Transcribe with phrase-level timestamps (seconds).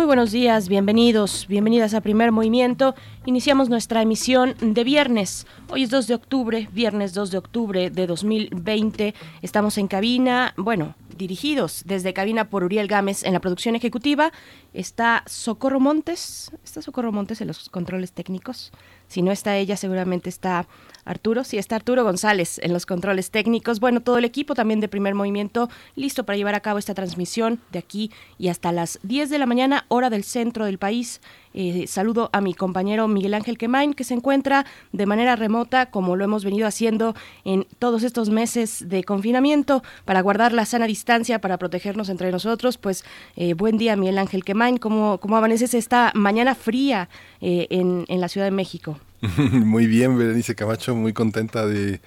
[0.00, 2.94] Muy buenos días, bienvenidos, bienvenidas a Primer Movimiento.
[3.26, 5.46] Iniciamos nuestra emisión de viernes.
[5.68, 9.14] Hoy es 2 de octubre, viernes 2 de octubre de 2020.
[9.42, 14.32] Estamos en cabina, bueno, dirigidos desde cabina por Uriel Gámez en la producción ejecutiva.
[14.72, 18.72] Está Socorro Montes, está Socorro Montes en los controles técnicos.
[19.06, 20.66] Si no está ella, seguramente está
[21.10, 21.44] Arturo.
[21.44, 23.80] Sí, está Arturo González en los controles técnicos.
[23.80, 27.60] Bueno, todo el equipo también de primer movimiento listo para llevar a cabo esta transmisión
[27.72, 31.20] de aquí y hasta las 10 de la mañana, hora del centro del país.
[31.52, 36.14] Eh, saludo a mi compañero Miguel Ángel Quemain, que se encuentra de manera remota, como
[36.14, 41.40] lo hemos venido haciendo en todos estos meses de confinamiento, para guardar la sana distancia,
[41.40, 42.78] para protegernos entre nosotros.
[42.78, 44.78] Pues eh, buen día, Miguel Ángel Quemain.
[44.78, 47.08] ¿Cómo, cómo amaneces esta mañana fría
[47.40, 48.98] eh, en, en la Ciudad de México?
[49.52, 52.00] Muy bien, Berenice Camacho, muy contenta de,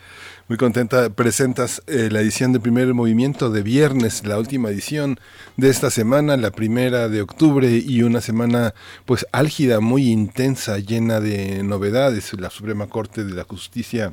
[0.48, 1.12] muy contenta.
[1.12, 5.20] Presentas eh, la edición de primer movimiento de viernes, la última edición
[5.56, 8.74] de esta semana, la primera de octubre y una semana
[9.06, 12.34] pues álgida, muy intensa, llena de novedades.
[12.34, 14.12] La Suprema Corte de la Justicia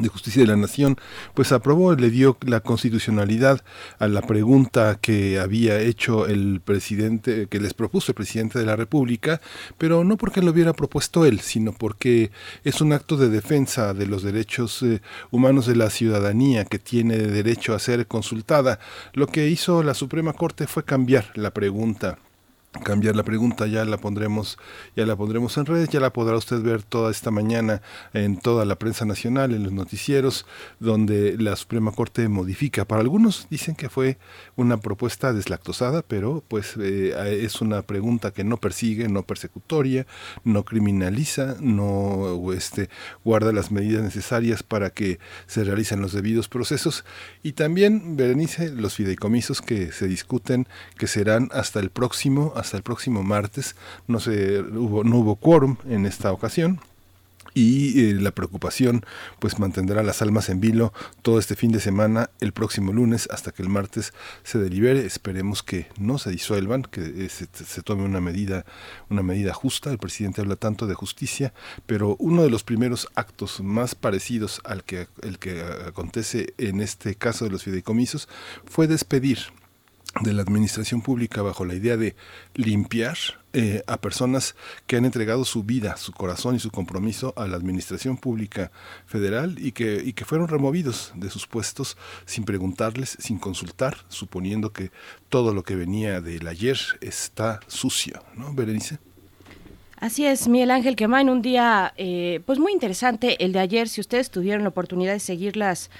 [0.00, 0.96] de Justicia de la Nación,
[1.34, 3.62] pues aprobó, le dio la constitucionalidad
[3.98, 8.76] a la pregunta que había hecho el presidente, que les propuso el presidente de la
[8.76, 9.40] República,
[9.76, 12.30] pero no porque lo hubiera propuesto él, sino porque
[12.64, 17.16] es un acto de defensa de los derechos eh, humanos de la ciudadanía que tiene
[17.18, 18.78] derecho a ser consultada.
[19.12, 22.18] Lo que hizo la Suprema Corte fue cambiar la pregunta
[22.84, 24.58] cambiar la pregunta, ya la pondremos,
[24.94, 28.64] ya la pondremos en redes, ya la podrá usted ver toda esta mañana en toda
[28.64, 30.46] la prensa nacional, en los noticieros,
[30.78, 32.84] donde la Suprema Corte modifica.
[32.84, 34.18] Para algunos dicen que fue
[34.56, 40.06] una propuesta deslactosada, pero pues eh, es una pregunta que no persigue, no persecutoria,
[40.44, 42.90] no criminaliza, no este,
[43.24, 47.04] guarda las medidas necesarias para que se realicen los debidos procesos.
[47.42, 50.66] Y también, Berenice, los fideicomisos que se discuten,
[50.98, 53.76] que serán hasta el próximo, hasta el próximo martes.
[54.06, 56.80] No, se, hubo, no hubo quórum en esta ocasión
[57.54, 59.04] y eh, la preocupación
[59.38, 60.92] pues mantendrá las almas en vilo
[61.22, 64.12] todo este fin de semana, el próximo lunes hasta que el martes
[64.44, 65.04] se delibere.
[65.04, 68.64] Esperemos que no se disuelvan, que eh, se, se, tome una medida,
[69.10, 69.90] una medida justa.
[69.90, 71.52] El presidente habla tanto de justicia,
[71.86, 77.14] pero uno de los primeros actos más parecidos al que el que acontece en este
[77.14, 78.28] caso de los fideicomisos
[78.66, 79.38] fue despedir
[80.22, 82.16] de la administración pública bajo la idea de
[82.54, 83.16] limpiar
[83.52, 87.56] eh, a personas que han entregado su vida, su corazón y su compromiso a la
[87.56, 88.70] administración pública
[89.06, 91.96] federal y que, y que fueron removidos de sus puestos
[92.26, 94.90] sin preguntarles, sin consultar, suponiendo que
[95.28, 98.98] todo lo que venía del ayer está sucio, ¿no, Berenice?
[100.00, 104.00] Así es, Miguel Ángel en un día eh, pues muy interesante el de ayer, si
[104.00, 105.90] ustedes tuvieron la oportunidad de seguir las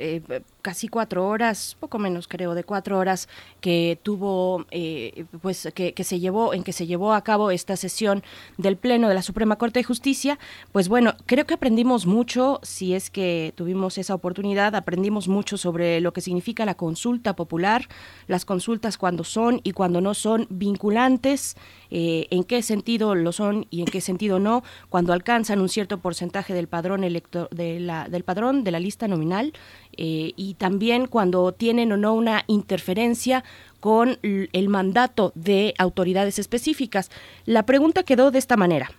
[0.00, 0.22] eh,
[0.68, 3.26] casi cuatro horas, poco menos creo, de cuatro horas
[3.62, 8.22] que tuvo, eh, pues que, se llevó, en que se llevó a cabo esta sesión
[8.58, 10.38] del Pleno de la Suprema Corte de Justicia,
[10.70, 16.02] pues bueno, creo que aprendimos mucho, si es que tuvimos esa oportunidad, aprendimos mucho sobre
[16.02, 17.88] lo que significa la consulta popular,
[18.26, 21.56] las consultas cuando son y cuando no son vinculantes,
[21.90, 25.96] eh, en qué sentido lo son y en qué sentido no, cuando alcanzan un cierto
[25.96, 29.54] porcentaje del padrón elector, del padrón de la lista nominal
[29.98, 33.44] eh, y también cuando tienen o no una interferencia
[33.80, 37.10] con el mandato de autoridades específicas.
[37.44, 38.90] La pregunta quedó de esta manera.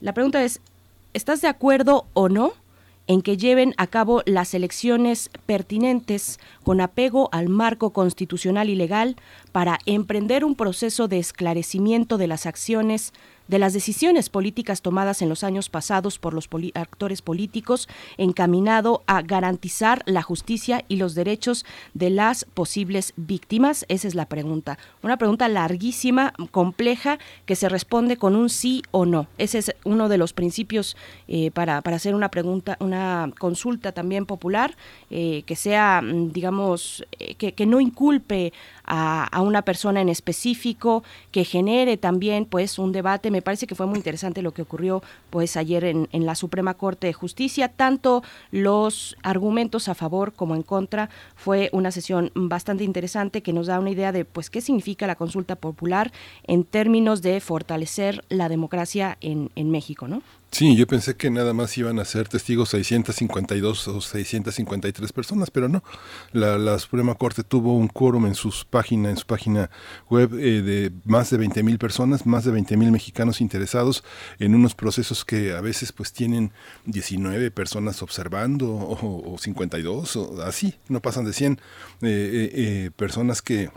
[0.00, 0.60] La pregunta es,
[1.14, 2.52] ¿estás de acuerdo o no
[3.06, 9.16] en que lleven a cabo las elecciones pertinentes con apego al marco constitucional y legal
[9.50, 13.12] para emprender un proceso de esclarecimiento de las acciones
[13.50, 19.22] de las decisiones políticas tomadas en los años pasados por los actores políticos encaminado a
[19.22, 23.84] garantizar la justicia y los derechos de las posibles víctimas?
[23.88, 24.78] Esa es la pregunta.
[25.02, 29.26] Una pregunta larguísima, compleja, que se responde con un sí o no.
[29.36, 30.96] Ese es uno de los principios
[31.26, 34.76] eh, para, para, hacer una pregunta, una consulta también popular,
[35.10, 38.52] eh, que sea, mm, digamos, eh, que, que no inculpe
[38.84, 43.39] a, a, una persona en específico, que genere también pues un debate.
[43.40, 47.06] Me parece que fue muy interesante lo que ocurrió pues ayer en, la Suprema Corte
[47.06, 51.08] de Justicia, tanto los argumentos a favor como en contra.
[51.36, 55.14] Fue una sesión bastante interesante que nos da una idea de pues qué significa la
[55.14, 56.12] consulta popular
[56.46, 60.20] en términos de fortalecer la democracia en, en México, ¿no?
[60.52, 65.68] Sí, yo pensé que nada más iban a ser testigos 652 o 653 personas, pero
[65.68, 65.84] no.
[66.32, 69.70] La, Suprema Corte tuvo un quórum en sus página, en su página
[70.08, 74.02] web eh, de más de 20 mil personas, más de 20 mil mexicanos interesados
[74.40, 76.52] en unos procesos que a veces pues tienen
[76.86, 81.58] 19 personas observando o, 52 o así, no pasan de 100 eh,
[82.02, 83.70] eh, personas que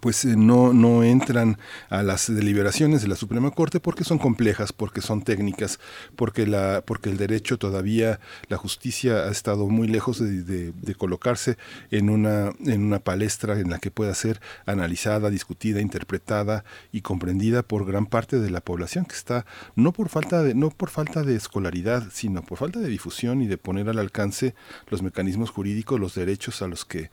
[0.00, 1.58] pues eh, no, no entran
[1.90, 5.78] a las deliberaciones de la Suprema Corte porque son complejas, porque son técnicas,
[6.16, 8.18] porque, la, porque el derecho todavía,
[8.48, 11.56] la justicia ha estado muy lejos de, colocarse
[11.90, 17.62] en una, en una palestra en la que pueda ser analizada, discutida, interpretada y comprendida
[17.62, 19.46] por gran parte de la población que está,
[19.76, 23.46] no por falta de, no por falta de escolaridad, sino por falta de difusión y
[23.46, 24.54] de poner al alcance
[24.88, 27.10] los mecanismos jurídicos, los derechos a los que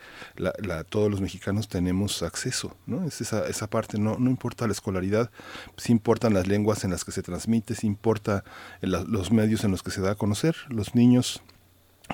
[0.89, 2.62] todos los mexicanos tenemos acceso.
[2.85, 3.03] ¿No?
[3.05, 5.31] Es esa, esa parte, no, no importa la escolaridad,
[5.77, 8.43] sí importan las lenguas en las que se transmite, sí importa
[8.81, 11.41] los medios en los que se da a conocer, los niños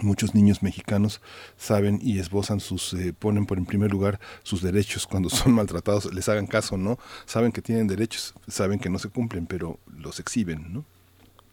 [0.01, 1.19] Muchos niños mexicanos
[1.57, 6.13] saben y esbozan sus, eh, ponen por en primer lugar sus derechos cuando son maltratados,
[6.13, 6.99] les hagan caso, ¿no?
[7.25, 10.85] Saben que tienen derechos, saben que no se cumplen, pero los exhiben, ¿no?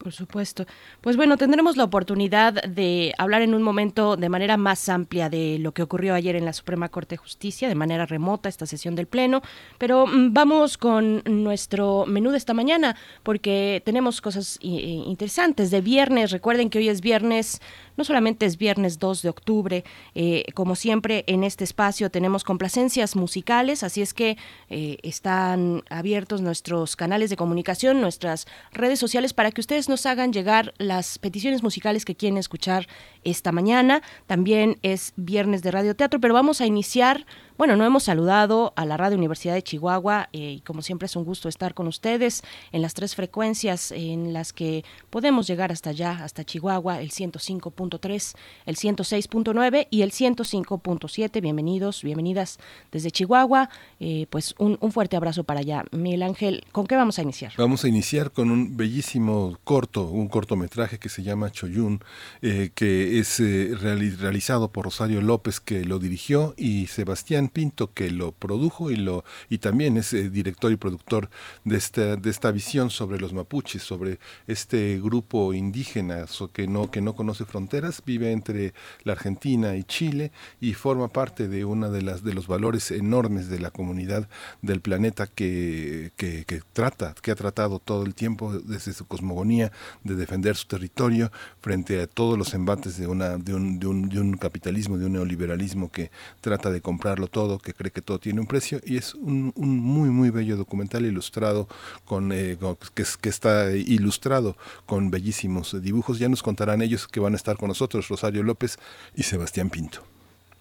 [0.06, 0.66] Por supuesto.
[1.00, 5.58] Pues bueno, tendremos la oportunidad de hablar en un momento de manera más amplia de
[5.58, 8.94] lo que ocurrió ayer en la Suprema Corte de Justicia, de manera remota, esta sesión
[8.94, 9.42] del Pleno.
[9.78, 12.94] Pero mm, vamos con nuestro menú de esta mañana,
[13.24, 16.30] porque tenemos cosas interesantes de viernes.
[16.30, 17.60] Recuerden que hoy es viernes
[17.96, 19.84] no solamente es viernes 2 de octubre,
[20.14, 24.36] eh, como siempre en este espacio tenemos complacencias musicales, así es que
[24.68, 30.32] eh, están abiertos nuestros canales de comunicación, nuestras redes sociales para que ustedes nos hagan
[30.32, 32.86] llegar las peticiones musicales que quieren escuchar
[33.24, 34.02] esta mañana.
[34.26, 37.26] También es viernes de radioteatro, pero vamos a iniciar
[37.58, 41.16] bueno, no hemos saludado a la Radio Universidad de Chihuahua eh, y como siempre es
[41.16, 45.90] un gusto estar con ustedes en las tres frecuencias en las que podemos llegar hasta
[45.90, 48.34] allá, hasta Chihuahua, el 105.3,
[48.66, 51.40] el 106.9 y el 105.7.
[51.40, 52.58] Bienvenidos, bienvenidas
[52.92, 53.70] desde Chihuahua.
[54.00, 55.84] Eh, pues un, fuerte abrazo para allá.
[55.92, 57.52] Miguel Ángel, ¿con qué vamos a iniciar?
[57.56, 62.00] Vamos a iniciar con un bellísimo corto, un cortometraje que se llama Choyun,
[62.42, 63.40] eh, que es
[63.80, 69.24] realizado por Rosario López, que lo dirigió, y Sebastián Pinto, que lo produjo y, lo,
[69.48, 71.30] y también es eh, director y productor
[71.64, 77.00] de esta, de esta visión sobre los mapuches, sobre este grupo indígena que no, que
[77.00, 82.02] no conoce fronteras, vive entre la Argentina y Chile y forma parte de una de
[82.02, 84.28] las de los valores enormes de la comunidad
[84.62, 89.72] del planeta que, que, trata, que ha tratado todo el tiempo desde su cosmogonía
[90.04, 94.08] de defender su territorio frente a todos los embates de una de un, de un,
[94.08, 96.10] de un capitalismo, de un neoliberalismo que
[96.40, 100.08] trata de comprarlo todo, que cree que todo tiene un precio, y es un, muy,
[100.08, 101.68] muy bello documental ilustrado,
[102.06, 102.56] con, eh,
[102.94, 104.56] que, que, está ilustrado
[104.86, 106.18] con bellísimos dibujos.
[106.18, 108.78] Ya nos contarán ellos que van a estar con nosotros, Rosario López
[109.14, 110.00] y Sebastián Pinto.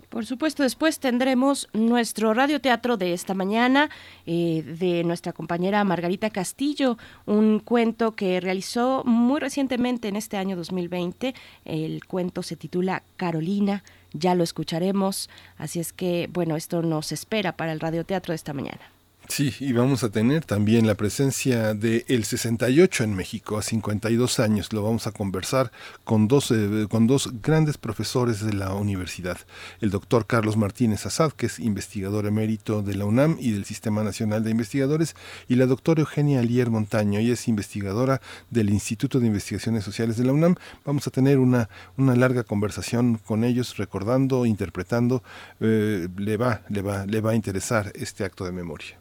[0.09, 3.89] Por supuesto, después tendremos nuestro radioteatro de esta mañana
[4.25, 10.57] eh, de nuestra compañera Margarita Castillo, un cuento que realizó muy recientemente en este año
[10.57, 11.33] 2020.
[11.63, 13.81] El cuento se titula Carolina
[14.17, 15.29] ya lo escucharemos.
[15.57, 18.94] Así es que, bueno, esto nos espera para el radioteatro de esta mañana.
[19.27, 24.39] Sí, y vamos a tener también la presencia de el 68 en México, a 52
[24.39, 24.71] años.
[24.71, 25.71] Lo vamos a conversar
[26.03, 29.37] con dos, eh, con dos grandes profesores de la universidad.
[29.81, 34.03] El doctor Carlos Martínez Azad, que es investigador emérito de la UNAM y del Sistema
[34.03, 35.15] Nacional de Investigadores,
[35.49, 40.25] y la doctora Eugenia Alier Montaño, ella es investigadora del Instituto de Investigaciones Sociales de
[40.25, 40.55] la UNAM.
[40.85, 41.67] Vamos a tener una,
[41.97, 45.23] una larga conversación con ellos, recordando, interpretando.
[45.59, 48.97] Eh, le, va, le, va, le va a interesar este acto de memoria.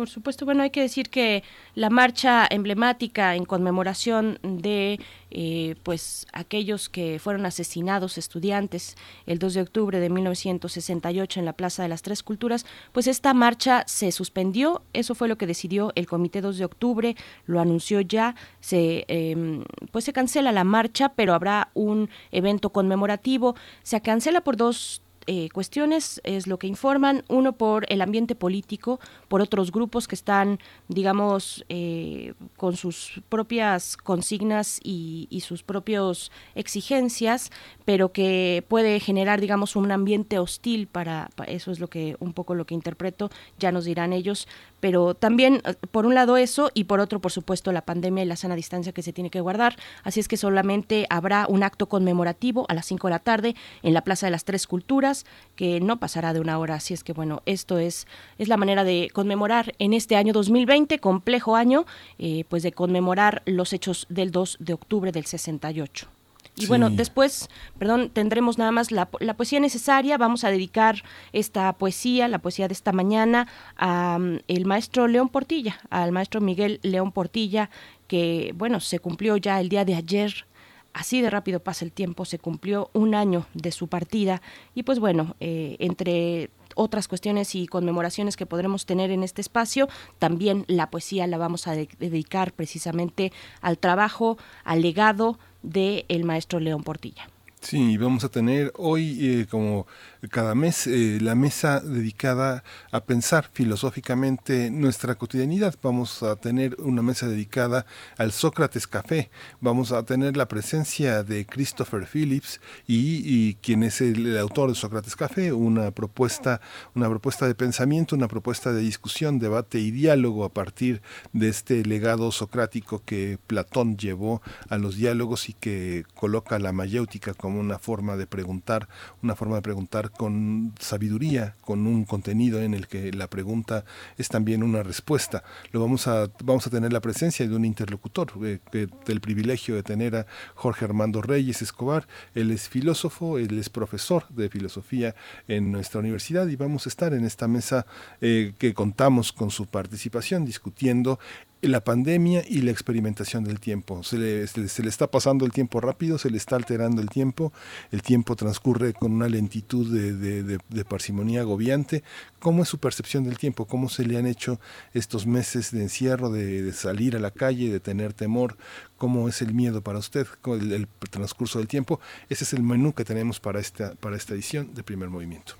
[0.00, 4.98] Por supuesto, bueno, hay que decir que la marcha emblemática en conmemoración de
[5.30, 11.52] eh, pues aquellos que fueron asesinados estudiantes el 2 de octubre de 1968 en la
[11.52, 15.92] Plaza de las Tres Culturas, pues esta marcha se suspendió, eso fue lo que decidió
[15.96, 17.14] el Comité 2 de octubre,
[17.44, 23.54] lo anunció ya, se em, pues se cancela la marcha, pero habrá un evento conmemorativo,
[23.82, 29.00] se cancela por dos eh, cuestiones, es lo que informan, uno por el ambiente político,
[29.28, 30.58] por otros grupos que están,
[30.88, 37.50] digamos, eh, con sus propias consignas y, sus propias exigencias,
[37.84, 42.54] pero que puede generar, digamos, un ambiente hostil para, eso es lo que un poco
[42.54, 44.48] lo que interpreto, ya nos dirán ellos,
[44.80, 48.26] pero también eh, por un lado eso y por otro, por supuesto, la pandemia y
[48.26, 51.88] la sana distancia que se tiene que guardar, así es que solamente habrá un acto
[51.88, 55.80] conmemorativo a las 5 de la tarde en la Plaza de las Tres Culturas, que
[55.80, 58.06] no pasará de una hora, así es que bueno, esto es,
[58.38, 61.86] es la manera de conmemorar en este año 2020, complejo año,
[62.18, 66.19] eh, pues de conmemorar los hechos del 2 de octubre del 68.
[66.60, 67.48] Y bueno, después,
[67.78, 70.18] perdón, tendremos nada más la, la, poesía necesaria.
[70.18, 71.02] Vamos a dedicar
[71.32, 76.80] esta poesía, la poesía de esta mañana, al el maestro León Portilla, al maestro Miguel
[76.82, 77.70] León Portilla,
[78.06, 80.46] que, bueno, se cumplió ya el día de ayer.
[80.92, 84.42] Así de rápido pasa el tiempo, se cumplió un año de su partida.
[84.74, 89.88] Y pues bueno, eh, entre otras cuestiones y conmemoraciones que podremos tener en este espacio,
[90.18, 96.60] también la poesía la vamos a dedicar precisamente al trabajo, al legado del el maestro
[96.60, 97.28] León Portilla.
[97.60, 99.86] Sí, vamos a tener hoy, eh, como
[100.28, 105.74] cada mes, eh, la mesa dedicada a pensar filosóficamente nuestra cotidianidad.
[105.82, 107.86] Vamos a tener una mesa dedicada
[108.18, 109.30] al Sócrates Café.
[109.60, 115.16] Vamos a tener la presencia de Christopher Phillips y, quien es el, autor de Sócrates
[115.16, 116.60] Café, una propuesta,
[116.94, 121.00] una propuesta de pensamiento, una propuesta de discusión, debate y diálogo a partir
[121.32, 127.34] de este legado socrático que Platón llevó a los diálogos y que coloca la mayéutica
[127.34, 128.88] como una forma de preguntar,
[129.22, 133.84] una forma de preguntar con sabiduría, con un contenido en el que la pregunta
[134.18, 135.42] es también una respuesta.
[135.72, 138.58] Lo vamos a, vamos a tener la presencia de un interlocutor, eh,
[139.06, 142.06] del privilegio de tener a Jorge Armando Reyes Escobar.
[142.34, 145.14] Él es filósofo, él es profesor de filosofía
[145.48, 147.86] en nuestra universidad y vamos a estar en esta mesa
[148.20, 151.18] eh, que contamos con su participación discutiendo
[151.62, 154.02] la pandemia y la experimentación del tiempo.
[154.02, 157.52] Se le, se le, está pasando el tiempo rápido, se le está alterando el tiempo,
[157.92, 162.02] el tiempo transcurre con una lentitud de, de, parsimonía agobiante.
[162.38, 163.66] ¿Cómo es su percepción del tiempo?
[163.66, 164.58] ¿Cómo se le han hecho
[164.94, 168.56] estos meses de encierro, de, salir a la calle, de tener temor?
[168.96, 172.00] ¿Cómo es el miedo para usted, el, el transcurso del tiempo?
[172.28, 175.54] Ese es el menú que tenemos para esta, para esta edición de primer movimiento.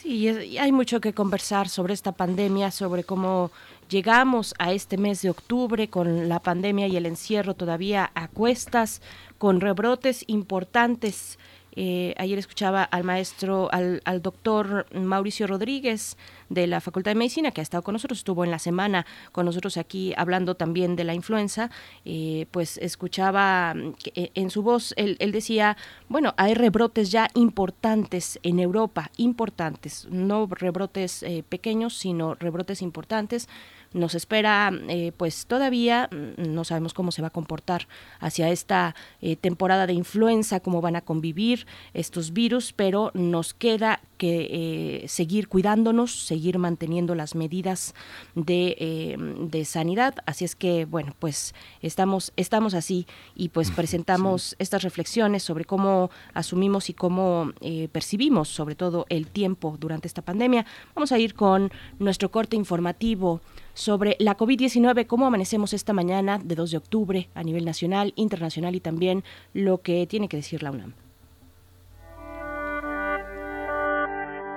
[0.00, 3.50] Sí, hay mucho que conversar sobre esta pandemia, sobre cómo
[3.90, 9.02] llegamos a este mes de octubre con la pandemia y el encierro todavía a cuestas,
[9.36, 11.38] con rebrotes importantes
[11.76, 16.16] eh, ayer escuchaba al maestro, al, doctor Mauricio Rodríguez
[16.48, 19.46] de la Facultad de Medicina, que ha estado con nosotros, estuvo en la semana con
[19.46, 21.70] nosotros aquí hablando también de la influenza,
[22.04, 23.74] eh, pues escuchaba
[24.14, 25.76] eh, en su voz, él, decía,
[26.08, 33.48] bueno, hay rebrotes ya importantes en Europa, importantes, no rebrotes pequeños, sino rebrotes importantes
[33.92, 37.88] nos espera eh, pues todavía mm, no sabemos cómo se va a comportar
[38.20, 44.00] hacia esta eh, temporada de influenza, cómo van a convivir estos virus, pero nos queda
[44.16, 47.94] que eh, seguir cuidándonos, seguir manteniendo las medidas
[48.34, 49.16] de,
[49.50, 50.14] de, sanidad.
[50.26, 56.10] Así es que, bueno, pues estamos, estamos así y pues presentamos estas reflexiones sobre cómo
[56.34, 57.52] asumimos y cómo
[57.92, 60.66] percibimos sobre todo el tiempo durante esta pandemia.
[60.94, 63.40] Vamos a ir con nuestro corte informativo
[63.80, 68.74] sobre la COVID-19, cómo amanecemos esta mañana de 2 de octubre a nivel nacional, internacional
[68.74, 70.92] y también lo que tiene que decir la UNAM.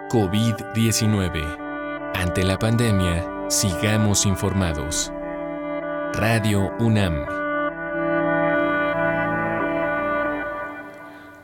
[0.10, 2.12] COVID-19.
[2.14, 5.12] Ante la pandemia, sigamos informados.
[6.14, 7.43] Radio UNAM.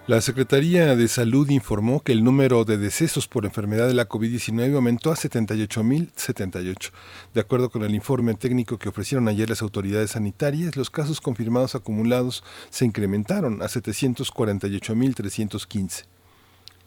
[0.09, 4.73] La Secretaría de Salud informó que el número de decesos por enfermedad de la COVID-19
[4.73, 6.91] aumentó a 78.078.
[7.35, 11.75] De acuerdo con el informe técnico que ofrecieron ayer las autoridades sanitarias, los casos confirmados
[11.75, 16.05] acumulados se incrementaron a 748.315.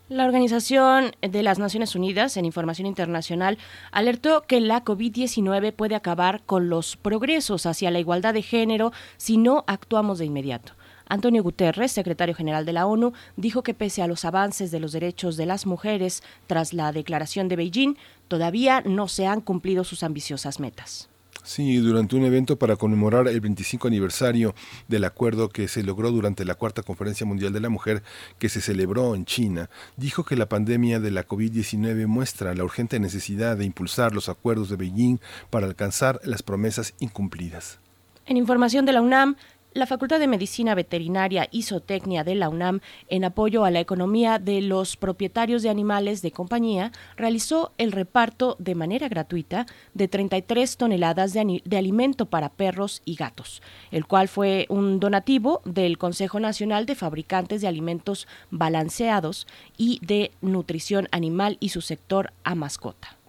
[0.08, 3.56] La Organización de las Naciones Unidas en Información Internacional
[3.92, 9.36] alertó que la COVID-19 puede acabar con los progresos hacia la igualdad de género si
[9.36, 10.72] no actuamos de inmediato.
[11.12, 14.92] Antonio Guterres, secretario general de la ONU, dijo que pese a los avances de los
[14.92, 17.96] derechos de las mujeres tras la declaración de Beijing,
[18.28, 21.10] todavía no se han cumplido sus ambiciosas metas.
[21.42, 24.54] Sí, durante un evento para conmemorar el 25 aniversario
[24.88, 28.02] del acuerdo que se logró durante la Cuarta Conferencia Mundial de la Mujer
[28.38, 32.98] que se celebró en China, dijo que la pandemia de la COVID-19 muestra la urgente
[32.98, 35.18] necesidad de impulsar los acuerdos de Beijing
[35.50, 37.80] para alcanzar las promesas incumplidas.
[38.24, 39.36] En información de la UNAM,
[39.74, 44.38] La Facultad de Medicina Veterinaria y Zootecnia de la UNAM, en apoyo a la economía
[44.38, 49.64] de los propietarios de animales de compañía, realizó el reparto de manera gratuita
[49.94, 55.62] de 33 toneladas de, de, alimento para perros y gatos, el cual fue un donativo
[55.64, 59.46] del Consejo Nacional de Fabricantes de Alimentos Balanceados
[59.78, 63.21] y de Nutrición Animal y su sector a mascota.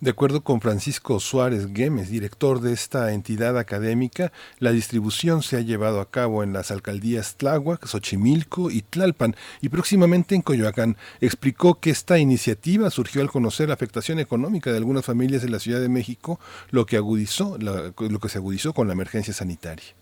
[0.00, 5.60] De acuerdo con Francisco Suárez Gómez, director de esta entidad académica, la distribución se ha
[5.60, 10.96] llevado a cabo en las alcaldías Tláhuac, Xochimilco y Tlalpan y próximamente en Coyoacán.
[11.20, 15.58] Explicó que esta iniciativa surgió al conocer la afectación económica de algunas familias de la
[15.58, 16.38] Ciudad de México,
[16.70, 19.96] lo que agudizó, lo que se agudizó con la emergencia sanitaria.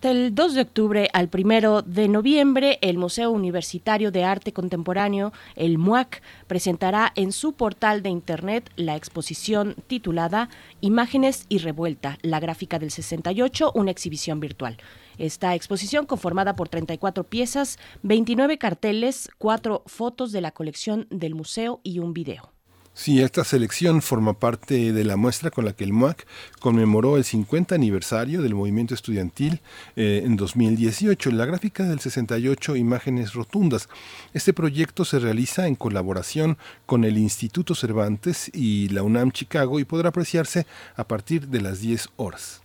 [0.00, 5.76] Del 2 de octubre al 1 de noviembre, el Museo Universitario de Arte Contemporáneo, el
[5.76, 10.50] MUAC, presentará en su portal de Internet la exposición titulada
[10.80, 14.76] Imágenes y Revuelta, la gráfica del 68, una exhibición virtual.
[15.18, 21.80] Esta exposición, conformada por 34 piezas, 29 carteles, 4 fotos de la colección del museo
[21.82, 22.52] y un video.
[22.98, 26.26] Sí, esta selección forma parte de la muestra con la que el MUAC
[26.58, 29.60] conmemoró el 50 aniversario del movimiento estudiantil
[29.94, 31.30] eh, en 2018.
[31.30, 33.88] La gráfica del 68 Imágenes Rotundas.
[34.34, 39.84] Este proyecto se realiza en colaboración con el Instituto Cervantes y la UNAM Chicago y
[39.84, 42.62] podrá apreciarse a partir de las 10 horas.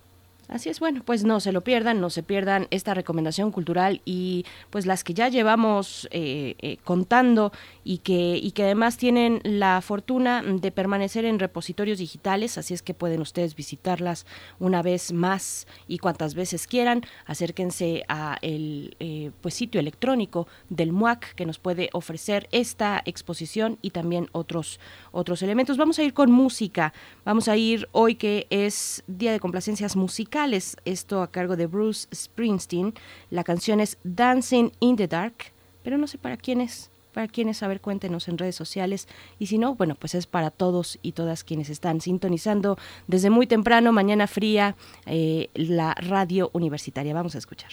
[0.53, 4.45] Así es, bueno, pues no se lo pierdan, no se pierdan esta recomendación cultural y
[4.69, 7.51] pues las que ya llevamos eh, eh, contando
[7.83, 12.83] y que, y que además tienen la fortuna de permanecer en repositorios digitales, así es
[12.83, 14.27] que pueden ustedes visitarlas
[14.59, 17.01] una vez más y cuantas veces quieran.
[17.25, 23.79] Acérquense a el eh, pues sitio electrónico del MUAC que nos puede ofrecer esta exposición
[23.81, 24.79] y también otros,
[25.13, 25.77] otros elementos.
[25.77, 26.93] Vamos a ir con música,
[27.25, 32.07] vamos a ir hoy que es Día de Complacencias Musicales, esto a cargo de Bruce
[32.13, 32.93] Springsteen.
[33.29, 35.35] La canción es Dancing in the Dark,
[35.83, 39.07] pero no sé para quién es para quienes saber, cuéntenos en redes sociales.
[39.37, 43.45] Y si no, bueno, pues es para todos y todas quienes están sintonizando desde muy
[43.45, 47.13] temprano, mañana fría, eh, la radio universitaria.
[47.13, 47.69] Vamos a escuchar.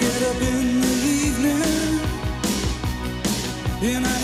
[0.00, 2.00] get up in the evening.
[3.82, 4.15] And I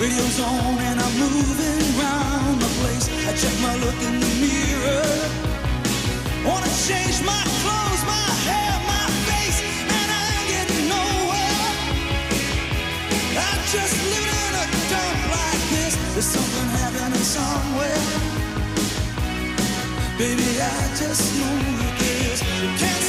[0.00, 3.06] Radio's on and I'm moving around the place.
[3.28, 5.04] I check my look in the mirror.
[6.48, 11.68] Wanna change my clothes, my hair, my face, and I ain't getting nowhere.
[13.44, 15.94] I'm just living in a dump like this.
[16.14, 18.02] There's something happening somewhere.
[20.16, 21.56] Baby, I just know
[22.00, 22.40] this.
[22.62, 22.99] You can't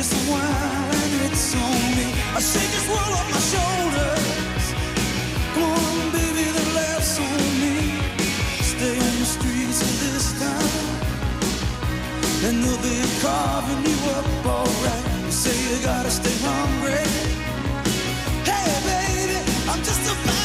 [0.00, 2.06] some wine, and it's on me.
[2.34, 4.64] I shake this world off my shoulders.
[5.52, 7.76] Come on, baby, the laughs on me.
[8.72, 10.72] Stay on the streets of this town,
[12.46, 15.04] and they'll be carving you up alright.
[15.26, 17.04] You say you gotta stay hungry.
[18.48, 20.41] Hey, baby, I'm just a fast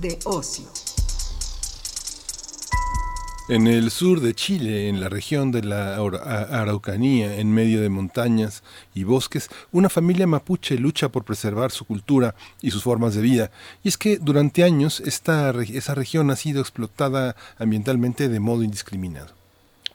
[0.00, 0.66] de ocio.
[3.48, 8.62] En el sur de Chile, en la región de la Araucanía, en medio de montañas
[8.94, 13.50] y bosques, una familia mapuche lucha por preservar su cultura y sus formas de vida.
[13.82, 19.37] Y es que durante años esta, esa región ha sido explotada ambientalmente de modo indiscriminado.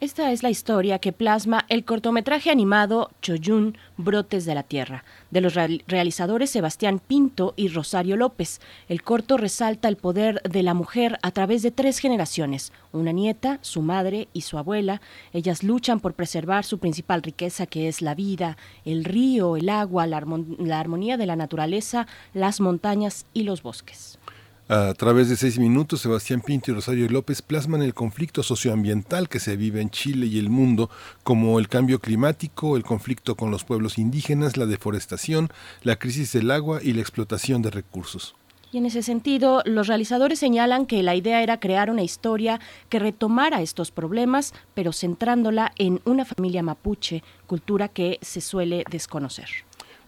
[0.00, 5.40] Esta es la historia que plasma el cortometraje animado Choyun, Brotes de la Tierra, de
[5.40, 8.60] los realizadores Sebastián Pinto y Rosario López.
[8.88, 13.60] El corto resalta el poder de la mujer a través de tres generaciones, una nieta,
[13.62, 15.00] su madre y su abuela.
[15.32, 20.08] Ellas luchan por preservar su principal riqueza que es la vida, el río, el agua,
[20.08, 24.18] la armonía de la naturaleza, las montañas y los bosques.
[24.66, 29.38] A través de seis minutos, Sebastián Pinto y Rosario López plasman el conflicto socioambiental que
[29.38, 30.88] se vive en Chile y el mundo,
[31.22, 35.50] como el cambio climático, el conflicto con los pueblos indígenas, la deforestación,
[35.82, 38.36] la crisis del agua y la explotación de recursos.
[38.72, 42.98] Y en ese sentido, los realizadores señalan que la idea era crear una historia que
[42.98, 49.48] retomara estos problemas, pero centrándola en una familia mapuche, cultura que se suele desconocer.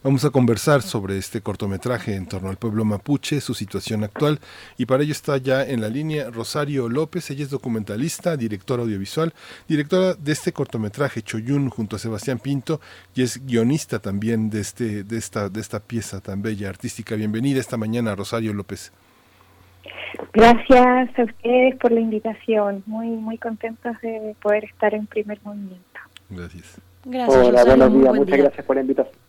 [0.06, 4.38] Vamos a conversar sobre este cortometraje en torno al pueblo mapuche, su situación actual,
[4.78, 9.34] y para ello está ya en la línea Rosario López, ella es documentalista, directora audiovisual,
[9.66, 12.80] directora de este cortometraje Choyun junto a Sebastián Pinto,
[13.16, 17.16] y es guionista también de, este, de, esta, de esta pieza tan bella, artística.
[17.16, 18.92] Bienvenida esta mañana, Rosario López.
[20.32, 25.98] Gracias a ustedes por la invitación, muy, muy contentos de poder estar en primer movimiento.
[26.30, 26.80] Gracias.
[27.04, 29.25] Gracias, Hola, buenos días, muchas gracias por la invitación.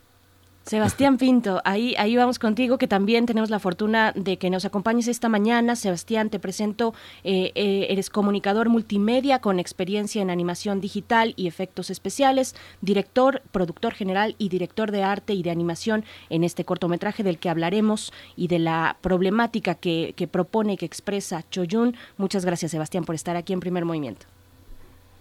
[0.67, 5.07] Sebastián Pinto, ahí, ahí vamos contigo, que también tenemos la fortuna de que nos acompañes
[5.07, 5.77] esta mañana.
[5.77, 11.89] Sebastián, te presento, eh, eh, eres comunicador multimedia con experiencia en animación digital y efectos
[11.89, 17.39] especiales, director, productor general y director de arte y de animación en este cortometraje del
[17.39, 21.95] que hablaremos y de la problemática que, que propone y que expresa Choyun.
[22.17, 24.25] Muchas gracias, Sebastián, por estar aquí en Primer Movimiento.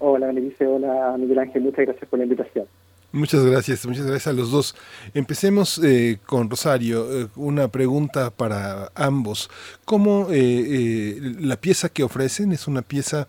[0.00, 2.66] Hola, Melissa, hola, Miguel Ángel, muchas gracias por la invitación.
[3.16, 4.74] Muchas gracias, muchas gracias a los dos.
[5.14, 7.22] Empecemos eh, con Rosario.
[7.22, 9.48] Eh, una pregunta para ambos.
[9.86, 13.26] ¿Cómo eh, la pieza que ofrecen es una pieza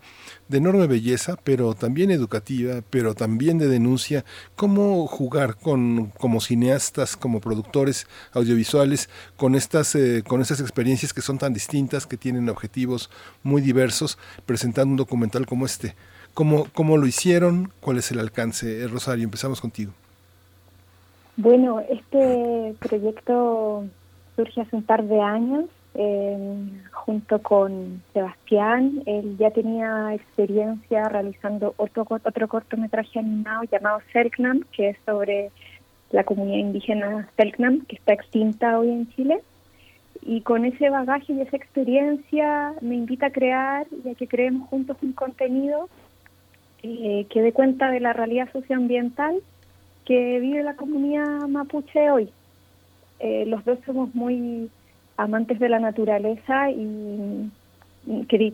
[0.48, 4.26] de enorme belleza, pero también educativa, pero también de denuncia?
[4.56, 9.96] ¿Cómo jugar con como cineastas, como productores audiovisuales, con estas,
[10.26, 13.08] con estas experiencias que son tan distintas, que tienen objetivos
[13.42, 15.96] muy diversos, presentando un documental como este?
[16.38, 17.72] ¿Cómo, ¿Cómo lo hicieron?
[17.80, 18.84] ¿Cuál es el alcance?
[18.84, 19.90] Eh, Rosario, empezamos contigo.
[21.36, 23.84] Bueno, este proyecto
[24.36, 29.02] surge hace un par de años em, junto con Sebastián.
[29.06, 35.50] Él ya tenía experiencia realizando otro, otro cortometraje animado llamado Selknam, que es sobre
[36.12, 39.40] la comunidad indígena Selknam, que está extinta hoy en Chile.
[40.22, 44.68] Y con ese bagaje y esa experiencia me invita a crear y a que creemos
[44.68, 45.88] juntos un contenido
[46.82, 49.40] eh, que dé cuenta de la realidad socioambiental
[50.04, 52.30] que vive la comunidad mapuche hoy.
[53.20, 54.70] Eh, los dos somos muy
[55.16, 57.50] amantes de la naturaleza y,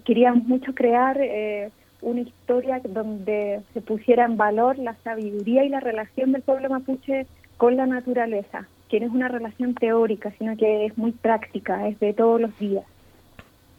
[0.04, 5.80] queríamos mucho crear eh, una historia donde se pusiera en valor la sabiduría y la
[5.80, 10.86] relación del pueblo mapuche con la naturaleza, que no es una relación teórica, sino que
[10.86, 12.84] es muy práctica, es de todos los días.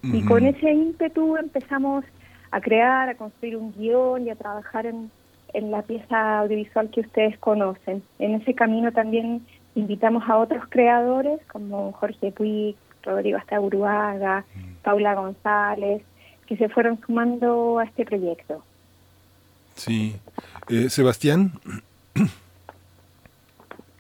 [0.04, 2.06] Y con ese ímpetu empezamos
[2.52, 5.12] a crear, a construir un guion y a trabajar en,
[5.54, 8.04] la pieza audiovisual que ustedes conocen.
[8.20, 14.84] En ese camino también invitamos a otros creadores como Jorge Puig, Rodrigo Astaburuaga, mm.
[14.84, 16.02] Paula González,
[16.46, 18.64] que se fueron sumando a este proyecto.
[19.76, 20.18] Sí.
[20.70, 21.54] Eh, Sebastián.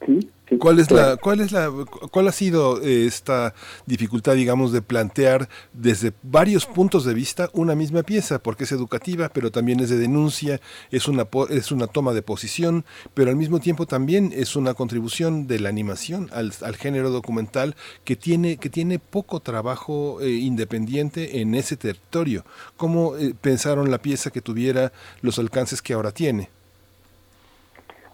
[0.05, 0.29] Sí.
[0.59, 1.71] ¿Cuál es la, cuál es la,
[2.11, 3.55] cuál ha sido eh, esta
[3.87, 9.29] dificultad, digamos, de plantear desde varios puntos de vista una misma pieza, porque es educativa,
[9.29, 13.59] pero también es de denuncia, es una, es una toma de posición, pero al mismo
[13.59, 18.99] tiempo también es una contribución de la animación al, género documental que tiene, que tiene
[18.99, 22.45] poco trabajo eh, independiente en ese territorio.
[22.77, 26.49] ¿Cómo eh, pensaron la pieza que tuviera los alcances que ahora tiene?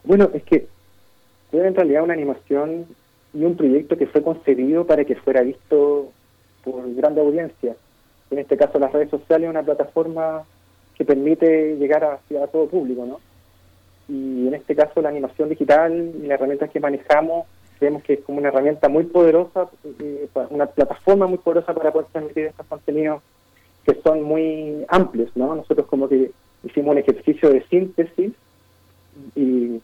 [0.03, 0.67] Bueno, es que
[1.51, 2.85] era en realidad una animación
[3.33, 6.11] y un proyecto que fue concebido para que fuera visto
[6.63, 7.75] por grande audiencia.
[8.29, 10.43] En este caso las redes sociales, una plataforma
[10.95, 13.19] que permite llegar hacia todo público, ¿no?
[14.07, 17.45] Y en este caso la animación digital y las herramientas que manejamos,
[17.79, 22.07] vemos que es como una herramienta muy poderosa, eh, una plataforma muy poderosa para poder
[22.11, 23.21] transmitir estos contenidos
[23.85, 25.55] que son muy amplios, ¿no?
[25.55, 26.31] Nosotros como que
[26.63, 28.33] hicimos un ejercicio de síntesis
[29.35, 29.81] y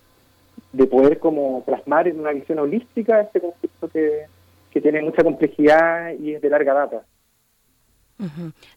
[0.74, 4.26] de poder como plasmar en una visión holística este conflicto que,
[4.72, 7.04] que tiene mucha complejidad y es de larga data.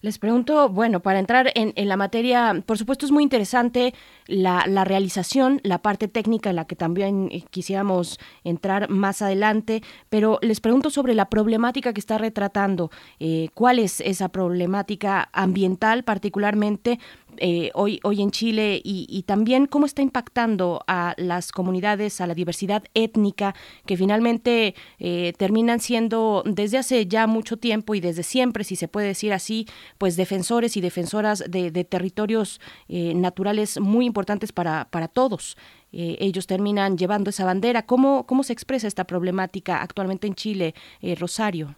[0.02, 3.94] Les pregunto, bueno, para entrar en, la materia, por supuesto es muy interesante
[4.26, 10.38] la, realización, la parte técnica en la que también eh, quisiéramos entrar más adelante, pero
[10.42, 12.90] les pregunto sobre la problemática que está retratando.
[13.18, 16.98] Eh, ¿Cuál es esa problemática ambiental particularmente?
[17.36, 22.34] Eh, hoy, hoy en Chile y, también cómo está impactando a las comunidades, a la
[22.34, 23.54] diversidad étnica,
[23.86, 28.88] que finalmente eh, terminan siendo desde hace ya mucho tiempo y desde siempre, si se
[28.88, 29.66] puede decir así,
[29.98, 35.56] pues defensores y defensoras de, territorios eh, naturales muy importantes para, para todos.
[35.92, 37.84] ellos terminan llevando esa bandera.
[37.84, 40.74] ¿Cómo, ¿Cómo se expresa esta problemática actualmente en Chile,
[41.18, 41.76] Rosario?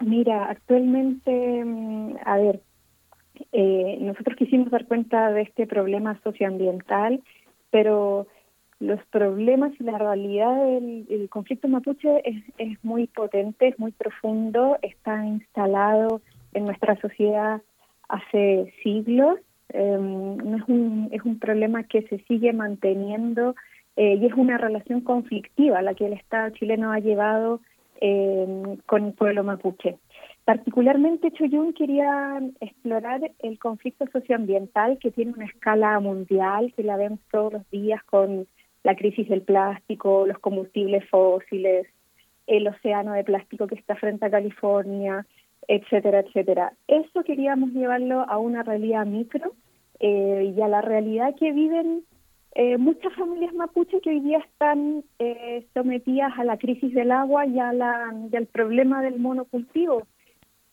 [0.00, 2.62] Mira, actualmente, mm, a ver,
[3.52, 7.22] eh, nosotros quisimos dar cuenta de este problema socioambiental,
[7.70, 8.26] pero
[8.80, 12.22] los problemas y la realidad del conflicto mapuche
[12.58, 16.20] es, muy potente, es muy profundo, está instalado
[16.54, 17.60] en nuestra sociedad
[18.08, 19.38] hace siglos.
[19.70, 23.54] Em, es, un, es un problema que se sigue manteniendo
[23.96, 27.60] eh, y es una relación conflictiva la que el Estado chileno ha llevado
[28.00, 29.98] em, con el pueblo mapuche.
[30.48, 37.20] Particularmente Choyun quería explorar el conflicto socioambiental que tiene una escala mundial, que la vemos
[37.30, 38.46] todos los días con
[38.82, 41.86] la crisis del plástico, los combustibles fósiles,
[42.46, 45.26] el océano de plástico que está frente a California,
[45.68, 46.72] etcétera, etcétera.
[46.86, 49.52] Eso queríamos llevarlo a una realidad micro
[50.00, 52.04] eh, y a la realidad que viven
[52.54, 57.44] eh, muchas familias mapuche que hoy día están eh, sometidas a la crisis del agua
[57.44, 60.06] y, a la, y al problema del monocultivo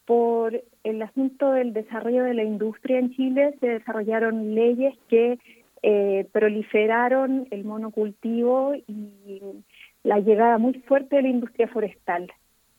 [0.06, 5.40] por el asunto del desarrollo de la industria en Chile se desarrollaron leyes que
[5.82, 9.42] eh, proliferaron el monocultivo y
[10.04, 12.32] la llegada muy fuerte de la industria forestal.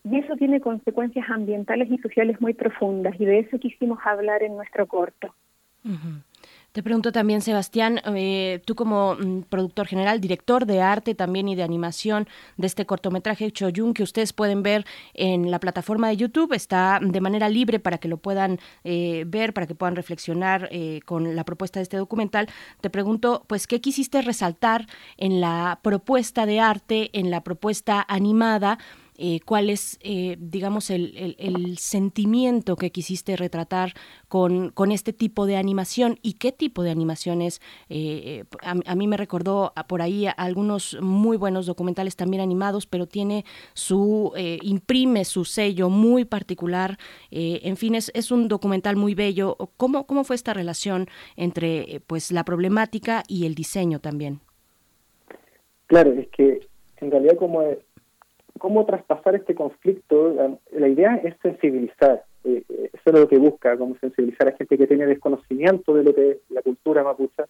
[0.03, 4.55] Y eso tiene consecuencias ambientales y sociales muy profundas y de eso quisimos hablar en
[4.55, 5.33] nuestro corto.
[6.77, 11.55] Te pregunto también, Sebastián, eh, tú como mm, productor general, director de arte también y
[11.55, 14.85] de animación de este cortometraje Choyun que ustedes pueden ver
[15.15, 19.55] en la plataforma de YouTube, está de manera libre para que lo puedan eh, ver,
[19.55, 22.47] para que puedan reflexionar eh, con la propuesta de este documental.
[22.79, 24.85] Te pregunto, pues, ¿qué quisiste resaltar
[25.17, 28.77] en la propuesta de arte, en la propuesta animada?
[29.17, 31.07] Eh, cuál es, eh, digamos, el,
[31.79, 33.93] sentimiento que quisiste retratar
[34.27, 37.61] con, con, este tipo de animación y qué tipo de animaciones.
[37.89, 43.43] Eh, a, mí me recordó por ahí algunos muy buenos documentales también animados, pero tiene
[43.73, 46.97] su, imprime su sello muy particular.
[47.31, 49.57] en fin, es, es, un documental muy bello.
[49.77, 54.41] ¿Cómo, ¿Cómo fue esta relación entre pues la problemática y el diseño también?
[55.87, 56.59] Claro, es que
[56.97, 57.63] en realidad como
[58.57, 63.77] cómo traspasar este conflicto, la, idea es sensibilizar, eh, eh, eso es lo que busca,
[63.77, 67.45] como sensibilizar a gente que tiene desconocimiento de lo que es la cultura mapucha.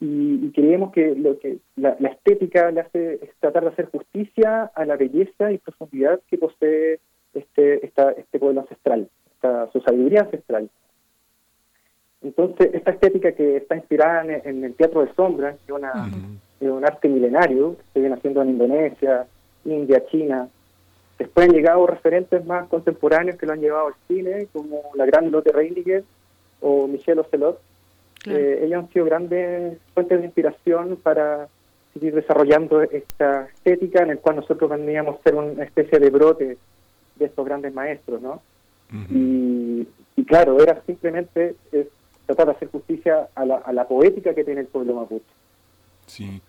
[0.00, 4.84] Y, creemos que lo que la, estética le hace es tratar de hacer justicia a
[4.84, 7.00] la belleza y profundidad que posee
[7.34, 9.08] este, esta, este pueblo ancestral,
[9.72, 10.70] su sabiduría ancestral.
[12.22, 17.08] Entonces, esta estética que está inspirada en, el teatro de sombras, que es, un arte
[17.08, 19.26] milenario que se viene haciendo en Indonesia,
[19.66, 20.48] India, China.
[21.18, 25.30] Después han llegado referentes más contemporáneos que lo han llevado al cine, como la gran
[25.30, 26.04] Lotte Reiniger
[26.60, 27.60] o Michelle Ocelot.
[28.26, 31.48] Eh, ellos han sido grandes fuentes de inspiración para
[31.94, 36.58] seguir desarrollando esta estética en el cual nosotros veníamos a ser una especie de brote
[37.14, 38.42] de estos grandes maestros, ¿no?
[39.10, 39.86] y,
[40.26, 41.56] claro, era simplemente
[42.26, 45.24] tratar de hacer justicia a la, a la poética que tiene el pueblo mapuche.
[46.06, 46.40] Sí.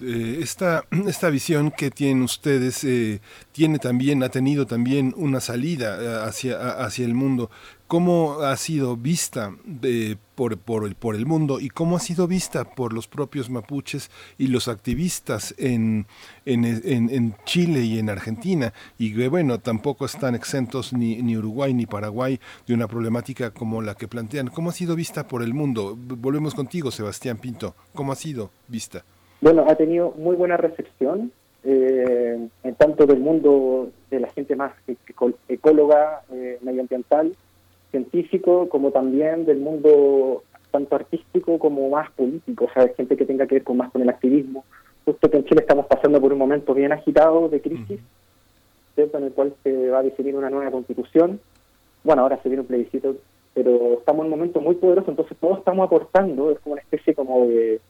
[0.00, 3.20] Eh, esta, esta visión que tienen ustedes eh,
[3.52, 7.50] tiene también, ha tenido también una salida eh, hacia, hacia el mundo.
[7.86, 9.54] ¿Cómo ha sido vista
[10.34, 14.10] por, por, el, por el mundo y cómo ha sido vista por los propios mapuches
[14.38, 16.06] y los activistas en,
[16.46, 18.72] en, en, Chile y en Argentina?
[18.96, 23.94] Y bueno, tampoco están exentos ni, ni Uruguay ni Paraguay de una problemática como la
[23.94, 24.48] que plantean.
[24.48, 25.94] ¿Cómo ha sido vista por el mundo?
[25.94, 27.76] Volvemos contigo, Sebastián Pinto.
[27.92, 29.04] ¿Cómo ha sido vista?
[29.42, 31.32] Bueno, ha tenido muy buena recepción,
[31.64, 34.72] eh, en tanto del mundo de la gente más
[35.48, 37.34] ecóloga, eh, medioambiental,
[37.90, 43.48] científico, como también del mundo tanto artístico como más político, o sea, gente que tenga
[43.48, 44.64] que ver con más con el activismo.
[45.04, 47.98] Justo que en Chile estamos pasando por un momento bien agitado de crisis,
[48.96, 51.40] en el cual se va a definir una nueva constitución.
[52.04, 53.16] Bueno, ahora se viene un plebiscito,
[53.54, 57.12] pero estamos en un momento muy poderoso, entonces todos estamos aportando, es como una especie
[57.12, 57.80] como de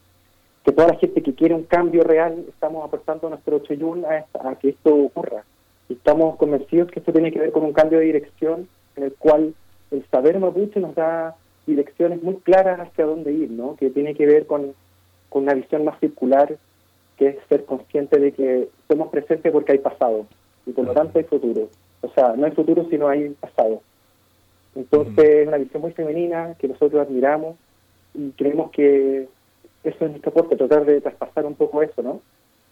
[0.65, 4.55] que toda la gente que quiere un cambio real, estamos aportando nuestro choyún a, a
[4.57, 5.45] que esto ocurra.
[5.89, 9.15] Y estamos convencidos que esto tiene que ver con un cambio de dirección en el
[9.15, 9.55] cual
[9.91, 13.77] el saber mapuche nos da direcciones muy claras hacia dónde ir, ¿no?
[13.77, 14.75] que tiene que ver con,
[15.29, 16.57] con una visión más circular,
[17.17, 20.27] que es ser consciente de que somos presentes porque hay pasado,
[20.67, 21.69] y por lo tanto hay futuro.
[22.01, 23.81] O sea, no hay futuro si no hay pasado.
[24.75, 27.57] Entonces es una visión muy femenina que nosotros admiramos
[28.15, 29.29] y creemos que
[29.85, 32.21] eso es nuestro aporte, tratar de traspasar un poco eso, ¿no?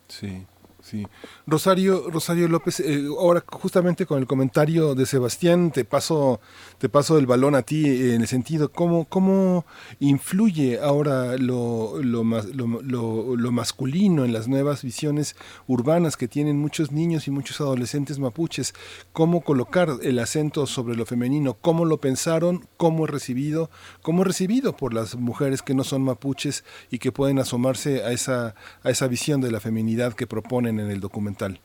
[0.08, 0.46] Sí.
[0.82, 1.06] Sí.
[1.46, 6.40] Rosario, Rosario López, eh, ahora justamente con el comentario de Sebastián, te paso,
[6.78, 9.66] te paso el balón a ti eh, en el sentido, ¿cómo, cómo
[9.98, 17.26] influye ahora lo, lo, lo, masculino en las nuevas visiones urbanas que tienen muchos niños
[17.26, 18.74] y muchos adolescentes mapuches?
[19.12, 21.54] ¿Cómo colocar el acento sobre lo femenino?
[21.60, 22.66] ¿Cómo lo pensaron?
[22.76, 23.70] ¿Cómo es recibido?
[24.02, 28.12] ¿Cómo es recibido por las mujeres que no son mapuches y que pueden asomarse a
[28.12, 30.69] esa, a esa visión de la feminidad que proponen?
[30.78, 31.58] En el documental.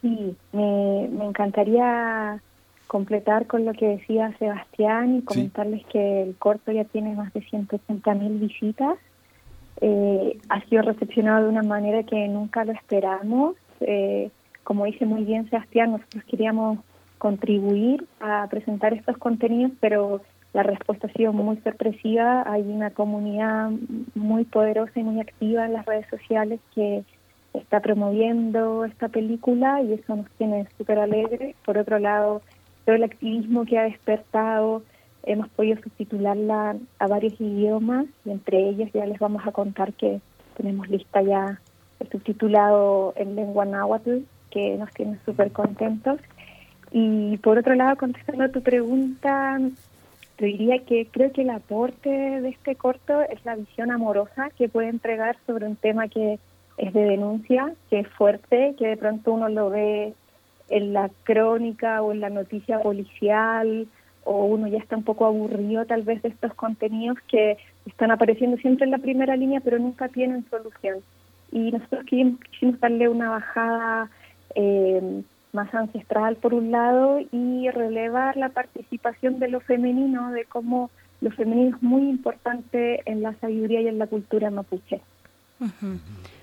[0.00, 2.40] Sí, me, encantaría
[2.86, 7.42] completar con lo que decía Sebastián y comentarles que el corto ya tiene más de
[7.42, 8.98] 180 mil visitas.
[9.80, 13.56] Eh, ha sido recepcionado de una manera que nunca lo esperamos.
[13.80, 14.30] Eh,
[14.62, 16.78] como dice muy bien Sebastián, nosotros queríamos
[17.18, 20.20] contribuir a presentar estos contenidos, pero
[20.52, 22.44] la respuesta ha sido muy sorpresiva.
[22.50, 23.70] Hay una comunidad
[24.14, 27.04] muy poderosa y muy activa en las redes sociales que
[27.58, 31.54] está promoviendo esta película y eso nos tiene súper alegres.
[31.64, 32.42] Por otro lado,
[32.84, 34.82] todo el activismo que ha despertado,
[35.24, 40.20] hemos podido subtitularla a varios idiomas y entre ellos ya les vamos a contar que
[40.56, 41.60] tenemos lista ya
[42.00, 44.18] el subtitulado en lengua náhuatl,
[44.50, 46.20] que nos tiene súper contentos.
[46.92, 49.58] Y por otro lado, contestando a tu pregunta,
[50.36, 54.68] te diría que creo que el aporte de este corto es la visión amorosa que
[54.68, 56.38] puede entregar sobre un tema que
[56.78, 60.14] es de denuncia, que es fuerte, que de pronto uno lo ve
[60.68, 63.86] en la crónica o en la noticia policial
[64.24, 68.56] o uno ya está un poco aburrido tal vez de estos contenidos que están apareciendo
[68.56, 70.98] siempre en la primera línea pero nunca tienen solución.
[71.52, 74.10] Y nosotros quisimos, darle una bajada
[74.56, 80.90] eh, más ancestral por un lado y relevar la participación de lo femenino, de cómo
[81.20, 85.00] lo femenino es muy importante en la sabiduría y en la cultura mapuche.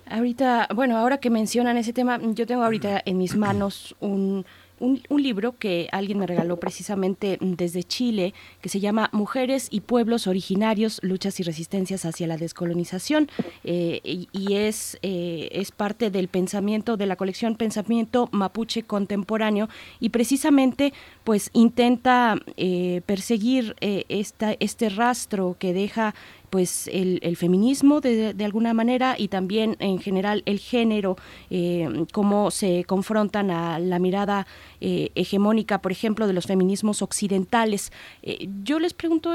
[0.10, 4.46] Ahorita, bueno, ahora que mencionan ese tema, yo tengo ahorita en mis manos un,
[4.80, 10.28] un, libro que alguien me regaló precisamente desde Chile, que se llama Mujeres y Pueblos
[10.28, 13.30] Originarios, Luchas y Resistencias hacia la Descolonización,
[13.64, 20.10] eh, y, es, eh, es parte del pensamiento, de la colección Pensamiento Mapuche Contemporáneo, y
[20.10, 26.14] precisamente pues intenta eh, perseguir esta, este rastro que deja
[26.54, 31.18] pues el, feminismo de, alguna manera y también en general el género,
[31.50, 34.46] eh, cómo se confrontan a la mirada
[34.80, 37.92] eh, hegemónica, por ejemplo, de los feminismos occidentales.
[38.22, 39.34] Eh, yo les pregunto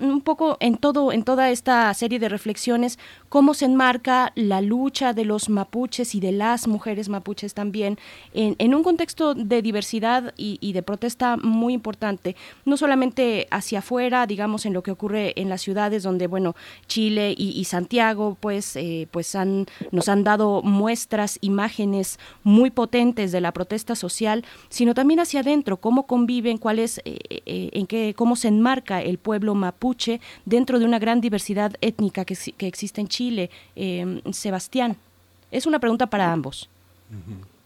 [0.00, 2.98] un poco en todo, en toda esta serie de reflexiones,
[3.28, 7.96] cómo se enmarca la lucha de los mapuches y de las mujeres mapuches también
[8.34, 14.26] en, un contexto de diversidad y, y de protesta muy importante, no solamente hacia afuera,
[14.26, 16.55] digamos, en lo que ocurre en las ciudades donde, bueno,
[16.86, 23.40] Chile y, Santiago, pues, eh, pues han, nos han dado muestras, imágenes muy potentes de
[23.40, 28.14] la protesta social, sino también hacia adentro, cómo conviven, cuál es, eh, eh, en qué,
[28.16, 33.08] cómo se enmarca el pueblo mapuche dentro de una gran diversidad étnica que, existe en
[33.08, 33.50] Chile.
[34.32, 34.96] Sebastián,
[35.50, 36.68] es una pregunta para ambos,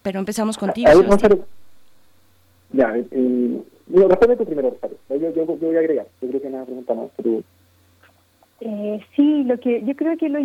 [0.03, 0.89] pero empezamos contigo.
[2.73, 3.63] Ya, eh,
[4.09, 4.77] responde tú primero,
[5.09, 7.43] yo, yo, yo, voy a agregar, yo creo que nada pregunta más, pero
[8.61, 10.39] eh, sí, lo que yo creo que lo,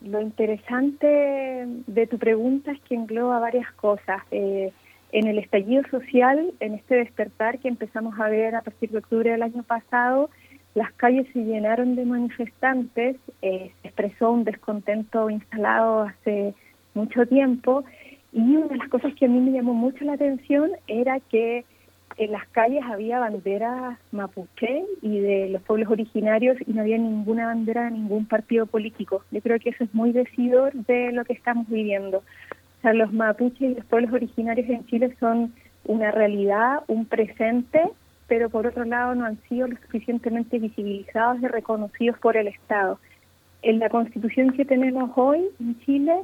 [0.00, 4.22] lo interesante de tu pregunta es que engloba varias cosas.
[4.30, 4.72] Eh,
[5.12, 9.30] en el estallido social, en este despertar que empezamos a ver a partir de octubre
[9.30, 10.30] del año pasado,
[10.74, 16.54] las calles se llenaron de manifestantes, eh, se expresó un descontento instalado hace
[16.94, 17.84] mucho tiempo
[18.32, 21.66] y una de las cosas que a mí me llamó mucho la atención era que
[22.16, 27.46] en las calles había banderas mapuche y de los pueblos originarios y no había ninguna
[27.46, 29.24] bandera de ningún partido político.
[29.30, 32.18] Yo creo que eso es muy decidor de lo que estamos viviendo.
[32.18, 35.54] O sea, los mapuches y los pueblos originarios en Chile son
[35.84, 37.80] una realidad, un presente,
[38.26, 42.98] pero por otro lado no han sido lo suficientemente visibilizados y reconocidos por el Estado.
[43.62, 46.22] En la constitución que tenemos hoy en Chile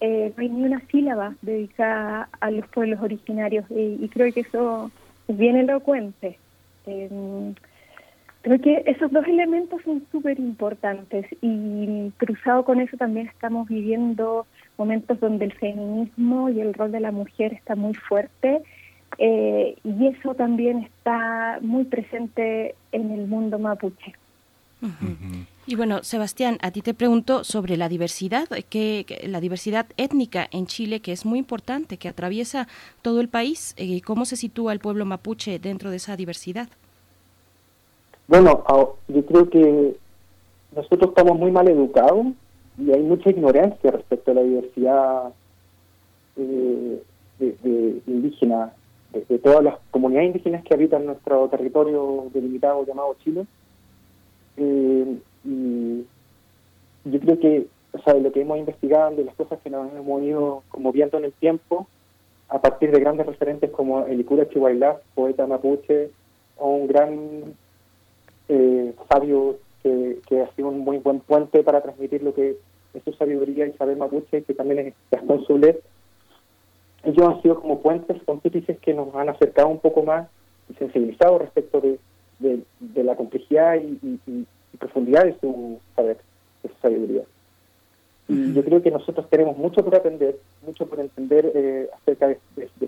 [0.00, 4.90] eh, no hay ni una sílaba dedicada a los pueblos originarios y creo que eso
[5.28, 6.38] bien elocuente.
[6.86, 7.54] Em,
[8.46, 14.46] Creo que esos dos elementos son súper importantes y cruzado con eso también estamos viviendo
[14.78, 18.62] momentos donde el feminismo y el rol de la mujer está muy fuerte
[19.18, 24.14] eh, y eso también está muy presente en el mundo mapuche.
[25.68, 30.66] Y bueno, Sebastián, a ti te pregunto sobre la diversidad, que, la diversidad étnica en
[30.66, 32.68] Chile, que es muy importante, que atraviesa
[33.02, 33.74] todo el país.
[33.76, 36.68] Eh, ¿Cómo se sitúa el pueblo mapuche dentro de esa diversidad?
[38.28, 38.64] Bueno,
[39.08, 39.96] yo creo que
[40.74, 42.26] nosotros estamos muy mal educados
[42.78, 45.32] y hay mucha ignorancia respecto a la diversidad
[46.36, 47.02] eh,
[47.40, 48.72] de, indígena,
[49.12, 53.46] de, todas las comunidades indígenas que habitan nuestro territorio delimitado llamado Chile.
[54.58, 56.04] Eh, y
[57.04, 59.92] yo creo que, o sea, de lo que hemos investigado, de las cosas que nos
[59.92, 61.86] hemos ido como viendo en el tiempo,
[62.48, 66.10] a partir de grandes referentes como el Icura Chihuahua, poeta mapuche,
[66.58, 67.54] o un gran
[68.48, 72.56] eh, sabio que, ha sido un muy buen puente para transmitir lo que
[72.94, 75.80] es su sabiduría y saber mapuche, que también es Gastón Zulet.
[77.04, 80.28] Ellos han sido como puentes pontífices que nos han acercado un poco más
[80.68, 81.98] y sensibilizado respecto de,
[82.40, 84.46] de, la complejidad y,
[84.78, 86.18] profundidad de su saber,
[86.62, 87.22] de su sabiduría.
[88.28, 92.38] Y yo creo que nosotros tenemos mucho por aprender, mucho por entender eh, acerca de,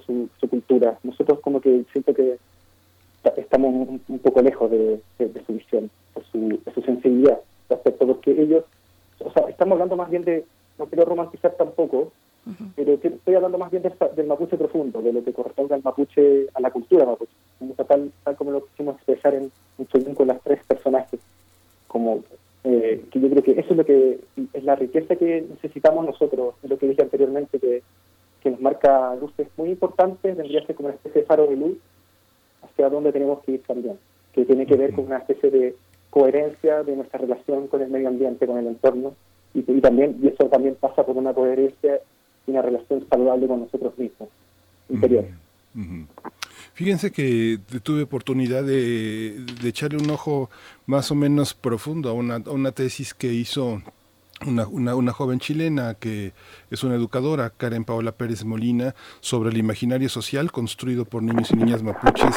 [0.04, 0.98] su, su, cultura.
[1.04, 2.38] Nosotros como que siento que
[3.36, 5.00] estamos un, poco lejos de,
[5.46, 8.64] su visión, de su, sensibilidad respecto, porque ellos,
[9.20, 10.44] o sea, estamos hablando más bien de,
[10.78, 12.12] no quiero romantizar tampoco,
[12.74, 16.60] pero estoy hablando más bien del, mapuche profundo, de lo que corresponde al mapuche, a
[16.60, 17.32] la cultura mapuche,
[17.86, 21.20] tal, tal como lo quisimos expresar en un con las tres personajes,
[21.88, 22.22] como
[22.64, 24.20] eh, que yo creo que eso es lo que
[24.52, 27.82] es la riqueza que necesitamos nosotros, lo que dije anteriormente, que,
[28.42, 31.56] que nos marca luces muy importantes, vendría a ser como una especie de faro de
[31.56, 31.78] luz
[32.62, 33.98] hacia dónde tenemos que ir también,
[34.32, 35.76] que tiene que ver con una especie de
[36.10, 39.14] coherencia de nuestra relación con el medio ambiente, con el entorno,
[39.54, 42.00] y, también y eso también pasa por una coherencia
[42.46, 44.28] y una relación saludable con nosotros mismos,
[44.88, 45.24] interior.
[46.78, 50.48] Fíjense que tuve oportunidad de, echarle un ojo
[50.86, 53.82] más o menos profundo a una, tesis que hizo
[54.46, 56.34] una, joven chilena que
[56.70, 61.56] es una educadora, Karen Paola Pérez Molina, sobre el imaginario social construido por niños y
[61.56, 62.36] niñas mapuches,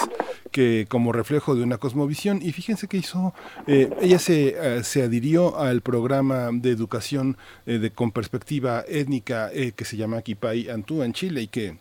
[0.49, 3.35] que como reflejo de una cosmovisión, y fíjense que hizo,
[3.67, 7.37] eh, ella se, eh, se adhirió al programa de educación
[7.67, 11.77] eh, de, con perspectiva étnica que se llama Kipay Antú en Chile y que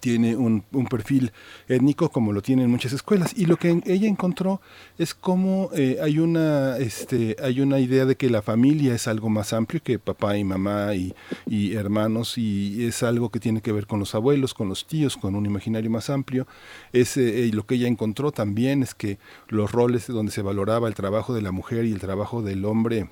[0.00, 1.32] tiene un, un, perfil
[1.68, 3.32] étnico como lo tienen muchas escuelas.
[3.36, 4.60] Y lo que ella encontró
[4.98, 9.28] es como eh, hay una este hay una idea de que la familia es algo
[9.28, 11.14] más amplio que papá y mamá y,
[11.46, 15.16] y, hermanos y es algo que tiene que ver con los abuelos con los tíos
[15.16, 16.46] con un imaginario más amplio.
[16.92, 19.18] Es eh, lo que ella encontró también es que
[19.48, 23.08] los roles donde se valoraba el trabajo de la mujer y el trabajo del hombre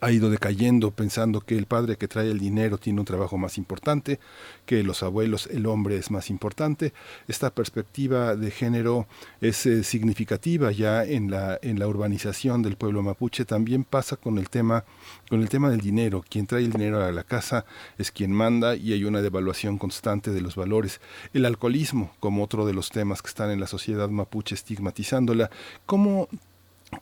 [0.00, 3.58] ha ido decayendo pensando que el padre que trae el dinero tiene un trabajo más
[3.58, 4.18] importante,
[4.66, 6.92] que los abuelos el hombre es más importante.
[7.28, 9.06] Esta perspectiva de género
[9.40, 13.44] es eh, significativa ya en la en la urbanización del pueblo mapuche.
[13.44, 14.84] También pasa con el tema
[15.28, 16.24] con el tema del dinero.
[16.28, 17.64] Quien trae el dinero a la casa
[17.98, 21.00] es quien manda y hay una devaluación constante de los valores.
[21.32, 25.50] El alcoholismo como otro de los temas que están en la sociedad mapuche estigmatizándola.
[25.86, 26.28] ¿Cómo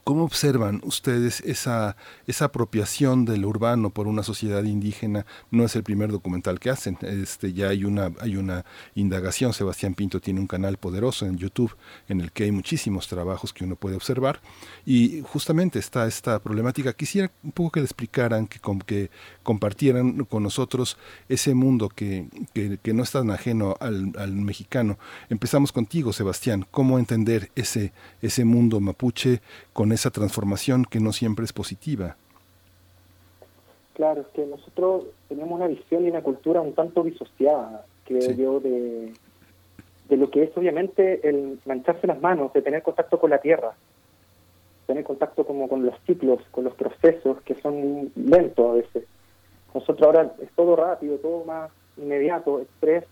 [0.04, 1.96] ¿Cómo observan ustedes esa,
[2.28, 5.26] esa apropiación del urbano por una sociedad indígena?
[5.50, 6.96] No es el primer documental que hacen.
[7.02, 8.64] Este, ya hay una, hay una
[8.94, 9.52] indagación.
[9.52, 11.76] Sebastián Pinto tiene un canal poderoso en YouTube
[12.08, 14.40] en el que hay muchísimos trabajos que uno puede observar.
[14.86, 16.92] Y justamente está esta problemática.
[16.92, 19.10] Quisiera un poco que le explicaran, que, que
[19.42, 24.98] compartieran con nosotros ese mundo que, que, no es tan ajeno al, al, mexicano.
[25.28, 26.64] Empezamos contigo, Sebastián.
[26.70, 29.40] ¿Cómo entender ese, ese mundo mapuche?
[29.80, 32.14] Con esa transformación que no siempre es positiva.
[33.94, 38.60] Claro, es que nosotros tenemos una visión y una cultura un tanto disociada, creo yo,
[38.60, 39.14] de,
[40.10, 43.72] de lo que es obviamente el mancharse las manos, de tener contacto con la tierra,
[44.86, 49.04] tener contacto como con los ciclos, con los procesos que son lentos a veces.
[49.72, 53.06] Nosotros ahora es todo rápido, todo más inmediato, express,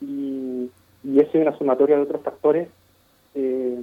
[0.00, 0.70] y,
[1.02, 2.68] y eso es una sumatoria de otros factores
[3.34, 3.82] eh,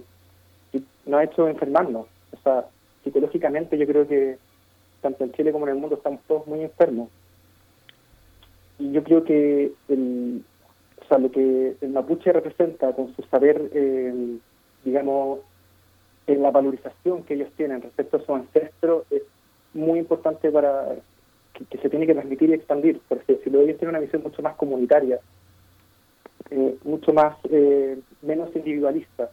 [1.10, 2.07] nos ha hecho enfermarnos.
[2.32, 2.66] O sea,
[3.03, 4.38] psicológicamente yo creo que
[5.01, 7.10] tanto en Chile como en el mundo estamos todos muy enfermos.
[8.78, 10.43] Y yo creo que el,
[11.01, 14.38] o sea, lo que el mapuche representa con su saber, eh,
[14.84, 15.39] digamos,
[16.28, 19.24] en la valorización que ellos tienen respecto a su ancestro es
[19.74, 20.95] muy importante para
[21.53, 23.01] que, se tiene que transmitir y expandir.
[23.07, 25.20] Porque si lo ellos tienen una visión mucho más comunitaria,
[26.51, 29.30] eh, mucho más, eh, menos individualista.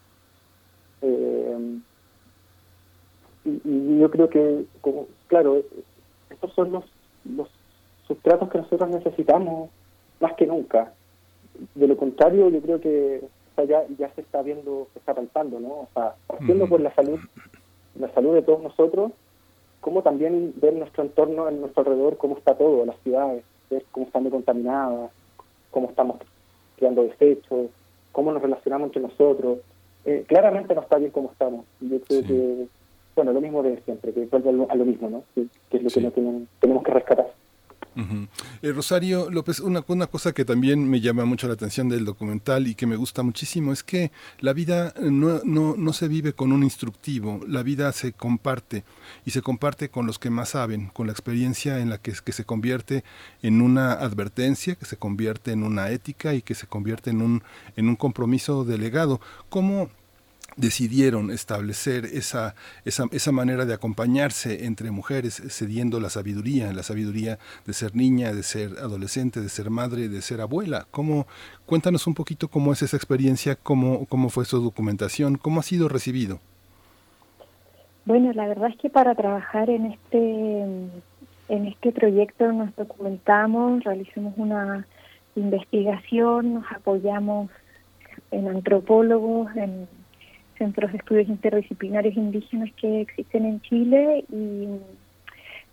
[1.03, 1.79] Eh,
[3.45, 5.63] y, yo creo que, como, claro,
[6.31, 6.85] estos son los,
[7.25, 7.49] los
[8.07, 9.71] sustratos que nosotros necesitamos
[10.21, 10.93] más que nunca.
[11.75, 13.23] De lo contrario, yo creo que
[13.65, 15.69] ya, ya se está viendo, se está palpando, ¿no?
[15.69, 17.19] O sea, partiendo por la salud,
[17.99, 19.13] la salud de todos nosotros,
[19.81, 24.07] como también ver nuestro entorno, en nuestro alrededor, cómo está todo, las ciudades, ver cómo
[24.07, 25.11] están contaminadas,
[25.71, 26.17] cómo estamos
[26.77, 27.71] creando desechos,
[28.13, 29.59] cómo nos relacionamos entre nosotros.
[30.07, 31.67] Eh, claramente no está bien como estamos.
[31.81, 32.69] Yo creo que,
[33.17, 35.25] bueno, lo mismo de siempre, que vuelve a lo, mismo, ¿no?
[35.35, 37.27] Que, es lo que no tenemos que rescatar.
[38.63, 42.67] Eh, Rosario López, una, una cosa que también me llama mucho la atención del documental
[42.67, 46.53] y que me gusta muchísimo es que la vida no, no, no se vive con
[46.53, 48.85] un instructivo, la vida se comparte
[49.25, 52.33] y se comparte con los que más saben, con la experiencia en la que, que
[52.33, 53.03] se convierte
[53.43, 57.43] en una advertencia, que se convierte en una ética y que se convierte en un,
[57.77, 59.21] en un compromiso delegado.
[59.49, 59.91] ¿Cómo,
[60.57, 62.55] decidieron establecer esa,
[62.85, 68.33] esa, esa, manera de acompañarse entre mujeres, cediendo la sabiduría, la sabiduría de ser niña,
[68.33, 70.87] de ser adolescente, de ser madre, de ser abuela.
[70.91, 71.27] ¿Cómo,
[71.67, 75.89] cuéntanos un poquito cómo es esa experiencia, cómo, cómo fue su documentación, cómo ha sido
[75.89, 76.41] recibido.
[78.05, 80.63] Bueno, la verdad es que para trabajar en este,
[81.49, 84.87] en este proyecto nos documentamos, realizamos una
[85.35, 87.51] investigación, nos apoyamos
[88.31, 89.89] en antropólogos, en
[90.59, 94.69] centros de estudios interdisciplinarios indígenas que existen en Chile y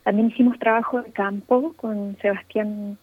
[0.03, 2.97] también hicimos trabajo de campo con Sebastián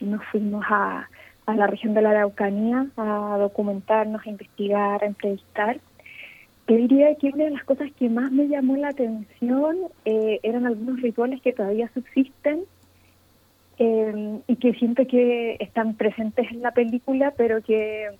[0.00, 1.08] nos fuimos a,
[1.46, 5.78] a la región de la Araucanía a documentarnos, a investigar, a entrevistar.
[6.68, 10.66] Yo diría que una de las cosas que más me llamó la atención eh, eran
[10.66, 12.64] algunos rituales que todavía subsisten
[13.78, 18.10] eh, y que siento que están presentes en la película, pero que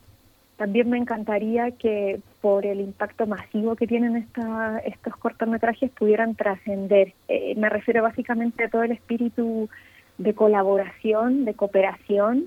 [0.57, 7.13] también me encantaría que por el impacto masivo que tienen esta, estos cortometrajes pudieran trascender.
[7.27, 9.69] Eh, me refiero básicamente a todo el espíritu
[10.17, 12.45] de colaboración, de cooperación.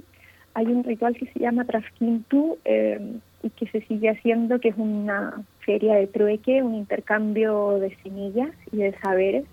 [0.54, 4.78] Hay un ritual que se llama Trasquintu eh, y que se sigue haciendo, que es
[4.78, 9.43] una feria de trueque, un intercambio de semillas y de saberes.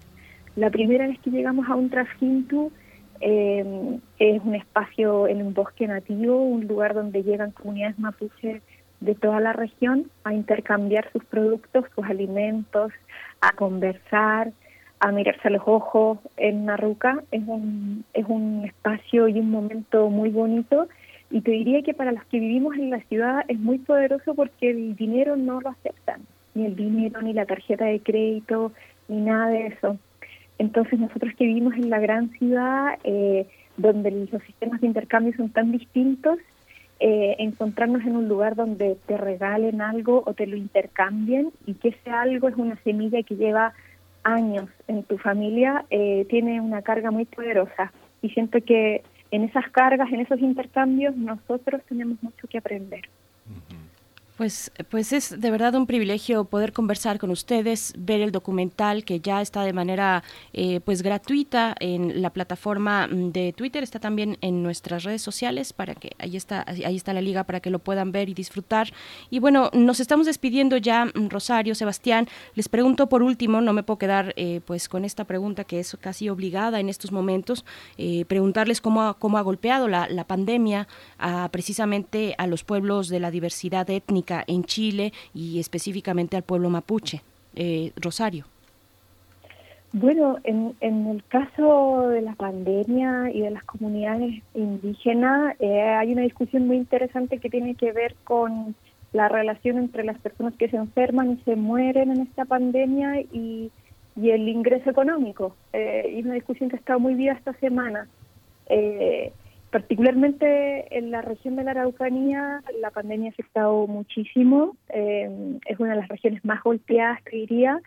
[0.55, 2.71] La primera vez que llegamos a un Trasquintu
[3.21, 8.63] eh, es un espacio en un bosque nativo, un lugar donde llegan comunidades mapuches
[9.01, 12.93] de toda la región a intercambiar sus productos, sus alimentos,
[13.41, 14.53] a conversar,
[15.01, 17.23] a mirarse a los ojos en Narruca.
[17.31, 20.89] Es un, es un espacio y un momento muy bonito
[21.31, 24.71] y te diría que para los que vivimos en la ciudad es muy poderoso porque
[24.71, 26.23] el dinero no lo aceptan,
[26.55, 28.73] ni el dinero, ni la tarjeta de crédito,
[29.09, 29.99] ni nada de eso.
[30.59, 35.51] Entonces nosotros que vivimos en la gran ciudad, eh, donde los sistemas de intercambio son
[35.51, 36.39] tan distintos,
[36.99, 41.89] eh, encontrarnos en un lugar donde te regalen algo o te lo intercambien y que
[41.89, 43.75] ese algo es una semilla que lleva
[44.23, 47.93] años en tu familia, eh, tiene una carga muy poderosa.
[48.23, 53.03] Y siento que en esas cargas, en esos intercambios, nosotros tenemos mucho que aprender.
[54.37, 59.21] Pues, pues es de verdad un privilegio poder conversar con ustedes, ver el documental que
[59.21, 60.23] ya está de manera
[60.53, 65.73] eh, pues gratuita en la plataforma mm, de Twitter, está también en nuestras redes sociales
[65.73, 68.93] para que ahí está ahí está la liga para que lo puedan ver y disfrutar.
[69.31, 72.29] Y bueno, nos estamos despidiendo ya, mm, Rosario, Sebastián.
[72.55, 75.97] Les pregunto por último, no me puedo quedar eh, pues con esta pregunta que es
[75.99, 77.65] casi obligada en estos momentos,
[77.97, 83.09] eh, preguntarles cómo ha, cómo ha golpeado la, la pandemia a, precisamente a los pueblos
[83.09, 87.23] de la diversidad étnica en Chile y específicamente al pueblo mapuche.
[87.55, 88.45] Eh, Rosario.
[89.93, 96.13] Bueno, en, en, el caso de la pandemia y de las comunidades indígenas, eh, hay
[96.13, 98.75] una discusión muy interesante que tiene que ver con
[99.13, 103.71] la relación entre las personas que se enferman y se mueren en esta pandemia y,
[104.17, 105.57] y el ingreso económico.
[105.73, 108.07] Eh, y una discusión que ha estado muy viva esta semana.
[108.69, 109.33] Eh,
[109.71, 114.77] Particularmente en la región de la Araucanía, la pandemia ha afectado muchísimo.
[114.89, 117.81] Eh, es una de las regiones más golpeadas, te diría,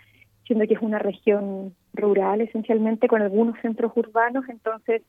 [0.45, 4.45] siendo que es una región rural esencialmente, con algunos centros urbanos.
[4.49, 5.03] Entonces,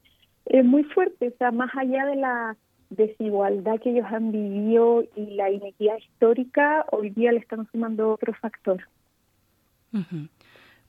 [0.47, 1.29] es muy fuerte.
[1.29, 2.57] O sea, más allá de la
[2.91, 8.33] desigualdad que ellos han vivido y la inequidad histórica, hoy día le estamos sumando otro
[8.35, 8.81] factor.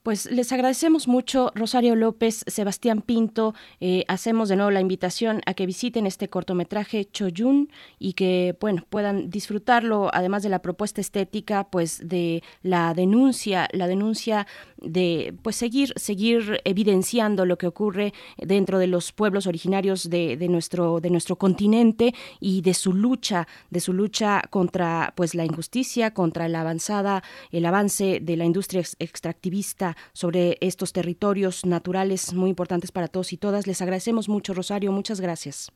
[0.03, 3.53] Pues les agradecemos mucho, Rosario López, Sebastián Pinto.
[3.79, 8.83] Eh, hacemos de nuevo la invitación a que visiten este cortometraje Choyun y que bueno
[8.89, 14.47] puedan disfrutarlo, además de la propuesta estética, pues de la denuncia, la denuncia
[14.77, 20.47] de pues seguir, seguir evidenciando lo que ocurre dentro de los pueblos originarios de, de
[20.47, 26.11] nuestro, de nuestro continente y de su lucha, de su lucha contra pues la injusticia,
[26.11, 27.21] contra la avanzada,
[27.51, 33.37] el avance de la industria extractivista sobre estos territorios naturales muy importantes para todos y
[33.37, 33.67] todas.
[33.67, 34.91] Les agradecemos mucho, Rosario.
[34.91, 35.71] Muchas gracias.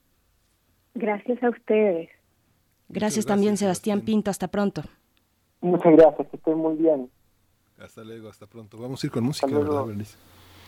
[0.94, 2.10] Gracias a ustedes.
[2.88, 4.32] Gracias, también, Sebastián, Pinto.
[4.32, 4.84] Hasta pronto.
[5.62, 7.10] Muchas gracias, que estén muy bien.
[7.80, 8.78] Hasta luego, hasta pronto.
[8.78, 10.16] Vamos a ir con música, ¿verdad, Bernice?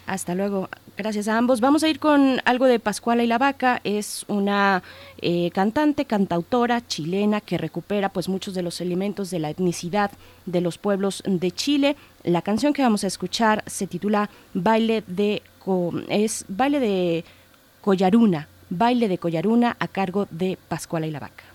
[0.07, 0.69] Hasta luego.
[0.97, 1.59] Gracias a ambos.
[1.59, 3.81] Vamos a ir con algo de Pascuala y la Vaca.
[3.83, 4.81] Es una
[5.21, 10.11] eh, cantante, cantautora chilena que recupera pues muchos de los elementos de la etnicidad
[10.45, 11.97] de los pueblos de Chile.
[12.27, 15.41] La canción que vamos a escuchar se titula Baile de
[16.09, 17.23] es Baile de
[17.79, 21.45] Collaruna, Baile de Collaruna a cargo de Pascuala y la Vaca.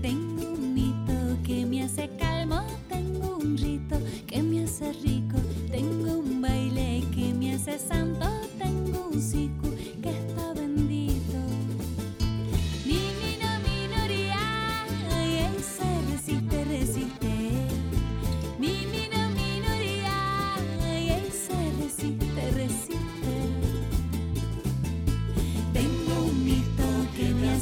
[0.00, 1.12] Tengo un mito
[1.44, 5.38] que me hace calmo, tengo un rito que me hace rico,
[5.70, 8.26] tengo un baile que me hace santo,
[8.58, 9.71] tengo un ciclo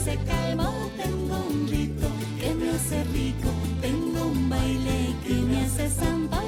[0.01, 2.09] hace calmo, tengo un rito
[2.40, 3.51] que me hace rico,
[3.82, 6.42] tengo un baile que me hace samba,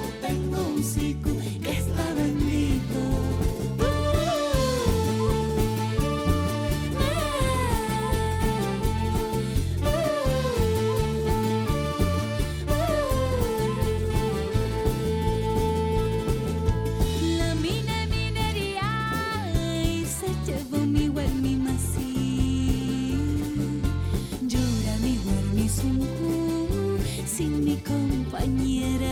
[27.43, 29.12] sin mi compañera.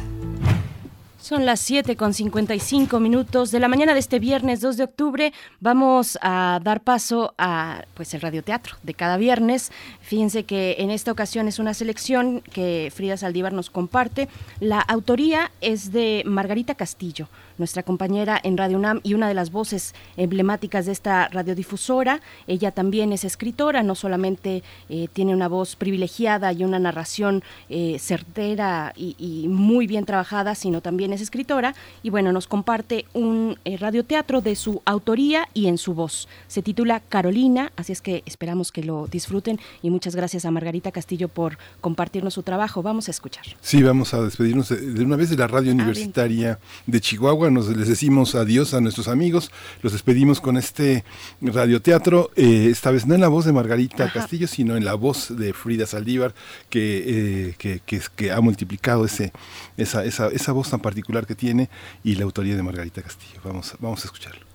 [1.31, 5.33] Son las 7 con 55 minutos de la mañana de este viernes 2 de octubre.
[5.61, 9.71] Vamos a dar paso a pues el radioteatro de cada viernes.
[10.01, 14.27] Fíjense que en esta ocasión es una selección que Frida Saldívar nos comparte.
[14.59, 19.51] La autoría es de Margarita Castillo, nuestra compañera en Radio UNAM y una de las
[19.51, 22.19] voces emblemáticas de esta radiodifusora.
[22.45, 27.99] Ella también es escritora, no solamente eh, tiene una voz privilegiada y una narración eh,
[27.99, 33.57] certera y, y muy bien trabajada, sino también es escritora y bueno, nos comparte un
[33.65, 36.27] eh, radioteatro de su autoría y en su voz.
[36.47, 40.91] Se titula Carolina, así es que esperamos que lo disfruten y muchas gracias a Margarita
[40.91, 42.81] Castillo por compartirnos su trabajo.
[42.81, 43.45] Vamos a escuchar.
[43.61, 47.49] Sí, vamos a despedirnos de, una vez de la radio universitaria de Chihuahua.
[47.49, 49.51] Nos les decimos adiós a nuestros amigos.
[49.81, 51.03] Los despedimos con este
[51.41, 54.13] radioteatro, eh, esta vez no en la voz de Margarita Ajá.
[54.21, 56.33] Castillo, sino en la voz de Frida Saldívar,
[56.69, 59.31] que, eh, que, que- que ha multiplicado ese,
[59.77, 61.69] esa, esa, esa voz tan particular que tiene
[62.03, 63.39] y la autoría de Margarita Castillo.
[63.43, 64.45] Vamos, vamos a escucharlo.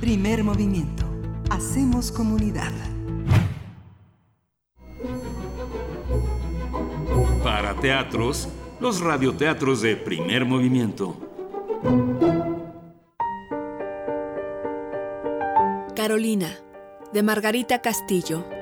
[0.00, 1.04] Primer movimiento.
[1.50, 2.72] Hacemos comunidad.
[7.42, 8.48] Para teatros,
[8.80, 11.16] los radioteatros de primer movimiento.
[15.96, 16.56] Carolina,
[17.12, 18.59] de Margarita Castillo.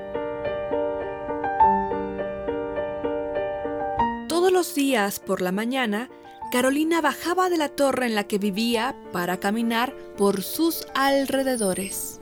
[4.59, 6.11] Los días por la mañana,
[6.51, 12.21] Carolina bajaba de la torre en la que vivía para caminar por sus alrededores.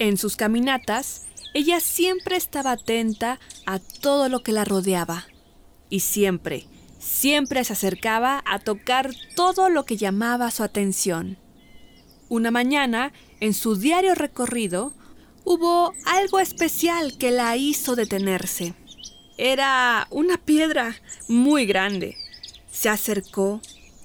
[0.00, 5.28] En sus caminatas, ella siempre estaba atenta a todo lo que la rodeaba
[5.88, 6.66] y siempre,
[6.98, 11.38] siempre se acercaba a tocar todo lo que llamaba su atención.
[12.28, 14.94] Una mañana, en su diario recorrido,
[15.44, 18.74] hubo algo especial que la hizo detenerse.
[19.36, 20.96] Era una piedra
[21.28, 22.16] muy grande.
[22.70, 23.60] Se acercó,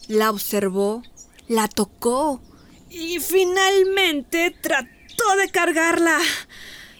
[0.07, 1.03] la observó,
[1.47, 2.41] la tocó
[2.89, 6.19] y finalmente trató de cargarla.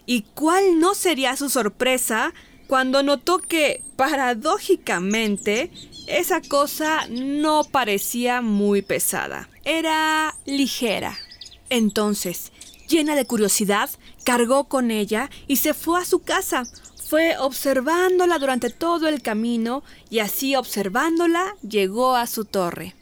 [0.06, 2.34] ¿Y cuál no sería su sorpresa
[2.68, 5.72] cuando notó que, paradójicamente,
[6.08, 9.50] esa cosa no parecía muy pesada?
[9.64, 11.18] Era ligera.
[11.70, 12.52] Entonces,
[12.88, 13.90] llena de curiosidad,
[14.26, 16.64] cargó con ella y se fue a su casa.
[17.08, 22.96] Fue observándola durante todo el camino y así observándola llegó a su torre.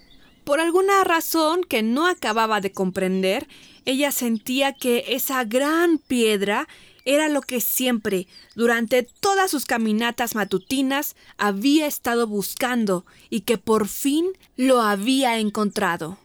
[0.43, 3.47] Por alguna razón que no acababa de comprender,
[3.85, 6.67] ella sentía que esa gran piedra
[7.05, 13.87] era lo que siempre, durante todas sus caminatas matutinas, había estado buscando y que por
[13.87, 16.17] fin lo había encontrado.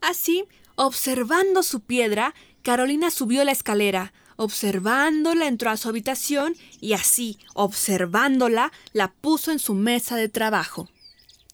[0.00, 7.38] Así, observando su piedra, Carolina subió la escalera, observándola entró a su habitación y así,
[7.54, 10.88] observándola, la puso en su mesa de trabajo.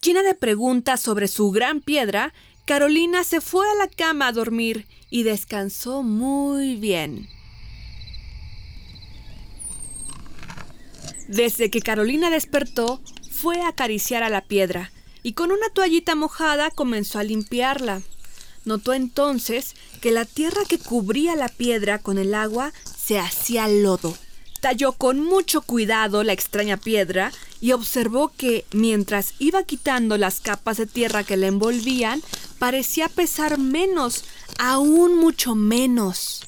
[0.02, 2.32] Llena de preguntas sobre su gran piedra,
[2.66, 7.28] Carolina se fue a la cama a dormir y descansó muy bien.
[11.26, 13.00] Desde que Carolina despertó,
[13.30, 14.90] fue a acariciar a la piedra
[15.22, 18.02] y con una toallita mojada comenzó a limpiarla.
[18.68, 24.14] Notó entonces que la tierra que cubría la piedra con el agua se hacía lodo.
[24.60, 30.76] Talló con mucho cuidado la extraña piedra y observó que, mientras iba quitando las capas
[30.76, 32.22] de tierra que la envolvían,
[32.58, 34.24] parecía pesar menos,
[34.58, 36.42] aún mucho menos.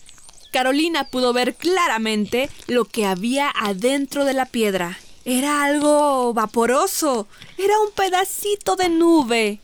[0.53, 4.99] Carolina pudo ver claramente lo que había adentro de la piedra.
[5.25, 9.61] Era algo vaporoso, era un pedacito de nube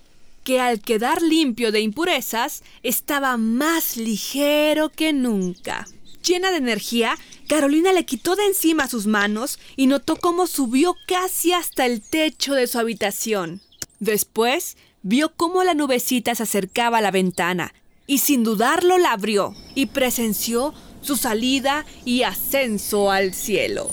[0.47, 5.89] que al quedar limpio de impurezas estaba más ligero que nunca.
[6.23, 7.19] Llena de energía,
[7.49, 12.55] Carolina le quitó de encima sus manos y notó cómo subió casi hasta el techo
[12.55, 13.61] de su habitación.
[13.99, 17.75] Después vio cómo la nubecita se acercaba a la ventana
[18.07, 23.93] y sin dudarlo la abrió y presenció su salida y ascenso al cielo.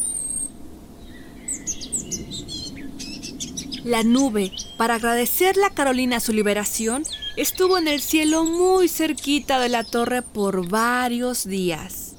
[3.84, 7.04] La nube, para agradecerle a Carolina su liberación,
[7.36, 12.16] estuvo en el cielo muy cerquita de la torre por varios días.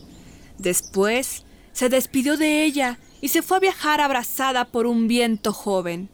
[0.58, 6.10] Después se despidió de ella y se fue a viajar abrazada por un viento joven,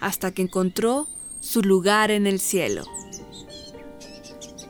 [0.00, 1.06] hasta que encontró
[1.38, 2.84] su lugar en el cielo.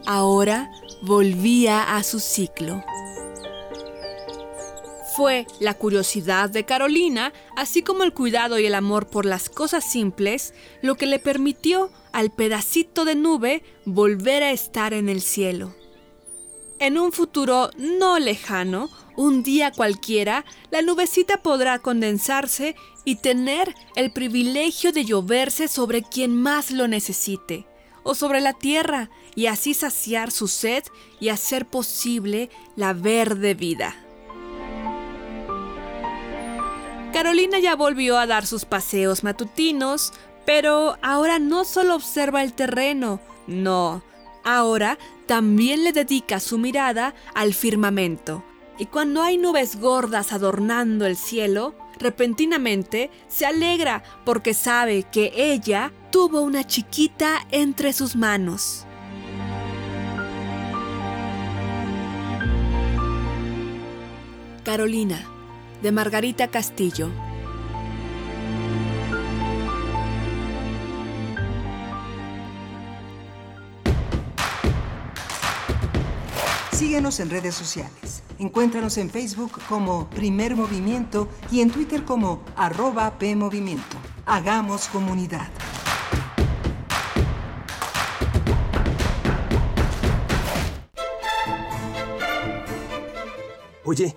[0.05, 2.85] Ahora volvía a su ciclo.
[5.17, 9.85] Fue la curiosidad de Carolina, así como el cuidado y el amor por las cosas
[9.85, 15.75] simples, lo que le permitió al pedacito de nube volver a estar en el cielo.
[16.79, 24.13] En un futuro no lejano, un día cualquiera, la nubecita podrá condensarse y tener el
[24.13, 27.67] privilegio de lloverse sobre quien más lo necesite,
[28.03, 30.85] o sobre la tierra, y así saciar su sed
[31.21, 33.95] y hacer posible la verde vida.
[37.23, 40.13] Carolina ya volvió a dar sus paseos matutinos,
[40.45, 44.03] pero ahora no solo observa el terreno, no,
[44.43, 48.43] ahora también le dedica su mirada al firmamento.
[48.77, 55.93] Y cuando hay nubes gordas adornando el cielo, repentinamente se alegra porque sabe que ella
[56.11, 58.85] tuvo una chiquita entre sus manos.
[64.65, 65.25] Carolina,
[65.83, 67.11] de Margarita Castillo.
[76.71, 78.23] Síguenos en redes sociales.
[78.39, 83.97] Encuéntranos en Facebook como Primer Movimiento y en Twitter como arroba PMovimiento.
[84.27, 85.49] Hagamos comunidad.
[93.85, 94.17] Oye,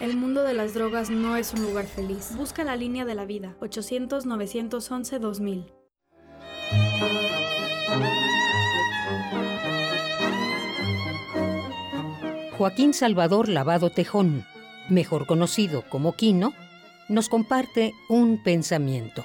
[0.00, 2.36] El mundo de las drogas no es un lugar feliz.
[2.36, 3.56] Busca la línea de la vida.
[3.60, 5.72] 800-911-2000.
[12.56, 14.46] Joaquín Salvador Lavado Tejón,
[14.88, 16.52] mejor conocido como Quino,
[17.08, 19.24] nos comparte un pensamiento.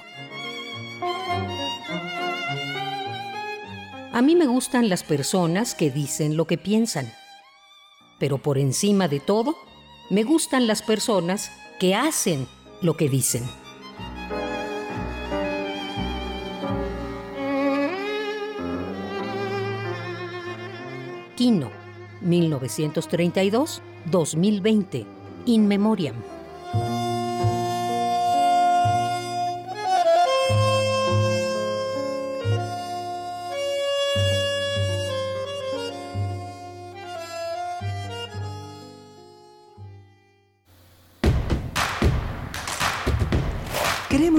[4.12, 7.12] A mí me gustan las personas que dicen lo que piensan,
[8.18, 9.56] pero por encima de todo,
[10.10, 11.50] me gustan las personas
[11.80, 12.46] que hacen
[12.82, 13.42] lo que dicen.
[21.36, 21.70] Quino,
[22.22, 25.06] 1932-2020,
[25.46, 26.33] In Memoriam.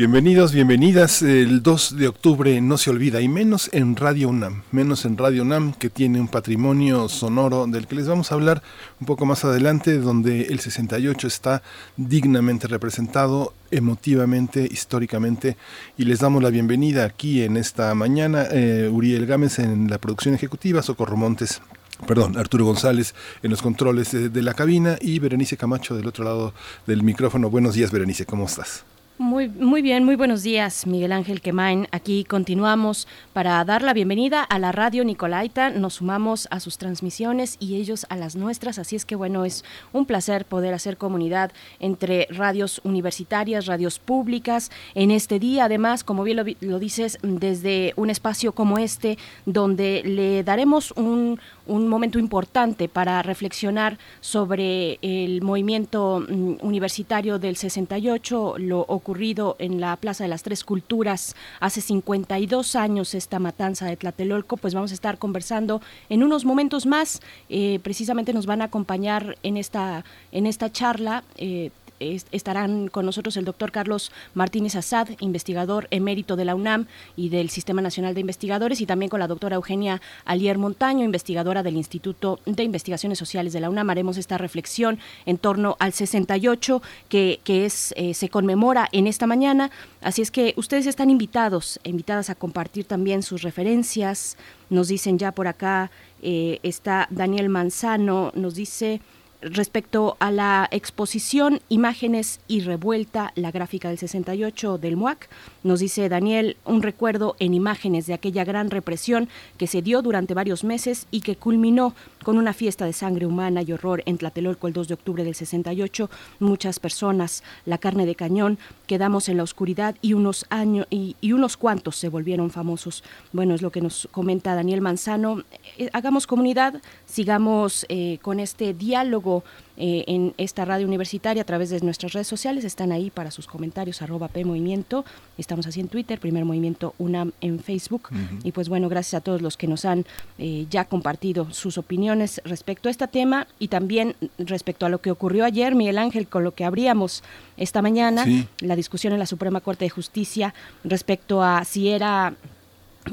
[0.00, 1.20] Bienvenidos, bienvenidas.
[1.20, 5.42] El 2 de octubre no se olvida, y menos en Radio UNAM, menos en Radio
[5.42, 8.62] UNAM, que tiene un patrimonio sonoro del que les vamos a hablar
[8.98, 11.62] un poco más adelante, donde el 68 está
[11.98, 15.58] dignamente representado, emotivamente, históricamente,
[15.98, 18.46] y les damos la bienvenida aquí en esta mañana.
[18.50, 21.60] Eh, Uriel Gámez en la producción ejecutiva, Socorro Montes
[22.06, 26.24] perdón, Arturo González en los controles de, de, la cabina y Berenice Camacho del otro
[26.24, 26.54] lado
[26.86, 27.50] del micrófono.
[27.50, 28.86] Buenos días, Berenice, ¿cómo estás?
[29.20, 31.88] Muy, muy bien, muy buenos días, Miguel Ángel Quemain.
[31.90, 35.68] Aquí continuamos para dar la bienvenida a la radio Nicolaita.
[35.68, 38.78] Nos sumamos a sus transmisiones y ellos a las nuestras.
[38.78, 39.62] Así es que, bueno, es
[39.92, 44.70] un placer poder hacer comunidad entre radios universitarias, radios públicas.
[44.94, 50.00] En este día, además, como bien lo, lo dices, desde un espacio como este, donde
[50.02, 51.38] le daremos un,
[51.70, 59.80] un momento importante para reflexionar sobre el movimiento mm, universitario del 68, lo ocurrido en
[59.80, 64.90] la Plaza de las Tres Culturas hace 52 años, esta matanza de Tlatelolco, pues vamos
[64.90, 67.20] a estar conversando en unos momentos más.
[67.48, 73.36] Eh, precisamente nos van a acompañar en esta, en esta charla eh, estarán con nosotros
[73.36, 76.86] el doctor Carlos Martínez Azad, investigador emérito de la UNAM
[77.16, 81.62] y del Sistema Nacional de Investigadores, y también con la doctora Eugenia Alier Montaño, investigadora
[81.62, 83.90] del Instituto de Investigaciones Sociales de la UNAM.
[83.90, 89.70] Haremos esta reflexión en torno al 68 que, eh, se conmemora en esta mañana.
[90.00, 94.36] Así es que ustedes están invitados, invitadas a compartir también sus referencias.
[94.70, 95.90] Nos dicen ya por acá,
[96.22, 99.00] eh, está Daniel Manzano, nos dice
[99.42, 105.28] respecto a la exposición Imágenes y Revuelta, la gráfica del 68 del MUAC,
[105.62, 110.34] nos dice Daniel, un recuerdo en imágenes de aquella gran represión que se dio durante
[110.34, 114.66] varios meses y que culminó con una fiesta de sangre humana y horror en Tlatelolco
[114.66, 116.10] el 2 de octubre del 68.
[116.38, 121.56] Muchas personas, la carne de cañón, quedamos en la oscuridad y unos años y, unos
[121.56, 123.04] cuantos se volvieron famosos.
[123.32, 125.44] Bueno, es lo que nos comenta Daniel Manzano.
[125.78, 129.29] Eh, hagamos comunidad, sigamos eh, con este diálogo
[129.76, 132.64] eh, en esta radio universitaria a través de nuestras redes sociales.
[132.64, 135.04] Están ahí para sus comentarios, arroba P Movimiento.
[135.38, 138.10] Estamos así en Twitter, Primer Movimiento UNAM en Facebook.
[138.44, 140.04] Y pues bueno, gracias a todos los que nos han
[140.38, 145.10] eh, ya compartido sus opiniones respecto a este tema y también respecto a lo que
[145.10, 147.22] ocurrió ayer, Miguel Ángel, con lo que abríamos
[147.56, 148.26] esta mañana,
[148.60, 150.54] la discusión en la Suprema Corte de Justicia
[150.84, 152.34] respecto a si era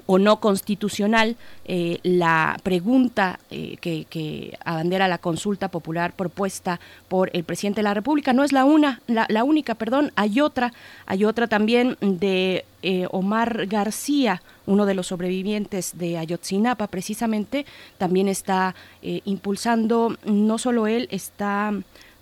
[0.06, 7.30] o no constitucional eh, la pregunta eh, que, que, abandera la consulta popular propuesta por
[7.34, 8.34] el presidente de la República.
[8.34, 10.74] No es la una, la, única, perdón, hay otra,
[11.06, 17.66] hay otra también de eh, Omar García, uno de los sobrevivientes de Ayotzinapa, precisamente,
[17.98, 21.72] también está impulsando, no solo él, está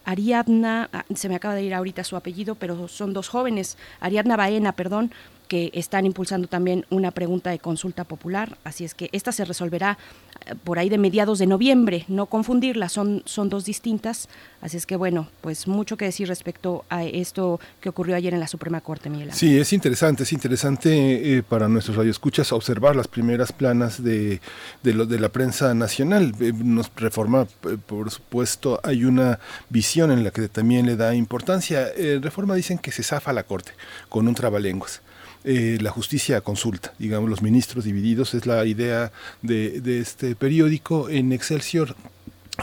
[0.05, 4.37] Ariadna, ah, se me acaba de ir ahorita su apellido, pero son dos jóvenes, Ariadna
[4.37, 5.11] Baena, perdón,
[5.45, 9.97] que están impulsando también una pregunta de consulta popular, así es que esta se resolverá
[10.45, 14.29] eh, por ahí de mediados de noviembre, no confundirlas, son, son dos distintas,
[14.61, 18.39] así es que bueno, pues mucho que decir respecto a esto que ocurrió ayer en
[18.39, 19.31] la Suprema Corte, Miguel.
[19.33, 24.41] Sí, es interesante, es interesante eh, para nuestros radioescuchas observar las primeras planas de,
[24.83, 26.33] de, la prensa nacional.
[26.39, 27.47] Eh, nos reforma,
[27.85, 29.39] por supuesto, hay una
[29.69, 31.87] visión en la que también le da importancia.
[32.21, 33.71] reforma dicen que se zafa la Corte
[34.09, 35.01] con un trabalenguas.
[35.47, 39.11] Eh, la justicia consulta, digamos, los ministros divididos, es la idea
[39.43, 41.07] de, este periódico.
[41.07, 41.95] En Excelsior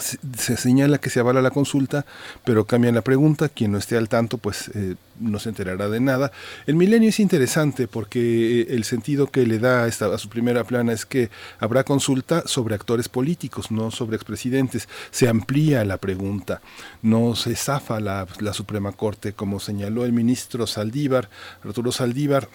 [0.01, 2.05] se, señala que se avala la consulta,
[2.45, 6.01] pero cambian la pregunta, quien no esté al tanto pues eh, no se enterará de
[6.01, 6.33] nada.
[6.66, 10.28] El milenio es interesante porque eh, el sentido que le da a, esta, a su
[10.28, 11.30] primera plana es que
[11.61, 14.89] habrá consulta sobre actores políticos, no sobre expresidentes.
[15.12, 16.62] Se amplía la pregunta,
[17.01, 21.30] no se zafa la, la Suprema Corte, como señaló el ministro Saldívar,
[21.62, 22.49] Arturo Saldívar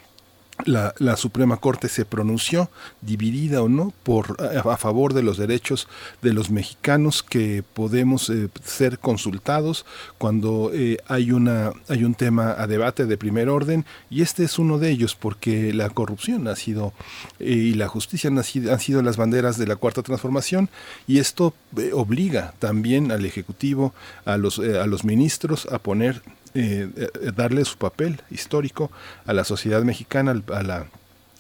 [0.66, 2.70] la, la, Suprema Corte se pronunció,
[3.02, 5.88] dividida o no, por, a, favor de los derechos
[6.22, 9.86] de los mexicanos que podemos eh, ser consultados
[10.18, 13.86] cuando eh, hay, una, hay un tema a debate de primer orden.
[14.10, 16.94] Y este es uno de ellos porque la corrupción ha sido
[17.40, 20.70] eh, y la justicia han sido, han sido, las banderas de la cuarta transformación.
[21.08, 21.54] Y esto
[21.94, 23.94] obliga también al Ejecutivo,
[24.26, 26.22] a los, a los ministros a poner
[26.60, 26.90] eh,
[27.36, 28.92] darle su papel histórico
[29.26, 30.32] a la sociedad mexicana,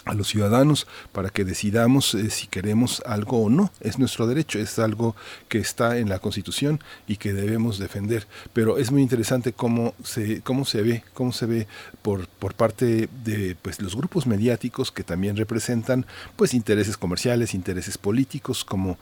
[0.07, 3.71] a los ciudadanos para que decidamos eh, si queremos algo o no.
[3.79, 5.15] Es nuestro derecho, es algo
[5.49, 8.27] que está en la Constitución y que debemos defender.
[8.53, 11.67] Pero es muy interesante cómo se, cómo se ve, cómo se ve
[12.01, 16.05] por, parte de pues, los grupos mediáticos que también representan
[16.35, 18.97] pues intereses comerciales, intereses políticos, como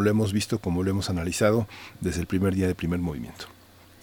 [0.00, 1.66] lo hemos visto, como lo hemos analizado
[2.00, 3.55] desde el primer día del primer movimiento.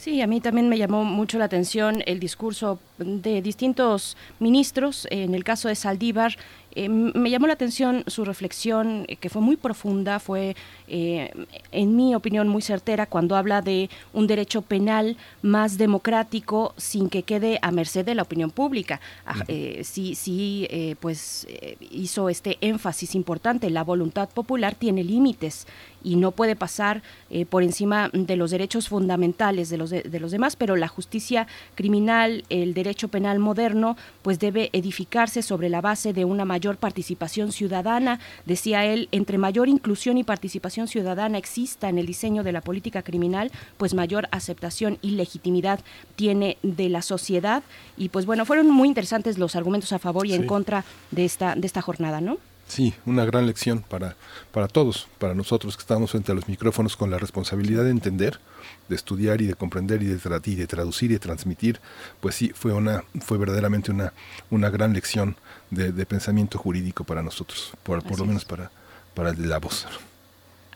[0.04, 5.08] Sí, a mí también me llamó mucho la atención el discurso de distintos ministros.
[5.10, 6.36] En el caso de Saldívar,
[6.76, 10.56] Eh, me llamó la atención su reflexión, que fue muy profunda, fue,
[10.88, 17.24] en mi opinión, muy certera cuando habla de un derecho penal más democrático sin que
[17.24, 19.00] quede a merced de la opinión pública.
[19.26, 19.44] Ah,
[19.84, 20.68] sí, sí,
[21.00, 21.48] pues
[21.92, 25.68] hizo este énfasis importante, la voluntad popular tiene límites
[26.04, 30.32] y no puede pasar eh, por encima de los derechos fundamentales de los, de, los
[30.32, 36.14] demás, pero la justicia criminal, el derecho penal moderno, pues debe edificarse sobre la base
[36.14, 41.98] de una mayor participación ciudadana, decía él, entre mayor inclusión y participación ciudadana exista en
[41.98, 45.80] el diseño de la política criminal, pues mayor aceptación y legitimidad
[46.16, 47.64] tiene de la sociedad.
[47.98, 51.56] Y pues bueno, fueron muy interesantes los argumentos a favor y en contra de esta
[51.56, 52.38] de esta jornada, ¿no?
[52.68, 54.16] Sí, una gran lección para,
[54.52, 58.40] para todos, para nosotros que estamos frente a los micrófonos con la responsabilidad de entender,
[58.88, 61.82] de estudiar y de comprender y de, y de traducir y de transmitir,
[62.22, 64.14] pues sí, fue, una, fue verdaderamente una,
[64.50, 65.36] una gran lección
[65.74, 68.72] de, pensamiento jurídico para nosotros, por, por lo menos para,
[69.14, 69.88] para el de la voz.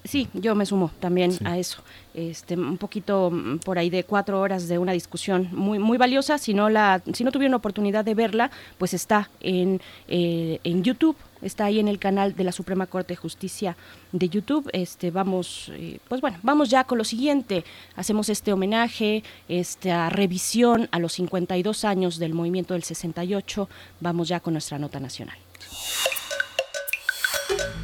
[0.07, 1.81] Sí, yo me sumo también a eso.
[2.13, 6.37] Este, un poquito mm, por ahí de cuatro horas de una discusión muy muy valiosa.
[6.37, 11.17] Si no la, si no tuvieron oportunidad de verla, pues está en eh, en YouTube.
[11.41, 13.75] Está ahí en el canal de la Suprema Corte de Justicia
[14.11, 14.69] de YouTube.
[14.73, 17.63] Este, vamos, eh, pues bueno, vamos ya con lo siguiente.
[17.95, 23.69] Hacemos este homenaje, esta revisión a los 52 años del movimiento del 68.
[23.99, 25.37] Vamos ya con nuestra nota nacional.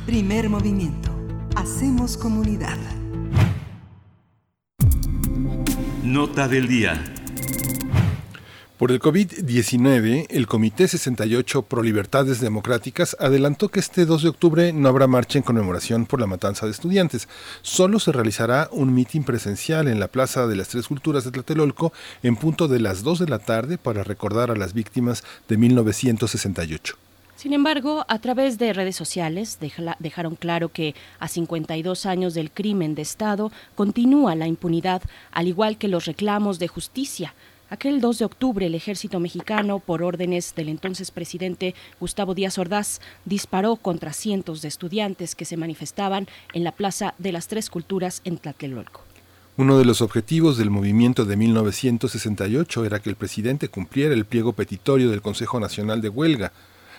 [0.07, 1.22] Primer movimiento
[1.55, 2.77] Hacemos comunidad.
[6.03, 7.03] Nota del día.
[8.79, 14.73] Por el COVID-19, el Comité 68 Pro Libertades Democráticas adelantó que este 2 de octubre
[14.73, 17.29] no habrá marcha en conmemoración por la matanza de estudiantes.
[17.61, 21.93] Solo se realizará un mitin presencial en la Plaza de las Tres Culturas de Tlatelolco
[22.23, 26.97] en punto de las 2 de la tarde para recordar a las víctimas de 1968.
[27.43, 29.59] Sin embargo, a través de redes sociales
[29.99, 35.01] dejaron claro que a 52 años del crimen de Estado continúa la impunidad,
[35.33, 37.35] al igual que los reclamos de justicia.
[37.69, 43.01] Aquel 2 de octubre el ejército mexicano, por órdenes del entonces presidente Gustavo Díaz Ordaz,
[43.25, 48.21] disparó contra cientos de estudiantes que se manifestaban en la Plaza de las Tres Culturas
[48.23, 49.01] en Tlatelolco.
[49.57, 54.53] Uno de los objetivos del movimiento de 1968 era que el presidente cumpliera el pliego
[54.53, 56.53] petitorio del Consejo Nacional de Huelga,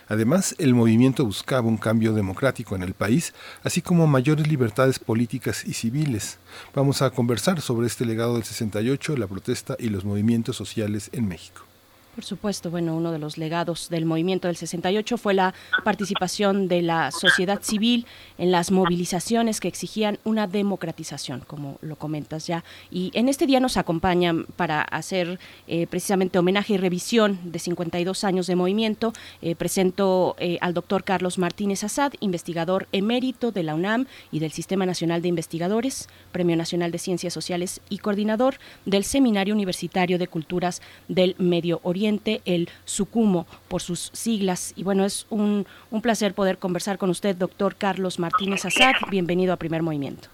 [0.08, 5.64] Además, el movimiento buscaba un cambio democrático en el país, así como mayores libertades políticas
[5.64, 6.38] y civiles.
[6.74, 11.28] Vamos a conversar sobre este legado del 68, la protesta y los movimientos sociales en
[11.28, 11.73] México.
[12.14, 15.52] Por supuesto, bueno, uno de los legados del movimiento del 68 fue la
[15.82, 18.06] participación de la sociedad civil
[18.38, 22.62] en las movilizaciones que exigían una democratización, como lo comentas ya.
[22.88, 28.22] Y en este día nos acompañan para hacer eh, precisamente homenaje y revisión de 52
[28.22, 29.12] años de movimiento.
[29.42, 34.52] Eh, presento eh, al doctor Carlos Martínez Azad, investigador emérito de la UNAM y del
[34.52, 40.28] Sistema Nacional de Investigadores, Premio Nacional de Ciencias Sociales y coordinador del Seminario Universitario de
[40.28, 42.03] Culturas del Medio Oriente
[42.44, 44.72] el SUCUMO por sus siglas.
[44.76, 48.92] Y bueno, es un, un placer poder conversar con usted, doctor Carlos Martínez Azad.
[49.10, 50.28] Bienvenido a Primer Movimiento.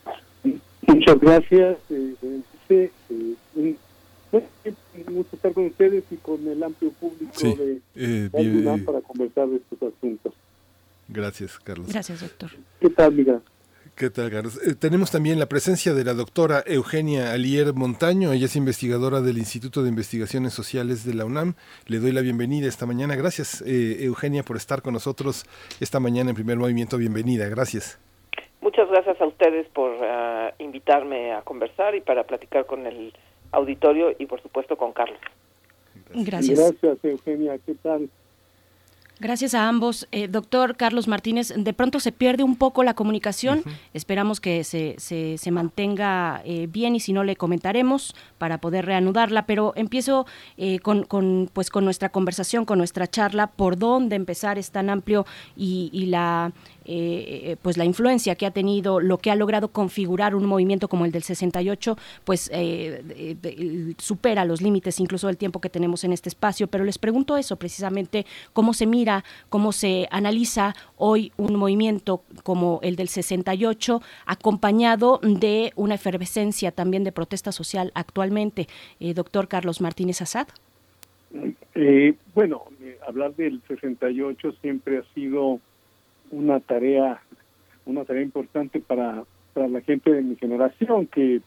[0.87, 1.79] Muchas gracias.
[1.91, 2.15] Eh,
[2.69, 2.91] eh,
[3.55, 3.77] eh,
[5.09, 7.33] gusto estar con ustedes y con el amplio público
[7.95, 10.35] de, de para conversar de estos asuntos.
[11.09, 11.89] Gracias, Carlos.
[11.89, 12.51] Gracias, doctor.
[12.81, 13.41] ¿Qué tal, Miguel?
[13.97, 14.59] ¿Qué tal, Carlos?
[14.67, 18.33] Eh, tenemos también la presencia de la doctora Eugenia Alier Montaño.
[18.33, 21.55] Ella es investigadora del Instituto de Investigaciones Sociales de la UNAM.
[21.87, 23.17] Le doy la bienvenida esta mañana.
[23.17, 25.45] Gracias, eh, Eugenia, por estar con nosotros
[25.81, 26.97] esta mañana en Primer Movimiento.
[26.97, 27.49] Bienvenida.
[27.49, 27.99] Gracias.
[28.61, 33.13] Muchas gracias a ustedes por ah, invitarme a conversar y para platicar con el
[33.53, 35.19] auditorio y, por supuesto, con Carlos.
[36.15, 36.59] Gracias.
[36.59, 37.59] Gracias, Eugenia.
[37.65, 38.09] ¿Qué tal?
[39.21, 40.09] Gracias a ambos.
[40.13, 43.63] Eh, doctor Carlos Martínez, de pronto se pierde un poco la comunicación.
[43.93, 49.45] Esperamos que se, se, mantenga eh, bien y si no le comentaremos para poder reanudarla.
[49.45, 50.25] Pero empiezo
[50.57, 54.89] eh, con, con, pues, con nuestra conversación, con nuestra charla, por dónde empezar es tan
[54.89, 56.53] amplio y, y la
[56.93, 61.05] eh, pues la influencia que ha tenido, lo que ha logrado configurar un movimiento como
[61.05, 66.29] el del 68, pues eh, supera los límites incluso del tiempo que tenemos en este
[66.29, 66.67] espacio.
[66.67, 72.81] Pero les pregunto eso precisamente, cómo se mira, cómo se analiza hoy un movimiento como
[72.83, 78.67] el del 68, acompañado de una efervescencia también de protesta social actualmente.
[78.99, 80.49] Eh, doctor Carlos Martínez Azad.
[82.35, 82.65] bueno,
[83.07, 85.61] hablar del 68 siempre ha sido
[86.31, 87.21] una tarea
[87.87, 91.41] una tarea importante para, para la gente de mi generación que,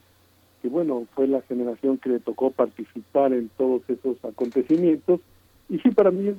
[0.62, 5.22] que bueno fue la generación que le tocó participar en todos esos acontecimientos.
[5.70, 6.38] Y sí para mí es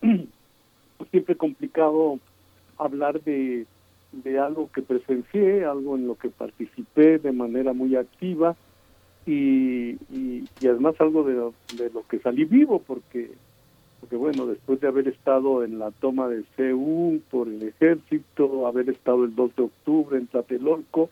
[1.10, 2.18] siempre complicado
[2.78, 3.66] hablar de,
[4.12, 8.56] de algo que presencié, algo en lo que participé de manera muy activa
[9.26, 11.34] y, y, y además algo de
[11.76, 13.30] de lo que salí vivo porque
[14.02, 18.90] porque bueno, después de haber estado en la toma de CEU por el ejército, haber
[18.90, 21.08] estado el 2 de octubre en Tlatelolco,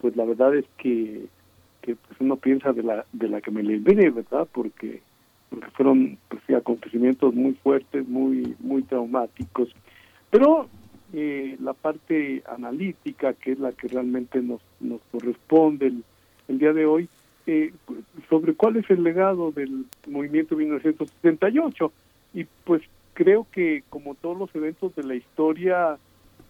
[0.00, 1.26] pues la verdad es que,
[1.82, 4.46] que pues uno piensa de la de la que me libré, ¿verdad?
[4.52, 5.02] Porque
[5.50, 9.74] porque fueron pues sí, acontecimientos muy fuertes, muy muy traumáticos.
[10.30, 10.68] Pero
[11.12, 16.04] eh, la parte analítica, que es la que realmente nos nos corresponde el,
[16.46, 17.08] el día de hoy,
[17.48, 17.72] eh,
[18.30, 21.92] sobre cuál es el legado del movimiento 1978
[22.34, 22.82] y pues
[23.14, 25.98] creo que como todos los eventos de la historia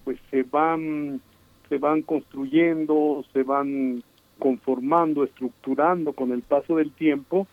[0.05, 1.21] pues se van
[1.69, 4.03] se van construyendo se van
[4.39, 7.47] conformando estructurando con el paso del tiempo.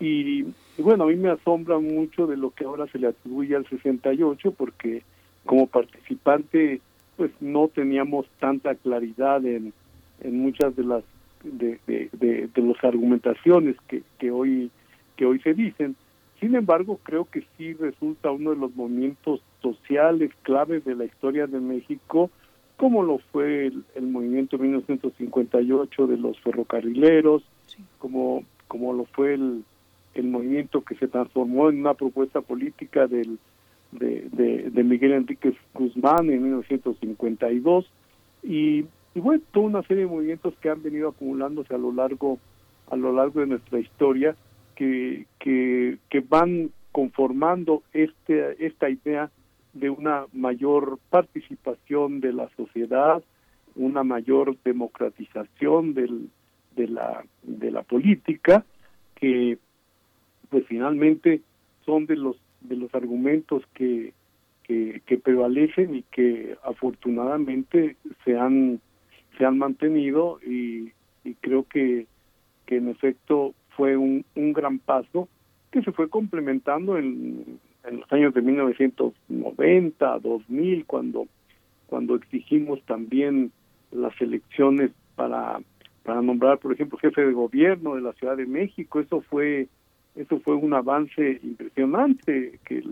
[0.00, 0.44] Y,
[0.78, 4.52] bueno a mí me asombra mucho de lo que ahora se le atribuye al 68
[4.52, 5.02] porque
[5.44, 6.80] como participante
[7.16, 9.72] pues no teníamos tanta claridad en,
[10.20, 11.02] en muchas de las
[11.42, 14.70] de, de, de, de las argumentaciones que, que hoy
[15.16, 15.96] que hoy se dicen
[16.40, 21.46] sin embargo, creo que sí resulta uno de los movimientos sociales claves de la historia
[21.46, 22.30] de México,
[22.76, 27.42] como lo fue el, el movimiento 1958 de los ferrocarrileros,
[27.98, 29.64] como, como lo fue el,
[30.14, 33.38] el movimiento que se transformó en una propuesta política del,
[33.90, 37.90] de, de, de Miguel Enríquez Guzmán en 1952
[38.44, 38.84] y,
[39.14, 42.38] y bueno, toda una serie de movimientos que han venido acumulándose a lo largo
[42.90, 44.34] a lo largo de nuestra historia
[44.78, 45.26] que,
[46.08, 49.30] que, van conformando este, esta idea
[49.72, 53.22] de una mayor participación de la sociedad,
[53.74, 56.30] una mayor democratización del,
[56.76, 58.64] de, la, de la política,
[59.16, 59.58] que
[60.48, 61.42] pues finalmente
[61.84, 64.12] son de los de los argumentos que,
[64.64, 68.80] que, que prevalecen y que afortunadamente se han
[69.36, 70.92] se han mantenido y,
[71.24, 72.06] y creo que,
[72.66, 75.28] que en efecto fue un, un gran paso
[75.70, 81.28] que se fue complementando en, en los años de 1990, 2000, cuando,
[81.86, 83.52] cuando exigimos también
[83.92, 85.60] las elecciones para,
[86.02, 88.98] para nombrar, por ejemplo, jefe de gobierno de la Ciudad de México.
[88.98, 89.68] Eso fue,
[90.16, 92.82] eso fue un avance impresionante, que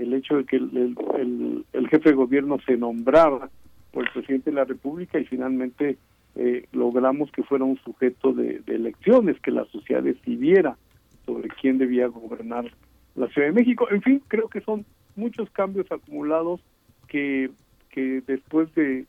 [0.00, 3.48] el, hecho de que el, el, el, el jefe de gobierno se nombrara
[3.92, 5.98] por el presidente de la República y finalmente
[6.36, 10.76] eh, logramos que fuera un sujeto de, elecciones, que la sociedad decidiera
[11.24, 12.70] sobre quién debía gobernar
[13.14, 13.88] la Ciudad de México.
[13.90, 14.84] En fin, creo que son
[15.16, 16.60] muchos cambios acumulados
[17.08, 17.50] que,
[17.90, 19.06] que después de,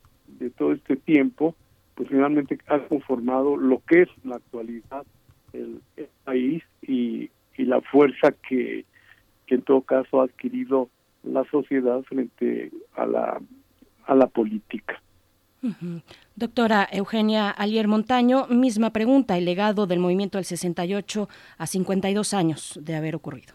[0.56, 1.54] todo este tiempo,
[1.94, 5.04] pues finalmente han conformado lo que es la actualidad
[5.52, 8.84] el, el país y, y la fuerza que,
[9.46, 10.88] que en todo caso ha adquirido
[11.22, 13.40] la sociedad frente a la
[14.08, 15.00] a la política.
[16.36, 21.28] Doctora Eugenia Alier Montaño, misma pregunta, el legado del movimiento del 68
[21.58, 23.54] a 52 años de haber ocurrido.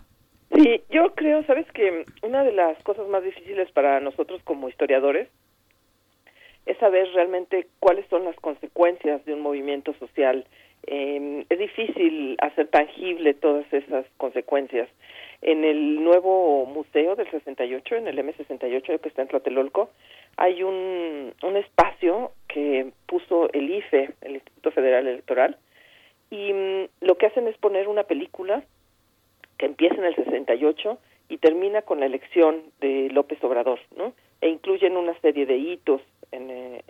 [0.53, 5.29] Sí, yo creo, sabes que una de las cosas más difíciles para nosotros como historiadores
[6.65, 10.45] es saber realmente cuáles son las consecuencias de un movimiento social.
[10.85, 14.89] Eh, es difícil hacer tangible todas esas consecuencias.
[15.45, 19.89] En el nuevo museo del 68, en el M68 que está en Tlatelolco,
[20.37, 25.57] hay un, espacio que puso el IFE, el Instituto Federal Electoral,
[26.31, 28.63] y mm, lo que hacen es poner una película
[29.57, 30.97] que empieza en el 68
[31.27, 34.13] y termina con la elección de López Obrador, ¿no?
[34.39, 36.01] E incluyen una serie de hitos
[36.31, 36.81] en, en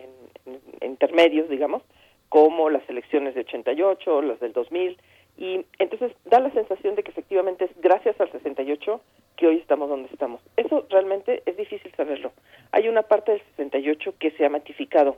[0.80, 1.82] intermedios, digamos,
[2.28, 4.96] como las elecciones de 88, las del 2000,
[5.36, 9.00] y entonces da la sensación de que efectivamente es gracias al 68
[9.36, 10.40] que hoy estamos donde estamos.
[10.56, 12.32] Eso realmente es difícil saberlo.
[12.72, 15.16] Hay una parte del 68 que se ha matificado,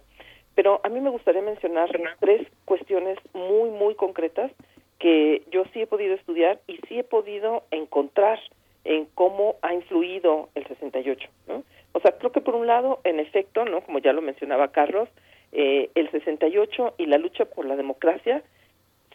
[0.55, 1.90] pero a mí me gustaría mencionar
[2.20, 4.51] tres cuestiones muy, muy concretas
[4.98, 8.40] que yo sí he podido estudiar y sí he podido encontrar
[8.84, 11.28] en cómo ha influido el 68.
[11.48, 11.62] ¿no?
[11.93, 15.09] O sea, creo que por un lado, en efecto, no, como ya lo mencionaba Carlos,
[15.52, 18.43] eh, el 68 y la lucha por la democracia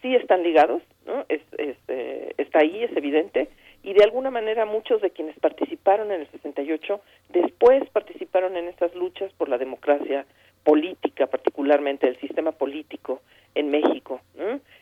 [0.01, 1.25] sí están ligados, ¿no?
[1.29, 3.49] Es, es, eh, está ahí, es evidente,
[3.83, 8.93] y de alguna manera muchos de quienes participaron en el 68 después participaron en estas
[8.95, 10.25] luchas por la democracia
[10.63, 13.21] política, particularmente el sistema político
[13.55, 14.21] en México.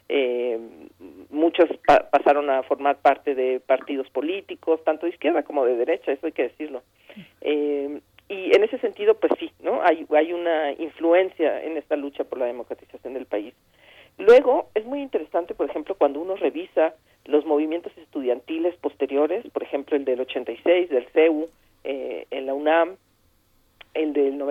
[0.09, 0.59] Eh,
[1.29, 6.11] muchos pa pasaron a formar parte de partidos políticos, tanto de izquierda como de derecha,
[6.11, 6.83] eso hay que decirlo.
[7.41, 9.81] Eh, y en ese sentido, pues sí, ¿no?
[9.81, 13.53] Hay, hay una influencia en esta lucha por la democratización del país.
[14.19, 16.93] Luego, es muy interesante, por ejemplo, cuando uno revisa
[17.25, 21.49] los movimientos estudiantiles posteriores, por ejemplo, el del 86, del CEU,
[21.83, 22.53] eh, en la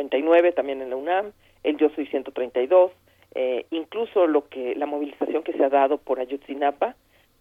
[0.08, 1.32] 69 también en la UNAM,
[1.64, 2.92] el Yo Soy 132,
[3.34, 6.96] eh, incluso lo que la movilización que se ha dado por Ayotzinapa,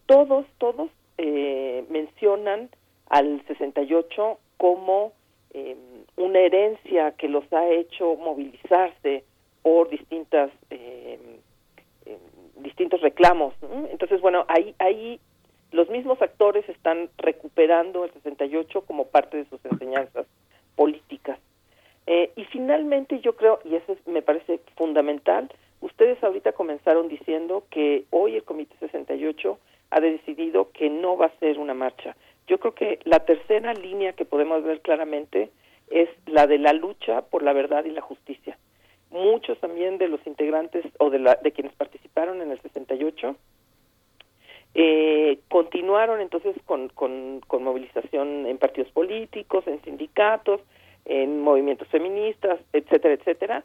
[0.06, 2.70] todos, todos eh, mencionan
[3.10, 5.14] al 68 como
[5.54, 5.76] eh,
[6.18, 9.24] una herencia que los ha hecho movilizarse
[9.62, 11.20] por distintas eh,
[12.58, 13.54] distintos reclamos.
[13.92, 15.20] Entonces, bueno, ahí, ahí
[15.72, 20.26] los mismos actores están recuperando el 68 como parte de sus enseñanzas
[20.76, 21.40] políticas.
[22.06, 25.52] Eh, y finalmente yo creo, y eso es- me parece fundamental,
[25.82, 29.60] ustedes ahorita comenzaron diciendo que hoy el Comité 68
[29.92, 32.16] ha decidido que no va a ser una marcha.
[32.48, 35.50] Yo creo que la tercera línea que podemos ver claramente
[35.90, 38.58] es la de la lucha por la verdad y la justicia.
[39.12, 43.36] Muchos también de los integrantes o de, la, de quienes participaron en el 68
[44.80, 50.62] eh, continuaron entonces con, con, con movilización en partidos políticos, en sindicatos,
[51.06, 53.64] en movimientos feministas, etcétera, etcétera.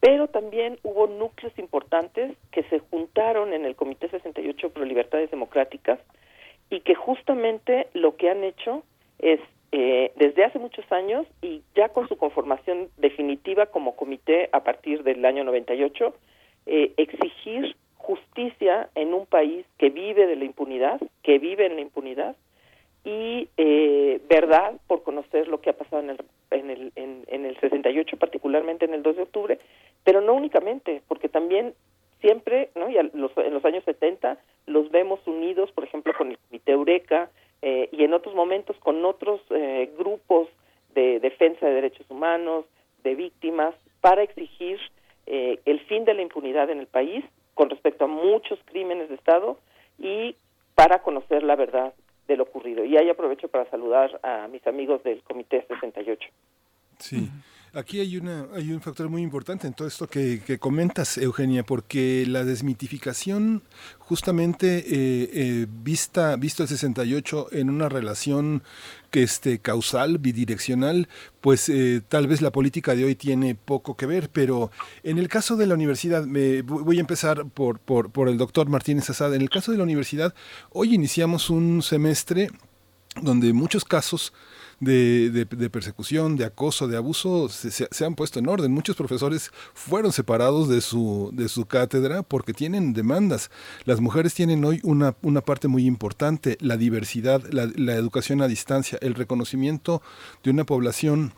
[0.00, 5.98] Pero también hubo núcleos importantes que se juntaron en el Comité 68 Pro Libertades Democráticas
[6.68, 8.82] y que justamente lo que han hecho
[9.18, 9.40] es,
[9.76, 15.02] eh, desde hace muchos años y ya con su conformación definitiva como comité a partir
[15.02, 16.14] del año 98,
[16.66, 21.80] eh, exigir justicia en un país que vive de la impunidad, que vive en la
[21.80, 22.36] impunidad,
[23.04, 26.18] y eh, verdad por conocer lo que ha pasado en el,
[26.52, 29.58] en, el, en, en el 68, particularmente en el 2 de octubre,
[30.04, 31.74] pero no únicamente, porque también
[32.20, 32.90] siempre, ¿no?
[32.90, 36.70] y a los, en los años 70 los vemos unidos, por ejemplo, con el Comité
[36.70, 37.28] Eureka
[37.66, 40.48] eh, y en otros momentos con otros eh, grupos
[40.94, 42.66] de defensa de derechos humanos,
[43.02, 44.78] de víctimas, para exigir
[45.24, 47.24] eh, el fin de la impunidad en el país
[47.54, 49.58] con respecto a muchos crímenes de Estado
[49.98, 50.36] y
[50.74, 51.94] para conocer la verdad
[52.28, 52.84] de lo ocurrido.
[52.84, 56.28] Y ahí aprovecho para saludar a mis amigos del Comité 68.
[56.98, 57.30] Sí.
[57.74, 61.66] Aquí hay, una, hay un factor muy importante en todo esto que, que comentas, Eugenia,
[61.66, 63.62] porque la desmitificación,
[63.98, 68.62] justamente eh, eh, vista, visto el 68 en una relación
[69.10, 71.08] que este, causal, bidireccional,
[71.40, 74.70] pues eh, tal vez la política de hoy tiene poco que ver, pero
[75.02, 78.68] en el caso de la universidad, me, voy a empezar por, por, por el doctor
[78.68, 80.32] Martínez Asad, en el caso de la universidad,
[80.70, 82.50] hoy iniciamos un semestre
[83.20, 84.32] donde muchos casos
[84.84, 88.72] de, de, de, persecución, de acoso, de abuso se, se, han puesto en orden.
[88.72, 93.50] Muchos profesores fueron separados de su, de su cátedra porque tienen demandas.
[93.84, 98.48] Las mujeres tienen hoy una, una parte muy importante, la diversidad, la, la educación a
[98.48, 100.02] distancia, el reconocimiento
[100.42, 101.32] de una población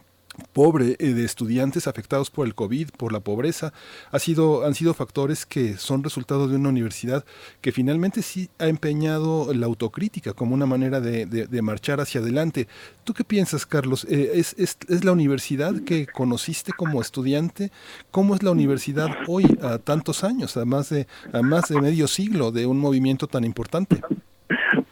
[0.52, 3.72] pobre eh, de estudiantes afectados por el COVID, por la pobreza,
[4.10, 7.24] ha sido, han sido factores que son resultado de una universidad
[7.60, 12.68] que finalmente sí ha empeñado la autocrítica como una manera de, de, marchar hacia adelante.
[13.04, 14.06] ¿Tú qué piensas, Carlos?
[14.10, 17.70] Eh, ¿es, es, ¿Es la universidad que conociste como estudiante?
[18.10, 22.06] ¿Cómo es la universidad hoy, a tantos años, a más de, a más de medio
[22.06, 24.00] siglo de un movimiento tan importante?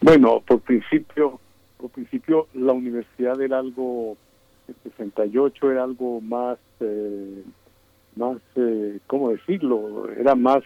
[0.00, 1.40] Bueno, por principio,
[1.78, 4.16] por principio la universidad era algo
[4.68, 7.42] el 68 era algo más, eh,
[8.16, 10.08] más, eh, ¿cómo decirlo?
[10.10, 10.62] Era más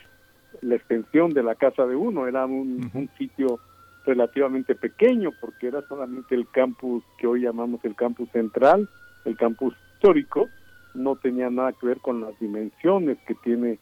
[0.60, 3.58] la extensión de la casa de uno, era un, sitio
[4.04, 8.88] relativamente pequeño porque era solamente el campus que hoy llamamos el campus central,
[9.24, 10.48] el campus histórico,
[10.94, 13.78] no tenía nada que ver con las dimensiones que tiene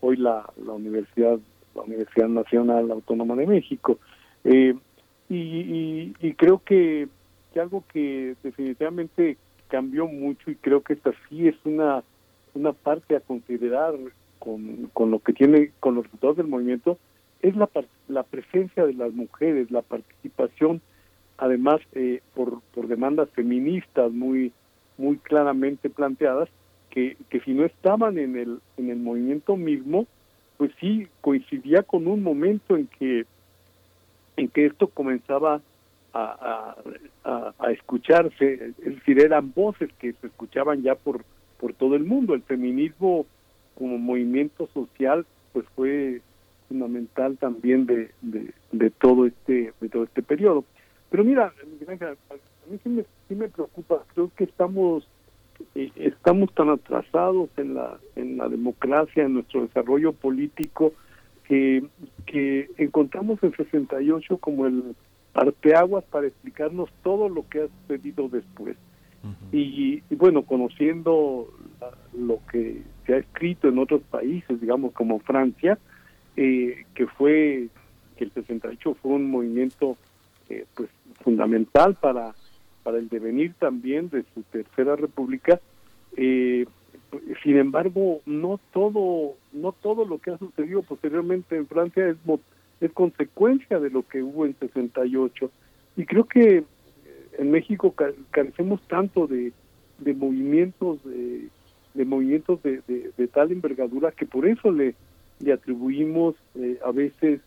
[0.00, 1.38] hoy la, la universidad,
[1.74, 3.98] la Universidad Nacional Autónoma de México.
[4.44, 4.74] Eh,
[5.28, 7.08] y, y, y creo que,
[7.54, 9.38] que algo que definitivamente
[9.72, 12.04] cambió mucho y creo que esta sí es una
[12.52, 13.94] una parte a considerar
[14.38, 16.98] con, con lo que tiene con los resultados del movimiento
[17.40, 17.70] es la
[18.06, 20.82] la presencia de las mujeres la participación
[21.38, 24.52] además eh, por por demandas feministas muy
[24.98, 26.50] muy claramente planteadas
[26.90, 30.06] que, que si no estaban en el en el movimiento mismo
[30.58, 33.24] pues sí coincidía con un momento en que
[34.36, 35.62] en que esto comenzaba
[36.14, 36.76] a,
[37.24, 41.24] a, escucharse, es decir, eran voces que se escuchaban ya por,
[41.58, 42.34] por todo el mundo.
[42.34, 43.26] El feminismo
[43.74, 46.20] como movimiento social pues fue
[46.68, 50.64] fundamental también de, de, de todo este de todo este periodo.
[51.10, 55.06] Pero mira, a mí sí me, sí me preocupa, creo que estamos
[55.74, 60.92] eh, estamos tan atrasados en la en la democracia, en nuestro desarrollo político
[61.46, 61.84] que,
[62.26, 64.94] que encontramos el 68 como el
[65.32, 68.76] parteaguas para explicarnos todo lo que ha sucedido después.
[69.22, 69.34] Uh -huh.
[69.52, 71.48] y, y, bueno, conociendo
[71.80, 75.78] la, lo que se ha escrito en otros países, digamos como Francia,
[76.36, 77.68] eh, que fue
[78.16, 79.96] que el 68 fue un movimiento
[80.48, 80.88] eh, pues
[81.22, 82.34] fundamental para
[82.82, 85.60] para el devenir también de su tercera república,
[86.16, 86.66] eh,
[87.42, 92.16] sin embargo, no todo, no todo lo que ha sucedido posteriormente en Francia es,
[92.82, 95.50] es consecuencia de lo que hubo en 68.
[95.96, 96.64] Y creo que eh,
[97.38, 97.94] en México
[98.30, 99.52] carecemos tanto de,
[99.98, 101.48] de movimientos de,
[101.94, 104.94] de movimientos de, de, tal envergadura que por eso le,
[105.38, 107.40] le atribuimos eh, a veces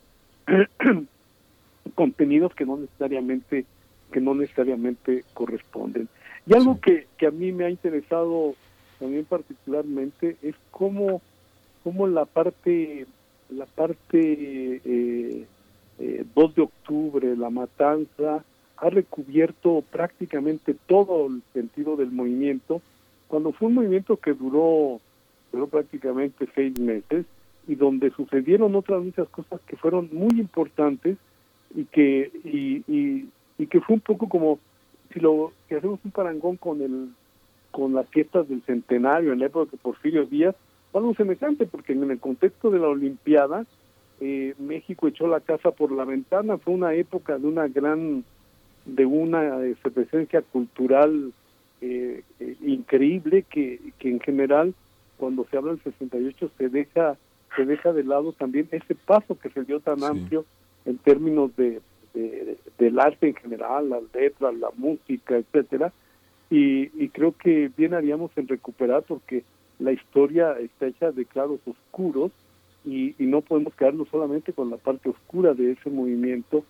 [1.95, 3.65] contenidos que no necesariamente
[4.11, 6.07] que no necesariamente corresponden.
[6.47, 8.55] Y algo que, que a mí me ha interesado
[8.99, 11.21] también particularmente es cómo,
[11.83, 13.07] cómo la parte
[13.49, 15.45] la parte eh,
[15.97, 18.43] 2 eh, de octubre, la matanza,
[18.77, 22.81] ha recubierto prácticamente todo el sentido del movimiento,
[23.27, 24.99] cuando fue un movimiento que duró,
[25.51, 27.25] duró prácticamente seis meses
[27.67, 31.17] y donde sucedieron otras muchas cosas que fueron muy importantes
[31.73, 33.27] y que y,
[33.57, 34.59] y que fue un poco como
[35.11, 37.09] si lo que hacemos un parangón con el
[37.71, 40.55] con las fiestas del centenario en la época de Porfirio Díaz,
[40.99, 43.65] algo semejante, porque en el contexto de la Olimpiada,
[44.21, 48.23] eh, México echó la casa por la ventana, fue una época de una gran,
[48.85, 49.59] de una
[49.93, 51.33] presencia cultural
[51.81, 54.73] eh, eh, increíble que, que en general
[55.17, 57.17] cuando se habla del 68 se deja
[57.55, 60.45] se deja de lado también ese paso que se dio tan amplio
[60.85, 61.81] en términos de,
[62.13, 65.93] de, del arte en general, las letras, la música, etcétera,
[66.49, 69.43] y, creo que bien haríamos en recuperar porque
[69.79, 72.31] la historia está hecha de claros oscuros
[72.85, 76.63] y, no podemos quedarnos solamente con la parte oscura de ese movimiento,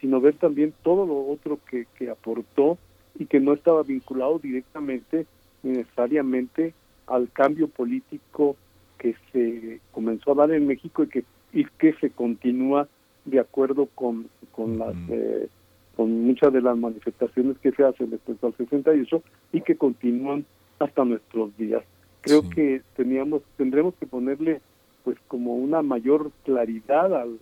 [0.00, 2.78] sino ver también todo lo otro que, que aportó
[3.18, 5.26] y que no estaba vinculado directamente
[5.62, 6.74] necesariamente
[7.06, 8.56] al cambio político
[8.98, 12.88] que se comenzó a dar en México y que y que se continúa
[13.24, 15.48] de acuerdo con, con las eh,
[15.96, 19.22] con muchas de las manifestaciones que se hacen después del 68
[19.52, 20.46] y que continúan
[20.78, 21.82] hasta nuestros días.
[22.22, 24.60] Creo que teníamos tendremos que ponerle
[25.04, 27.38] pues como una mayor claridad al,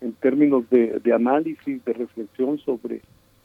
[0.00, 3.00] en términos de, de análisis, de reflexión sobre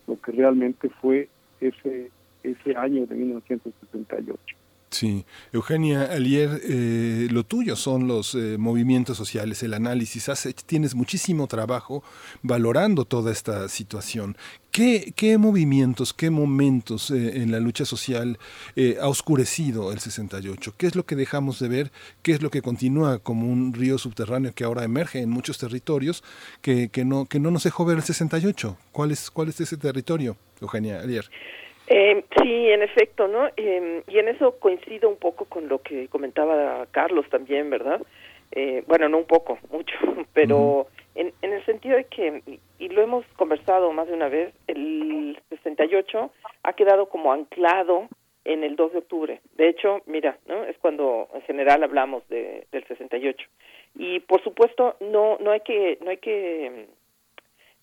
[0.08, 1.30] lo que realmente fue
[1.62, 2.12] ese
[2.44, 4.58] ese año de 1968.
[4.94, 10.30] Sí, Eugenia Alier, eh, lo tuyo son los eh, movimientos sociales, el análisis.
[10.68, 12.03] tienes muchísimo trabajo
[12.44, 14.38] valorando toda esta situación.
[14.70, 18.38] ¿Qué, qué movimientos, qué momentos eh, en la lucha social
[19.02, 20.76] ha oscurecido el 68?
[20.78, 21.91] ¿Qué es lo que dejamos de ver?
[22.22, 26.24] ¿Qué es lo que continúa como un río subterráneo que ahora emerge en muchos territorios
[26.61, 28.78] que, que, no, que no nos dejó ver el 68?
[28.91, 31.32] ¿Cuál es, cuál es ese territorio, Eugenia Alier?
[31.88, 33.50] Eh, sí, en efecto, ¿no?
[33.58, 38.02] Eh, y en eso coincido un poco con lo que comentaba Carlos también, ¿verdad?
[38.52, 39.96] Eh, bueno, no un poco, mucho,
[40.34, 42.42] pero en, en el sentido de que,
[42.80, 46.32] y lo hemos conversado más de una vez, el 68
[46.64, 48.08] ha quedado como anclado
[48.46, 49.42] en el 2 de octubre.
[49.56, 50.64] De hecho, mira, ¿no?
[50.66, 53.48] Es cuando en general hablamos de, del 68.
[53.96, 56.88] Y por supuesto, no no hay que no hay que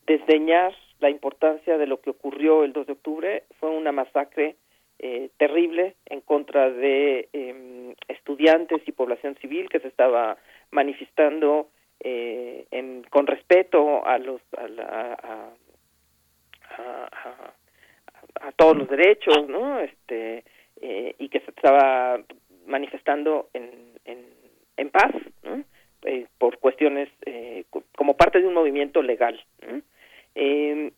[0.06, 3.44] desdeñar la importancia de lo que ocurrió el 2 de octubre.
[3.58, 4.56] Fue una masacre
[5.02, 10.36] eh, terrible en contra de em, estudiantes y población civil que se estaba
[10.70, 11.68] manifestando
[12.00, 15.48] eh, en, con respeto a los a,
[16.76, 17.52] a,
[18.42, 19.80] a, todos los derechos, ¿no?
[19.80, 20.44] Este
[20.82, 22.20] eh, y que se estaba
[22.66, 23.72] manifestando en,
[24.76, 25.12] en, paz,
[25.44, 25.64] ¿no?
[26.36, 27.08] por cuestiones
[27.96, 29.42] como parte de un movimiento legal.
[30.42, 30.92] Eh,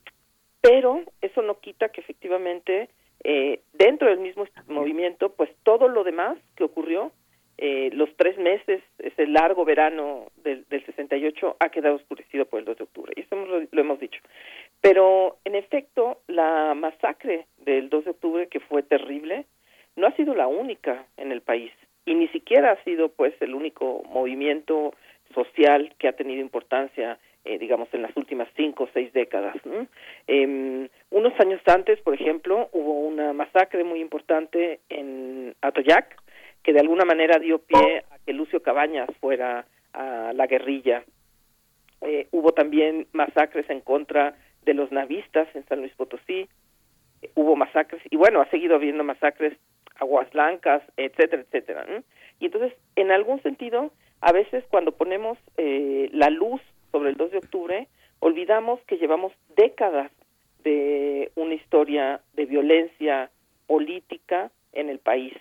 [0.60, 2.89] pero eso no quita que efectivamente
[3.24, 7.10] eh, dentro del mismo movimiento, pues todo lo demás que ocurrió,
[7.59, 12.66] eh, los tres meses, ese largo verano del, del 68, ha quedado oscurecido por el
[12.66, 13.12] 2 de octubre.
[13.16, 14.20] Y eso lo, hemos dicho.
[14.81, 19.47] Pero, en efecto, la masacre del 2 de octubre, que fue terrible,
[19.97, 21.73] no ha sido la única en el país.
[22.05, 24.94] Y ni siquiera ha sido, pues, el único movimiento
[25.35, 29.56] social que ha tenido importancia eh, digamos, en las últimas cinco o seis décadas.
[30.28, 36.16] Eh, unos años antes, por ejemplo, hubo una masacre muy importante en Atoyac,
[36.62, 41.05] que de alguna manera dio pie a que Lucio Cabañas fuera a la guerrilla.
[42.02, 46.48] Eh, hubo también masacres en contra de los navistas en San Luis Potosí.
[47.35, 49.56] Hubo masacres, y bueno, ha seguido habiendo masacres
[49.97, 51.86] Aguas Blancas, etcétera, etcétera.
[52.40, 56.60] Y entonces, en algún sentido, a veces cuando ponemos eh, la luz
[56.93, 57.89] sobre el 2 de octubre,
[58.20, 60.12] olvidamos que llevamos décadas
[60.62, 63.31] de una historia de violencia
[63.66, 65.35] política en el país.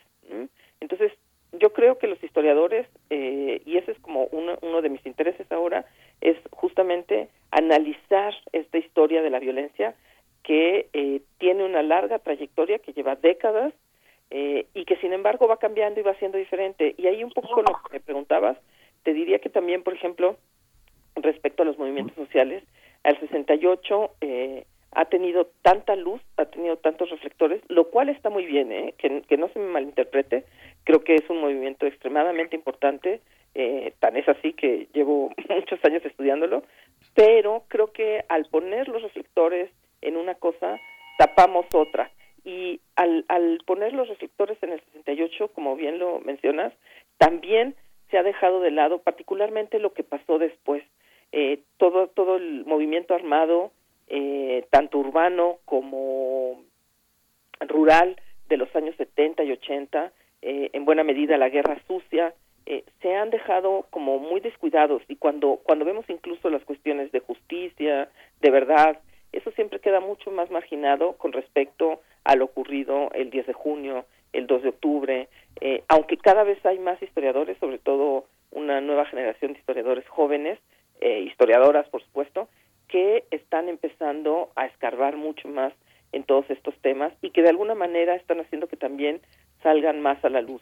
[0.79, 1.11] Entonces,
[1.51, 5.51] yo creo que los historiadores, eh, y ese es como uno, uno de mis intereses
[5.51, 5.85] ahora,
[6.21, 9.95] es justamente analizar esta historia de la violencia
[10.43, 13.73] que eh, tiene una larga trayectoria, que lleva décadas,
[14.31, 16.95] eh, y que sin embargo va cambiando y va siendo diferente.
[16.97, 18.57] Y ahí un poco lo que me preguntabas,
[19.03, 20.37] te diría que también, por ejemplo,
[21.23, 22.63] respecto a los movimientos sociales,
[23.03, 28.45] al 68 eh, ha tenido tanta luz, ha tenido tantos reflectores, lo cual está muy
[28.45, 28.93] bien, ¿eh?
[28.97, 30.45] que, que no se me malinterprete,
[30.83, 33.21] creo que es un movimiento extremadamente importante,
[33.53, 36.63] eh, tan es así que llevo muchos años estudiándolo,
[37.15, 39.69] pero creo que al poner los reflectores
[40.01, 40.79] en una cosa,
[41.17, 42.11] tapamos otra.
[42.43, 46.73] Y al, al poner los reflectores en el 68, como bien lo mencionas,
[47.17, 47.75] también
[48.09, 50.83] se ha dejado de lado particularmente lo que pasó después.
[51.31, 53.71] Eh, todo, todo el movimiento armado,
[54.07, 56.61] eh, tanto urbano como
[57.61, 62.33] rural de los años 70 y 80, eh, en buena medida la guerra sucia,
[62.65, 65.01] eh, se han dejado como muy descuidados.
[65.07, 68.09] Y cuando cuando vemos incluso las cuestiones de justicia,
[68.41, 68.99] de verdad,
[69.31, 74.05] eso siempre queda mucho más marginado con respecto a lo ocurrido el 10 de junio,
[74.33, 75.27] el 2 de octubre,
[75.59, 80.59] eh, aunque cada vez hay más historiadores, sobre todo una nueva generación de historiadores jóvenes,
[81.01, 82.47] eh, historiadoras por supuesto,
[82.87, 85.73] que están empezando a escarbar mucho más
[86.11, 89.21] en todos estos temas y que de alguna manera están haciendo que también
[89.63, 90.61] salgan más a la luz.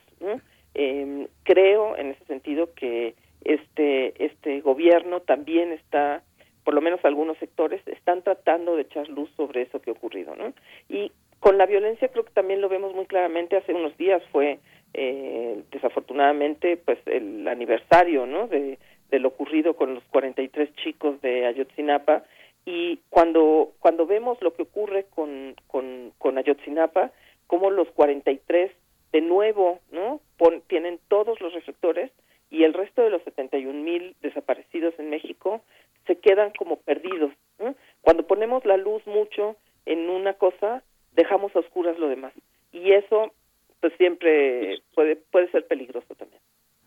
[0.76, 6.22] Eh, creo en ese sentido que este este gobierno también está
[6.64, 10.36] por lo menos algunos sectores están tratando de echar luz sobre eso que ha ocurrido
[10.36, 10.54] no
[10.90, 13.58] y con la violencia creo que también lo vemos muy claramente.
[13.58, 14.60] Hace unos días fue
[14.94, 18.78] eh, desafortunadamente pues el aniversario no de,
[19.10, 22.24] de lo ocurrido con los 43 chicos de Ayotzinapa
[22.66, 27.12] y cuando cuando vemos lo que ocurre con con, con Ayotzinapa
[27.48, 28.72] como los 43
[29.12, 30.22] de nuevo, ¿no?
[30.38, 32.12] Pon, tienen todos los reflectores
[32.50, 35.62] y el resto de los 71 mil desaparecidos en México
[36.08, 37.32] se quedan como perdidos.
[37.60, 37.76] ¿no?
[38.02, 39.56] Cuando ponemos la luz mucho
[39.86, 40.84] en una cosa,
[41.14, 42.34] dejamos a oscuras lo demás.
[42.72, 43.34] Y eso,
[43.80, 46.42] pues siempre puede, puede ser peligroso también.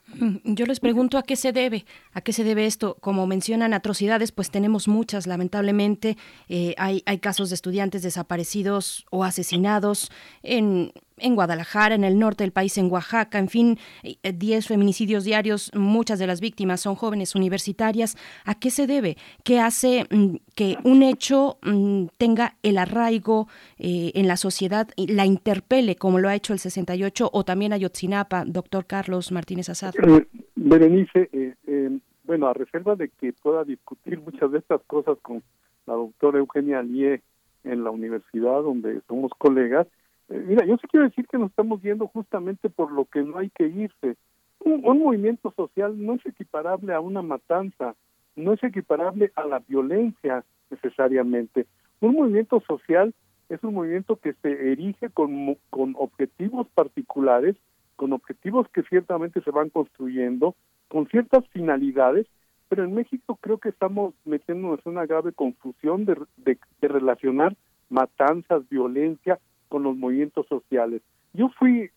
[0.08, 2.96] Mm, yo les pregunto a qué se debe, a qué se debe esto.
[3.00, 6.16] Como mencionan atrocidades, pues tenemos muchas, lamentablemente.
[6.48, 10.10] Eh, hay, hay casos de estudiantes desaparecidos o asesinados
[10.42, 13.78] en, en Guadalajara, en el norte del país, en Oaxaca, en fin,
[14.22, 18.16] 10 feminicidios diarios, muchas de las víctimas son jóvenes universitarias.
[18.44, 19.16] ¿A qué se debe?
[19.44, 23.48] ¿Qué hace mm, que un hecho mm, tenga el arraigo
[23.78, 27.72] eh, en la sociedad, y la interpele, como lo ha hecho el 68 o también
[27.72, 29.94] Ayotzinapa, doctor Carlos Martínez Azad?
[29.96, 35.18] Eh, Berenice, eh, eh, bueno, a reserva de que pueda discutir muchas de estas cosas
[35.22, 35.42] con
[35.86, 37.22] la doctora Eugenia Lie
[37.64, 39.86] en la universidad donde somos colegas,
[40.32, 43.38] eh, mira, yo sí quiero decir que nos estamos yendo justamente por lo que no
[43.38, 44.16] hay que irse.
[44.60, 47.94] Un, un, movimiento social no es equiparable a una matanza,
[48.34, 51.66] no es equiparable a la violencia necesariamente.
[52.00, 53.14] Un movimiento social
[53.50, 57.56] es un movimiento que se erige con, con objetivos particulares,
[57.96, 60.54] con objetivos que ciertamente se van construyendo,
[60.88, 62.26] con ciertas finalidades,
[62.70, 67.54] pero en México creo que estamos metiéndonos en una grave confusión de, de, de relacionar
[67.90, 69.38] matanzas, violencia
[69.72, 71.00] con los movimientos sociales.
[71.32, 71.90] Yo fui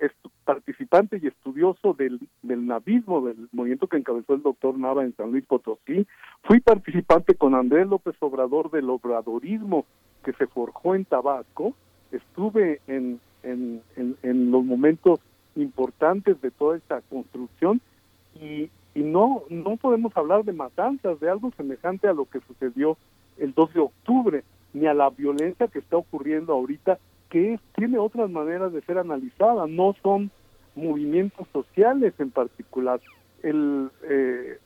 [0.45, 5.31] participante y estudioso del, del navismo, del movimiento que encabezó el doctor Nava en San
[5.31, 6.07] Luis Potosí.
[6.43, 9.85] Fui participante con Andrés López Obrador del obradorismo
[10.23, 11.73] que se forjó en Tabasco.
[12.13, 15.19] Estuve en, en, en, los momentos
[15.57, 17.81] importantes de toda esta construcción
[18.39, 22.95] y, y no, no podemos hablar de matanzas, de algo semejante a lo que sucedió
[23.37, 24.43] el 2 de octubre,
[24.73, 26.99] ni a la violencia que está ocurriendo ahorita
[27.29, 30.31] que tiene otras maneras de ser analizada, no son
[30.75, 32.99] movimientos sociales en particular.
[33.43, 34.57] El, eh,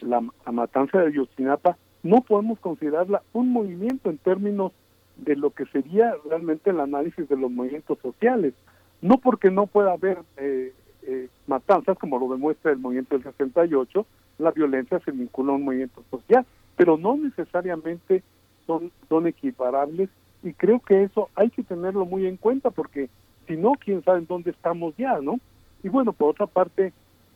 [0.00, 4.72] la, la, matanza de Ayotzinapa no podemos considerarla un movimiento en términos
[5.16, 8.54] de lo que sería realmente el análisis de los movimientos sociales.
[9.00, 14.06] No porque no pueda haber eh, eh, matanzas, como lo demuestra el movimiento del 68,
[14.38, 16.44] la violencia se vincula a un movimiento social,
[16.76, 18.22] pero no necesariamente
[18.66, 20.10] son, son equiparables
[20.46, 23.08] y creo que eso hay que tenerlo muy en cuenta porque
[23.46, 25.38] si no, quién sabe en dónde estamos ya, ¿no?
[25.82, 26.92] Y bueno, por otra parte,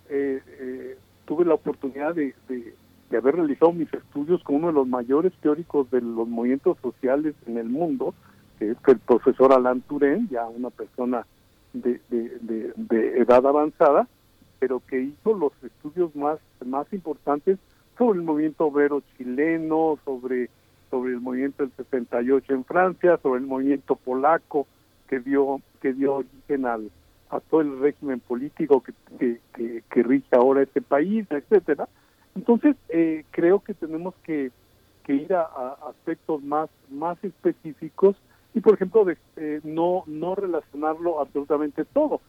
[0.08, 2.74] eh, eh, tuve la oportunidad de, de,
[3.16, 7.58] haber realizado mis estudios con uno de los mayores teóricos de los movimientos sociales en
[7.58, 8.14] el mundo,
[8.58, 11.26] que es el profesor Alan Turen, ya una persona
[11.72, 14.08] de, de edad avanzada,
[14.58, 17.58] pero que hizo los estudios más, más importantes
[17.98, 20.50] sobre el movimiento obrero chileno, sobre
[20.90, 24.66] sobre el movimiento del 68 en Francia, sobre el movimiento polaco
[25.08, 26.90] que dio que dio origen al,
[27.30, 29.40] a todo el régimen político que,
[29.88, 31.88] que, rige ahora este país, etcétera.
[32.34, 34.50] Entonces eh, creo que tenemos que,
[35.04, 35.44] que ir a,
[35.88, 38.16] aspectos más más específicos
[38.54, 42.20] y por ejemplo de, eh, no no relacionarlo absolutamente todo.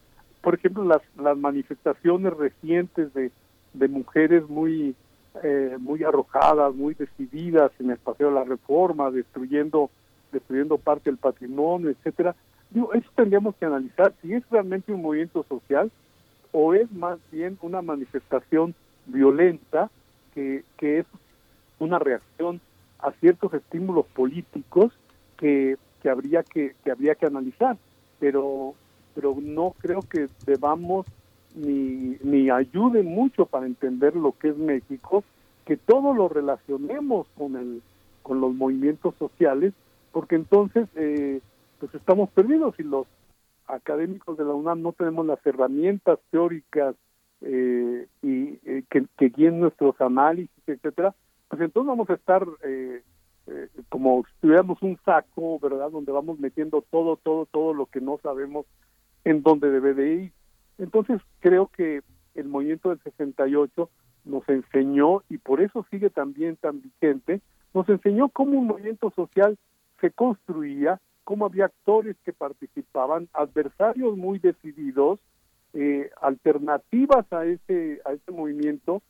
[0.42, 3.32] Por ejemplo, las, las manifestaciones recientes de,
[3.74, 4.96] de mujeres muy
[5.44, 9.90] eh, muy arrojadas, muy decididas en el paseo de la reforma, destruyendo
[10.32, 12.36] destruyendo parte del patrimonio, etcétera.
[12.70, 15.92] Digo, eso tendríamos que analizar si es realmente un movimiento social
[16.54, 18.74] o es más bien una manifestación
[19.08, 19.90] violenta
[20.34, 21.06] que, que es
[21.80, 22.62] una reacción
[23.00, 24.94] a ciertos estímulos políticos
[25.38, 27.78] que, que habría que, que habría que analizar
[28.22, 28.76] pero
[29.14, 31.06] pero no creo que debamos
[31.56, 35.24] ni, ni ayude mucho para entender lo que es México
[35.66, 37.82] que todo lo relacionemos con el
[38.24, 39.74] con los movimientos sociales
[40.12, 41.42] porque entonces eh,
[41.80, 43.08] pues estamos perdidos y los
[43.68, 46.96] académicos de la UNAM no tenemos las herramientas teóricas
[47.42, 51.16] eh, y eh, que, que guíen nuestros análisis etcétera
[51.48, 53.02] pues entonces vamos a estar eh,
[53.48, 55.92] eh, como si tuviéramos un saco, ¿verdad?
[55.92, 58.66] Donde vamos metiendo todo, todo, todo lo que no sabemos
[59.24, 60.32] en dónde debe de ir.
[60.82, 62.02] Entonces creo que
[62.36, 63.90] el movimiento del 68
[64.26, 67.40] nos enseñó, y por eso sigue también tan vigente,
[67.74, 69.58] nos enseñó cómo un movimiento social
[70.02, 75.20] se construía, cómo había actores que participaban, adversarios muy decididos,
[75.74, 79.02] eh, alternativas a ese, a ese movimiento,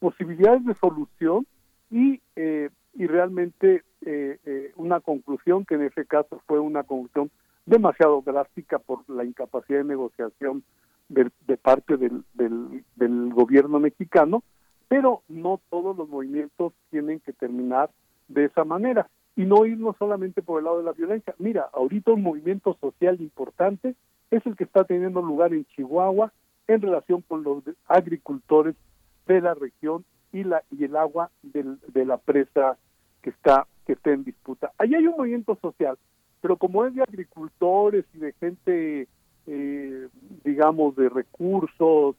[0.00, 1.46] posibilidades de solución
[1.88, 7.30] y eh, y realmente eh, eh, una conclusión que en ese caso fue una conclusión
[7.66, 10.64] demasiado drástica por la incapacidad de negociación
[11.10, 14.42] de, de parte del, del, del gobierno mexicano,
[14.88, 17.90] pero no todos los movimientos tienen que terminar
[18.28, 21.34] de esa manera y no irnos solamente por el lado de la violencia.
[21.38, 23.94] Mira, ahorita un movimiento social importante
[24.30, 26.32] es el que está teniendo lugar en Chihuahua
[26.68, 28.76] en relación con los agricultores
[29.26, 32.78] de la región y la y el agua del, de la presa
[33.22, 34.72] que está que está en disputa.
[34.78, 35.98] Ahí hay un movimiento social,
[36.40, 39.08] pero como es de agricultores y de gente,
[39.46, 40.08] eh,
[40.44, 42.16] digamos, de recursos,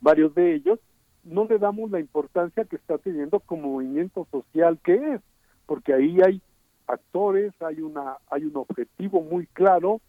[0.00, 0.78] varios de ellos,
[1.24, 5.20] no le damos la importancia que está teniendo como movimiento social que es,
[5.66, 6.42] porque ahí hay
[6.86, 10.00] actores, hay una hay un objetivo muy claro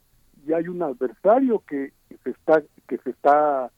[0.45, 3.71] y hay un adversario que, que se está que se está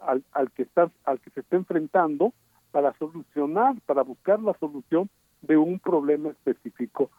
[0.00, 2.32] al, al que está al que se está enfrentando
[2.72, 5.08] para solucionar, para buscar la solución
[5.42, 7.10] de un problema específico,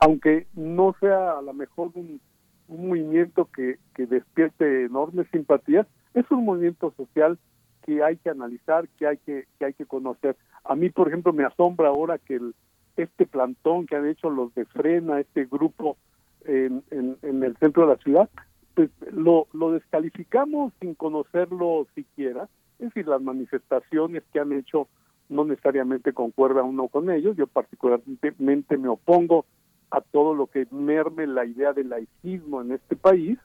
[0.00, 2.20] aunque no sea a lo mejor un,
[2.68, 7.38] un movimiento que, que despierte enormes simpatías, es un movimiento social
[7.84, 10.36] que hay que analizar, que hay que, que hay que conocer.
[10.64, 12.54] A mí, por ejemplo, me asombra ahora que el,
[12.96, 15.96] este plantón que han hecho los de Frena, este grupo
[16.44, 18.28] en, en, en el centro de la ciudad,
[18.74, 22.48] pues lo, lo descalificamos sin conocerlo siquiera.
[22.78, 24.88] Es decir, las manifestaciones que han hecho
[25.28, 27.36] no necesariamente concuerda uno con ellos.
[27.36, 29.46] Yo particularmente me opongo
[29.90, 33.38] a todo lo que merme la idea del laicismo en este país,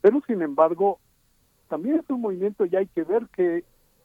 [0.00, 0.98] pero sin embargo
[1.68, 3.64] también es un movimiento y hay que ver qué,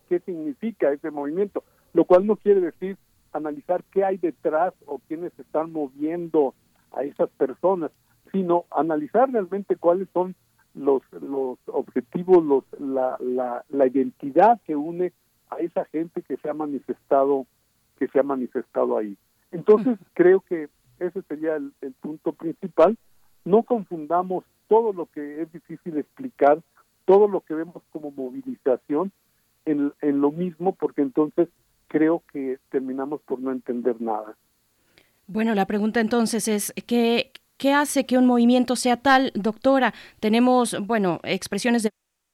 [0.09, 2.97] qué significa ese movimiento, lo cual no quiere decir
[3.31, 6.53] analizar qué hay detrás o quiénes están moviendo
[6.91, 7.91] a esas personas,
[8.31, 10.35] sino analizar realmente cuáles son
[10.75, 15.13] los, los objetivos, los, la, la, la identidad que une
[15.49, 17.45] a esa gente que se ha manifestado,
[17.97, 19.17] que se ha manifestado ahí.
[19.51, 20.69] Entonces creo que
[21.07, 22.97] ese sería el, punto principal.
[23.45, 26.61] No confundamos todo lo que es difícil explicar,
[27.05, 29.11] todo lo que vemos como movilización
[29.65, 31.49] en, en lo mismo, porque entonces
[31.87, 34.35] creo que terminamos por no entender nada.
[35.27, 39.93] Bueno, la pregunta entonces es, ¿qué, ¿Qué hace que un movimiento sea tal, doctora?
[40.19, 41.91] Tenemos, bueno, expresiones de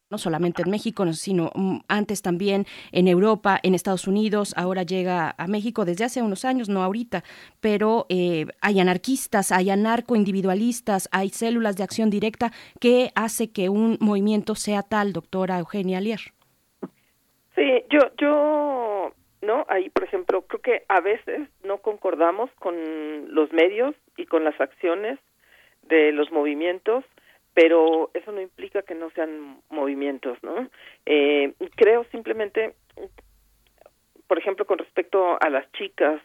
[0.10, 5.36] no solamente en México, sino mm, antes también en Europa, en Estados Unidos, ahora llega
[5.38, 7.24] a México desde hace unos años, no ahorita,
[7.62, 12.52] pero eh, hay anarquistas, hay anarcoindividualistas, hay células de acción directa.
[12.80, 16.20] ¿Qué hace que un movimiento sea tal, doctora Eugenia Alier?
[17.56, 19.12] Sí, yo, yo,
[19.42, 22.76] no, ahí, por ejemplo, creo que a veces no concordamos con
[23.34, 25.20] los medios y con las acciones
[25.84, 27.04] de los movimientos
[27.60, 30.70] pero eso no implica que no sean movimientos, ¿no?
[31.06, 32.74] Eh, creo simplemente,
[34.28, 36.22] por ejemplo, con respecto a las chicas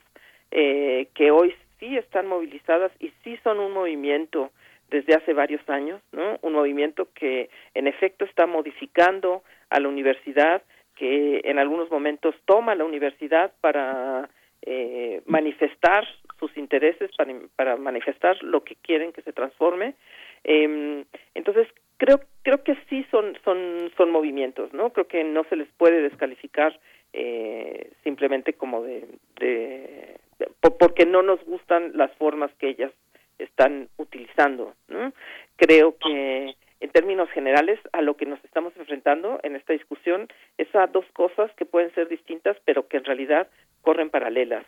[0.53, 4.53] eh, que hoy sí están movilizadas y sí son un movimiento
[4.91, 6.39] desde hace varios años, ¿no?
[6.43, 10.63] Un movimiento que en efecto está modificando a la universidad,
[10.95, 14.31] que en algunos momentos toma la universidad para
[14.63, 16.07] eh, manifestar
[16.39, 19.97] sus intereses, para, para manifestar lo que quieren que se transforme
[20.45, 21.05] eh,
[21.35, 24.91] entonces creo creo que sí son son son movimientos, ¿no?
[24.93, 26.79] Creo que no se les puede descalificar
[27.13, 29.07] eh, simplemente como de,
[29.39, 30.49] de, de,
[30.79, 32.93] porque no nos gustan las formas que ellas
[33.39, 35.13] están utilizando, ¿no?
[35.57, 36.55] Creo que
[36.85, 40.29] en términos generales a lo que nos estamos enfrentando en esta discusión
[40.59, 43.49] es a dos cosas que pueden ser distintas pero que en realidad
[43.81, 44.67] corren paralelas.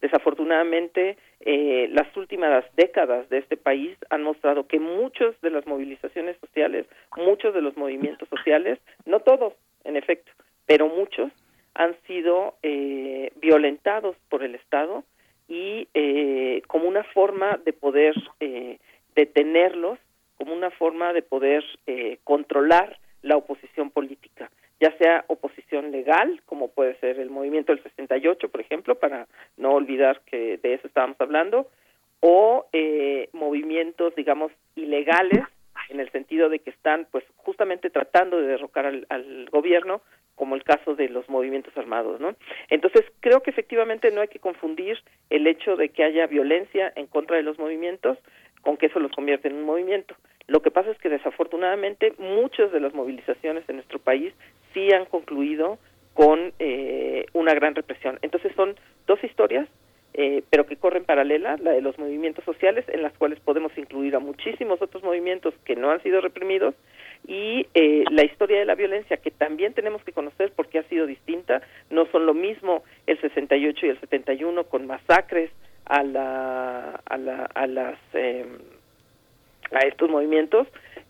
[0.00, 6.36] Desafortunadamente, eh, las últimas décadas de este país han mostrado que muchas de las movilizaciones
[6.38, 6.86] sociales,
[7.16, 9.52] muchos de los movimientos sociales, no todos,
[9.82, 10.30] en efecto,
[10.66, 11.32] pero muchos,
[11.74, 15.02] han sido eh, violentados por el Estado
[15.48, 18.78] y eh, como una forma de poder eh,
[19.16, 19.98] detenerlos,
[20.42, 24.50] como una forma de poder eh, controlar la oposición política,
[24.80, 29.74] ya sea oposición legal, como puede ser el movimiento del 68, por ejemplo, para no
[29.74, 31.68] olvidar que de eso estábamos hablando,
[32.18, 35.44] o eh, movimientos, digamos, ilegales,
[35.90, 40.02] en el sentido de que están, pues, justamente tratando de derrocar al, al gobierno,
[40.34, 42.34] como el caso de los movimientos armados, ¿no?
[42.68, 44.98] Entonces, creo que efectivamente no hay que confundir
[45.30, 48.18] el hecho de que haya violencia en contra de los movimientos
[48.62, 50.16] con que eso los convierte en un movimiento.
[50.46, 54.34] Lo que pasa es que desafortunadamente muchas de las movilizaciones en nuestro país
[54.74, 55.78] sí han concluido
[56.14, 58.18] con eh, una gran represión.
[58.22, 59.68] Entonces son dos historias,
[60.14, 64.14] eh, pero que corren paralelas, la de los movimientos sociales, en las cuales podemos incluir
[64.14, 66.74] a muchísimos otros movimientos que no han sido reprimidos,
[67.26, 71.06] y eh, la historia de la violencia que también tenemos que conocer porque ha sido
[71.06, 75.50] distinta, no son lo mismo el 68 y el 71 con masacres
[75.84, 78.44] a la a la a las eh,
[79.74, 80.66] a estos movimientos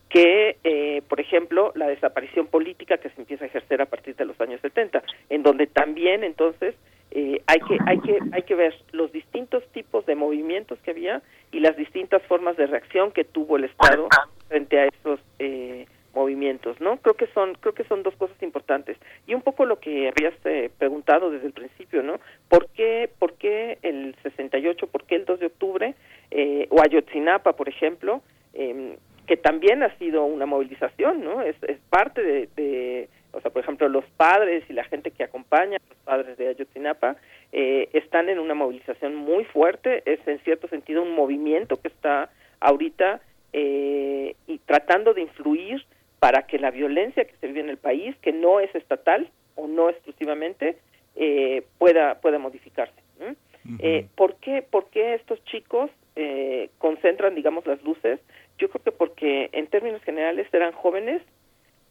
[0.09, 4.25] que eh, por ejemplo la desaparición política que se empieza a ejercer a partir de
[4.25, 6.75] los años 70 en donde también entonces
[7.11, 11.23] eh, hay que hay que hay que ver los distintos tipos de movimientos que había
[11.51, 14.09] y las distintas formas de reacción que tuvo el Estado
[14.49, 16.97] frente a esos eh, movimientos, ¿no?
[16.99, 20.35] Creo que son creo que son dos cosas importantes y un poco lo que habías
[20.45, 22.21] eh, preguntado desde el principio, ¿no?
[22.49, 25.95] ¿Por qué por qué el 68, por qué el 2 de octubre
[26.31, 28.23] eh, o Ayotzinapa, por ejemplo,
[28.55, 28.97] eh,
[29.27, 31.43] que también ha sido una movilización, ¿no?
[31.43, 35.24] Es, es parte de, de, o sea, por ejemplo, los padres y la gente que
[35.24, 37.16] acompaña a los padres de Ayotzinapa
[37.53, 42.31] eh, están en una movilización muy fuerte, es en cierto sentido un movimiento que está
[42.61, 43.20] ahorita
[43.53, 45.85] eh, y tratando de influir
[46.19, 49.66] para que la violencia que se vive en el país, que no es estatal o
[49.66, 50.79] no exclusivamente,
[51.16, 52.95] eh, pueda pueda modificarse.
[53.20, 53.35] ¿no?
[53.79, 58.20] eh, ¿por, qué, ¿Por qué estos chicos eh, concentran, digamos, las luces?
[58.63, 61.21] Yo creo que porque en términos generales eran jóvenes,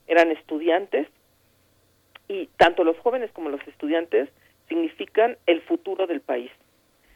[0.08, 1.06] eran estudiantes,
[2.30, 4.30] y tanto los jóvenes como los estudiantes
[4.70, 6.50] significan el futuro del país.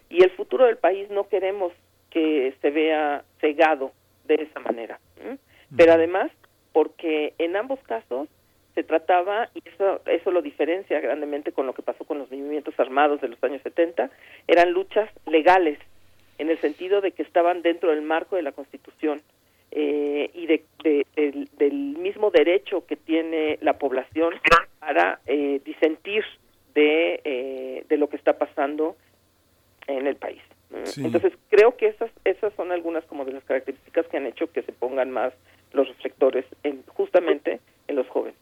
[0.09, 1.71] Y el futuro del país no queremos
[2.09, 3.93] que se vea cegado
[4.25, 4.99] de esa manera.
[5.21, 5.37] ¿eh?
[5.77, 6.31] Pero además,
[6.73, 8.27] porque en ambos casos
[8.73, 12.77] se trataba, y eso, eso lo diferencia grandemente con lo que pasó con los movimientos
[12.77, 14.09] armados de los años 70,
[14.49, 15.79] eran luchas legales,
[16.39, 19.21] en el sentido de que estaban dentro del marco de la Constitución
[19.75, 24.33] eh, y de, de, del, del mismo derecho que tiene la población
[24.79, 26.23] para eh, disentir
[26.73, 28.95] de, eh, de lo que está pasando
[29.87, 30.41] en el país.
[30.85, 31.03] Sí.
[31.05, 34.63] Entonces creo que esas esas son algunas como de las características que han hecho que
[34.63, 35.33] se pongan más
[35.73, 38.39] los reflectores en justamente en los jóvenes.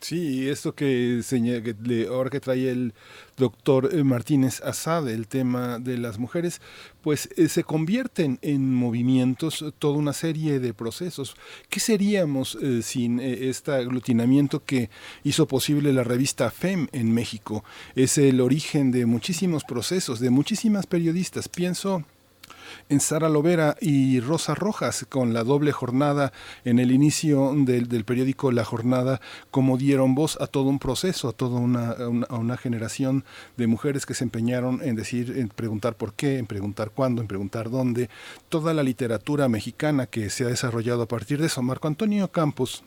[0.00, 2.92] Sí, esto que, que le- ahora que trae el
[3.38, 6.60] doctor eh, Martínez Asad, el tema de las mujeres,
[7.00, 11.34] pues eh, se convierten en movimientos eh, toda una serie de procesos.
[11.70, 14.90] ¿Qué seríamos sin este aglutinamiento que
[15.24, 17.64] hizo posible la revista FEM en México?
[17.94, 21.48] Es el origen de muchísimos procesos, de muchísimas periodistas.
[21.48, 22.04] Pienso
[22.88, 26.32] en Sara Lovera y Rosa Rojas con la doble jornada
[26.64, 29.20] en el inicio del, del periódico La Jornada,
[29.50, 33.24] como dieron voz a todo un proceso, a toda una, una, a una generación
[33.56, 37.28] de mujeres que se empeñaron en decir, en preguntar por qué, en preguntar cuándo, en
[37.28, 38.08] preguntar dónde.
[38.48, 41.62] Toda la literatura mexicana que se ha desarrollado a partir de eso.
[41.62, 42.84] Marco Antonio Campos,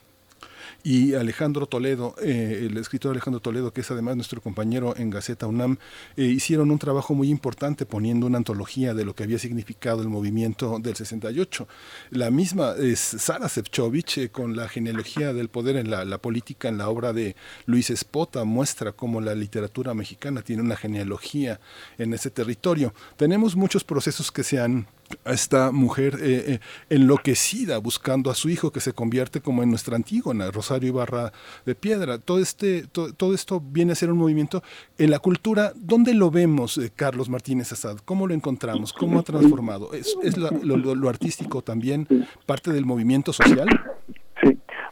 [0.82, 5.46] y Alejandro Toledo, eh, el escritor Alejandro Toledo, que es además nuestro compañero en Gaceta
[5.46, 5.78] UNAM,
[6.16, 10.08] eh, hicieron un trabajo muy importante poniendo una antología de lo que había significado el
[10.08, 11.68] movimiento del 68.
[12.10, 16.68] La misma es Sara Sefcovic, eh, con la genealogía del poder en la, la política,
[16.68, 17.36] en la obra de
[17.66, 21.60] Luis Espota, muestra cómo la literatura mexicana tiene una genealogía
[21.98, 22.94] en ese territorio.
[23.16, 24.86] Tenemos muchos procesos que se han
[25.24, 29.70] a esta mujer eh, eh, enloquecida buscando a su hijo que se convierte como en
[29.70, 31.32] nuestra Antígona, Rosario Ibarra
[31.66, 32.18] de Piedra.
[32.18, 34.62] Todo, este, to- todo esto viene a ser un movimiento
[34.98, 35.72] en la cultura.
[35.76, 37.98] ¿Dónde lo vemos, eh, Carlos Martínez Asad?
[38.04, 38.92] ¿Cómo lo encontramos?
[38.92, 39.92] ¿Cómo ha transformado?
[39.92, 42.06] ¿Es, es lo, lo- lo artístico también
[42.46, 43.68] parte del movimiento social?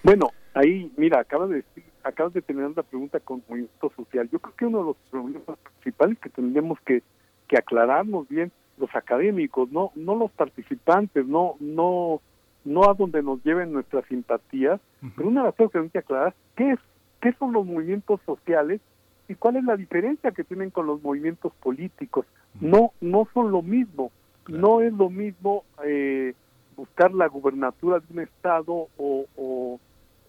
[0.03, 4.29] Bueno, ahí, mira, acabas de decir, acabas de terminar la pregunta con movimiento social.
[4.31, 7.03] Yo creo que uno de los problemas principales que tendríamos que,
[7.49, 12.21] que aclararnos bien los académicos, no no los participantes, no no
[12.65, 14.81] no a donde nos lleven nuestras simpatías,
[15.17, 16.79] pero una de las cosas que hay que aclarar, ¿qué, es,
[17.21, 18.81] ¿qué son los movimientos sociales
[19.29, 22.27] y cuál es la diferencia que tienen con los movimientos políticos?
[22.61, 24.11] No, no son lo mismo,
[24.49, 26.35] no es lo mismo eh,
[26.77, 29.81] buscar la gubernatura de un estado o, o,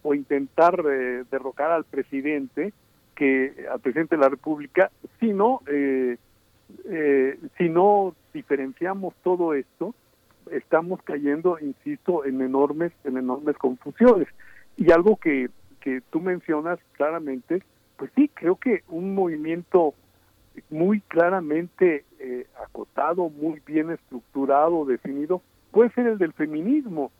[0.04, 2.74] o intentar eh, derrocar al presidente
[3.16, 6.18] que al presidente de la república sino eh,
[6.86, 9.94] eh, si no diferenciamos todo esto
[10.52, 14.28] estamos cayendo insisto en enormes en enormes confusiones.
[14.78, 15.50] Y algo que
[15.82, 17.64] que tú mencionas claramente
[17.98, 19.94] pues sí creo que un movimiento
[20.70, 25.42] muy claramente eh, acotado muy bien estructurado definido
[25.72, 27.12] puede ser el del feminismo.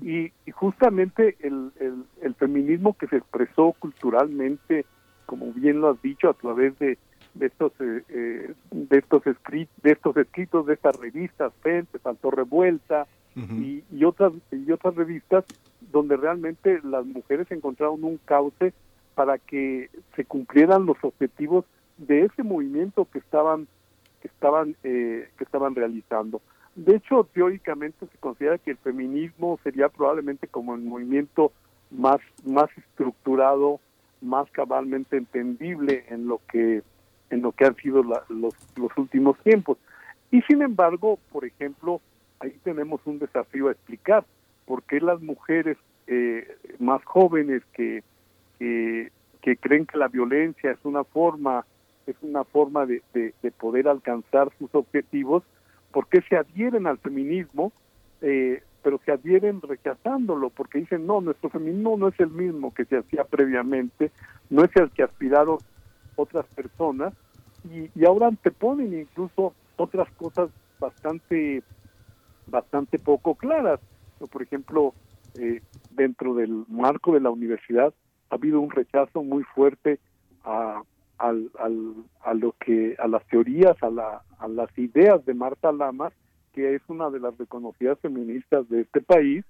[0.00, 4.86] Y, y justamente el, el, el feminismo que se expresó culturalmente
[5.26, 6.96] como bien lo has dicho a través de,
[7.38, 12.30] de estos eh, eh, de estos escritos de estos escritos de estas revistas Frente, Salto
[12.30, 15.44] Revuelta y, y otras y otras revistas
[15.92, 18.72] donde realmente las mujeres encontraron un cauce
[19.14, 21.66] para que se cumplieran los objetivos
[21.98, 23.66] de ese movimiento que estaban
[24.22, 26.40] que estaban eh, que estaban realizando.
[26.74, 31.52] De hecho teóricamente se considera que el feminismo sería probablemente como el movimiento
[31.90, 33.80] más más estructurado
[34.22, 36.82] más cabalmente entendible en lo que
[37.30, 39.78] en lo que han sido la, los, los últimos tiempos.
[40.30, 42.00] Y sin embargo por ejemplo
[42.40, 44.24] ahí tenemos un desafío a explicar
[44.66, 45.76] por qué las mujeres
[46.06, 48.02] eh, más jóvenes que,
[48.58, 51.64] que creen que la violencia es una forma
[52.06, 55.42] es una forma de, de, de poder alcanzar sus objetivos
[55.92, 57.72] por qué se adhieren al feminismo
[58.22, 62.84] eh, pero se adhieren rechazándolo porque dicen no nuestro feminismo no es el mismo que
[62.86, 64.10] se hacía previamente
[64.50, 65.58] no es el que aspiraron
[66.16, 67.14] otras personas
[67.64, 71.62] y, y ahora anteponen incluso otras cosas bastante
[72.46, 73.80] bastante poco claras.
[74.30, 74.94] Por ejemplo
[75.38, 75.60] eh,
[75.90, 77.92] dentro del marco de la universidad
[78.30, 79.98] ha habido un rechazo muy fuerte
[80.44, 80.82] a,
[81.18, 81.50] al,
[82.22, 86.12] a lo que a las teorías a, la, a las ideas de Marta Lamas
[86.52, 89.44] que es una de las reconocidas feministas de este país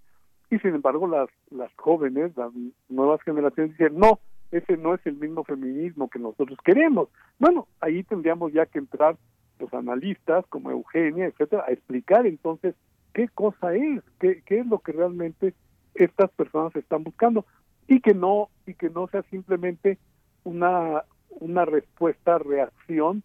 [0.50, 2.50] y sin embargo las las jóvenes las
[2.88, 4.18] nuevas generaciones dicen no
[4.50, 7.08] ese no es el mismo feminismo que nosotros queremos.
[7.38, 9.16] Bueno ahí tendríamos ya que entrar
[9.58, 12.74] los analistas como Eugenia etcétera a explicar entonces
[13.12, 15.54] qué cosa es qué, qué es lo que realmente
[15.94, 17.46] estas personas están buscando.
[17.88, 19.98] Y que no y que no sea simplemente
[20.44, 23.22] una una respuesta reacción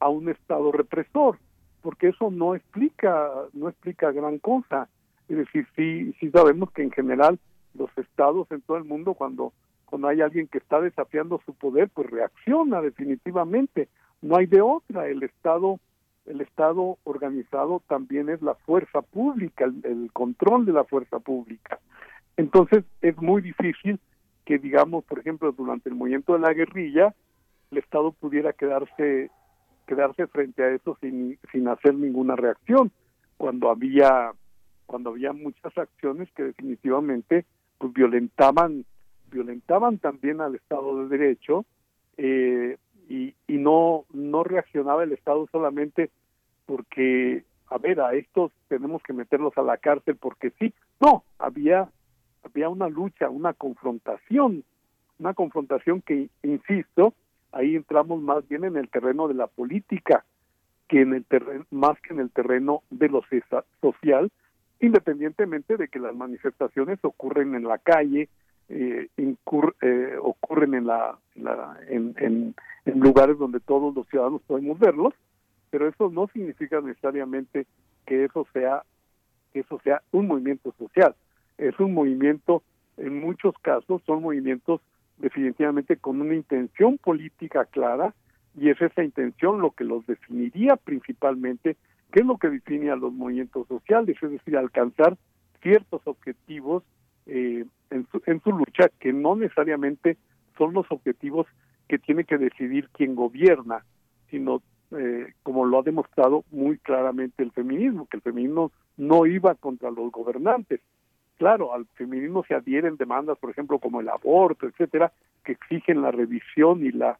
[0.00, 1.38] a un estado represor
[1.82, 4.88] porque eso no explica no explica gran cosa.
[5.28, 7.38] Es decir sí sí sabemos que en general
[7.74, 9.52] los estados en todo el mundo cuando
[9.88, 13.88] cuando hay alguien que está desafiando su poder pues reacciona definitivamente.
[14.20, 15.08] No hay de otra.
[15.08, 15.80] El estado
[16.26, 21.78] el estado organizado también es la fuerza pública el, control de la fuerza pública.
[22.36, 23.98] Entonces es muy difícil
[24.44, 27.14] que digamos por ejemplo durante el movimiento de la guerrilla
[27.70, 29.30] el estado pudiera quedarse
[29.86, 32.92] quedarse frente a eso sin, sin hacer ninguna reacción
[33.38, 34.32] cuando había
[34.84, 37.46] cuando había muchas acciones que definitivamente
[37.78, 38.84] pues violentaban
[39.30, 41.64] violentaban también al Estado de Derecho
[42.16, 42.76] eh,
[43.08, 46.10] y, y no no reaccionaba el Estado solamente
[46.66, 50.72] porque a ver a estos tenemos que meterlos a la cárcel porque sí.
[51.00, 51.88] No había
[52.42, 54.64] había una lucha una confrontación
[55.18, 57.14] una confrontación que insisto
[57.52, 60.24] ahí entramos más bien en el terreno de la política
[60.88, 63.22] que en el terreno más que en el terreno de lo
[63.80, 64.30] social
[64.80, 68.28] independientemente de que las manifestaciones ocurren en la calle
[68.68, 72.54] eh, eh, ocurren en la, la en, en,
[73.00, 75.14] lugares donde todos los ciudadanos podemos verlos
[75.70, 77.66] pero eso no significa necesariamente
[78.06, 78.82] que eso sea
[79.52, 81.14] que eso sea un movimiento social.
[81.56, 82.62] Es un movimiento
[82.98, 84.80] en muchos casos son movimientos
[85.18, 88.14] definitivamente con una intención política clara
[88.56, 91.76] y es esa intención lo que los definiría principalmente,
[92.12, 95.16] qué es lo que define a los movimientos sociales, es decir, alcanzar
[95.62, 96.82] ciertos objetivos
[97.28, 100.16] eh, en, su, en su lucha que no necesariamente
[100.56, 101.46] son los objetivos
[101.88, 103.84] que tiene que decidir quien gobierna,
[104.30, 109.54] sino eh, como lo ha demostrado muy claramente el feminismo, que el feminismo no iba
[109.54, 110.80] contra los gobernantes,
[111.38, 115.12] claro, al feminismo se adhieren demandas, por ejemplo, como el aborto, etcétera,
[115.44, 117.16] que exigen la revisión y la,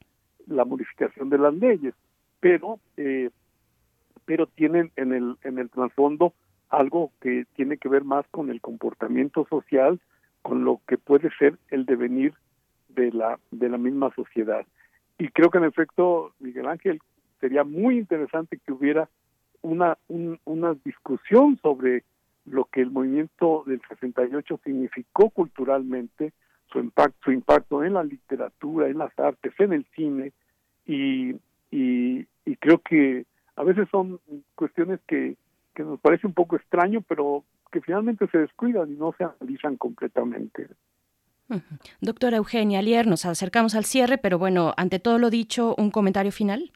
[0.47, 1.93] la modificación de las leyes,
[2.39, 3.29] pero eh,
[4.25, 6.33] pero tienen en el en el trasfondo
[6.69, 9.99] algo que tiene que ver más con el comportamiento social,
[10.41, 12.33] con lo que puede ser el devenir
[12.89, 14.65] de la de la misma sociedad.
[15.17, 17.01] Y creo que en efecto, Miguel Ángel,
[17.39, 19.09] sería muy interesante que hubiera
[19.61, 22.03] una un, una discusión sobre
[22.45, 26.33] lo que el movimiento del 68 significó culturalmente,
[26.71, 30.31] su impacto, su impacto en la literatura, en las artes, en el cine,
[30.85, 31.35] y,
[31.71, 33.25] y, y creo que
[33.55, 34.19] a veces son
[34.55, 35.35] cuestiones que,
[35.79, 39.77] que nos parece un poco extraño, pero que finalmente se descuidan y no se analizan
[39.77, 40.67] completamente.
[42.01, 46.33] Doctora Eugenia Alier, nos acercamos al cierre, pero bueno, ante todo lo dicho, ¿un comentario
[46.33, 46.69] final?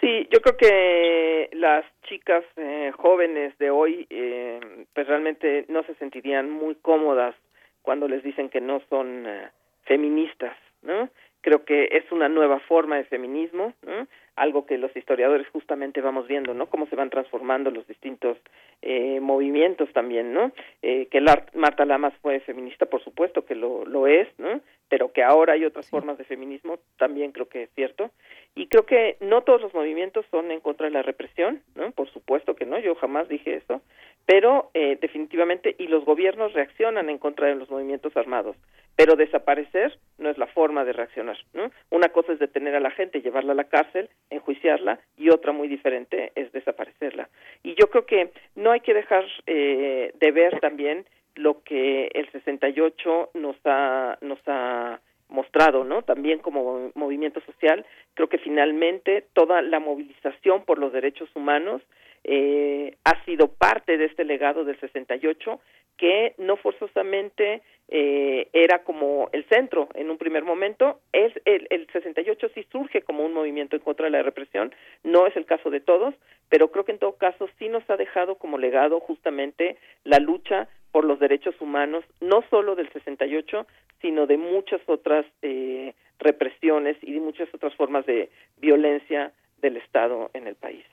[0.00, 4.60] Sí, yo creo que las chicas eh, jóvenes de hoy, eh,
[4.94, 7.34] pues realmente no se sentirían muy cómodas
[7.82, 9.48] cuando les dicen que no son eh,
[9.86, 11.10] feministas, ¿no?
[11.40, 14.06] Creo que es una nueva forma de feminismo, ¿no?
[14.36, 16.66] Algo que los historiadores justamente vamos viendo, ¿no?
[16.66, 18.38] Cómo se van transformando los distintos
[18.80, 20.52] eh, movimientos también, ¿no?
[20.80, 24.60] Eh, que la, Marta Lamas fue feminista, por supuesto que lo, lo es, ¿no?
[24.88, 28.10] Pero que ahora hay otras formas de feminismo, también creo que es cierto.
[28.54, 31.90] Y creo que no todos los movimientos son en contra de la represión, ¿no?
[31.92, 33.80] Por supuesto que no, yo jamás dije eso,
[34.26, 38.56] pero eh, definitivamente, y los gobiernos reaccionan en contra de los movimientos armados,
[38.94, 41.70] pero desaparecer no es la forma de reaccionar, ¿no?
[41.90, 45.66] Una cosa es detener a la gente, llevarla a la cárcel, enjuiciarla, y otra muy
[45.66, 47.30] diferente es desaparecerla.
[47.62, 52.30] Y yo creo que no hay que dejar eh, de ver también lo que el
[52.30, 55.00] 68 nos ha, nos ha
[55.32, 56.02] mostrado, ¿no?
[56.02, 57.84] También como movimiento social,
[58.14, 61.82] creo que finalmente toda la movilización por los derechos humanos
[62.24, 65.60] eh, ha sido parte de este legado del 68
[65.96, 71.00] que no forzosamente eh, era como el centro en un primer momento.
[71.12, 74.74] Es el, el 68 sí surge como un movimiento en contra de la represión,
[75.04, 76.14] no es el caso de todos,
[76.48, 80.68] pero creo que en todo caso sí nos ha dejado como legado justamente la lucha
[80.90, 83.66] por los derechos humanos, no solo del 68,
[84.00, 90.30] sino de muchas otras eh, represiones y de muchas otras formas de violencia del Estado
[90.34, 90.84] en el país.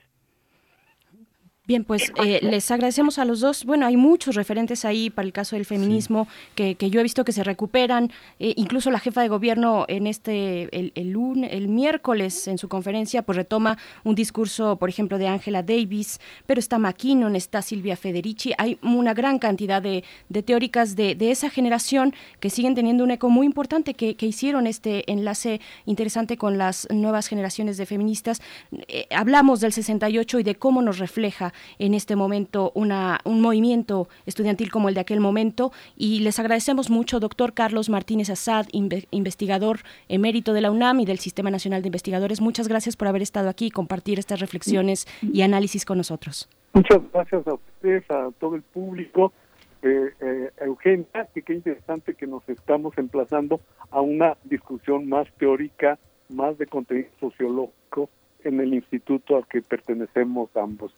[1.69, 3.63] Bien, pues eh, les agradecemos a los dos.
[3.63, 7.23] Bueno, hay muchos referentes ahí para el caso del feminismo que, que, yo he visto
[7.23, 8.11] que se recuperan.
[8.39, 11.15] Eh, incluso la jefa de gobierno en este, el, el,
[11.51, 16.59] el, miércoles en su conferencia, pues retoma un discurso, por ejemplo, de Angela Davis, pero
[16.59, 18.51] está McKinnon, está Silvia Federici.
[18.57, 23.11] Hay una gran cantidad de, de teóricas de, de, esa generación que siguen teniendo un
[23.11, 28.41] eco muy importante, que, que hicieron este enlace interesante con las nuevas generaciones de feministas.
[28.87, 34.07] Eh, hablamos del 68 y de cómo nos refleja en este momento una, un movimiento
[34.25, 39.79] estudiantil como el de aquel momento y les agradecemos mucho, doctor Carlos Martínez Assad, investigador
[40.07, 42.41] emérito de la UNAM y del Sistema Nacional de Investigadores.
[42.41, 46.49] Muchas gracias por haber estado aquí y compartir estas reflexiones y análisis con nosotros.
[46.73, 49.33] Muchas gracias a ustedes, a todo el público.
[49.81, 53.61] Eh, eh, Eugenia, que qué interesante que nos estamos emplazando
[53.91, 55.97] a una discusión más teórica,
[56.29, 58.09] más de contenido sociológico
[58.43, 60.93] en el instituto al que pertenecemos ambos.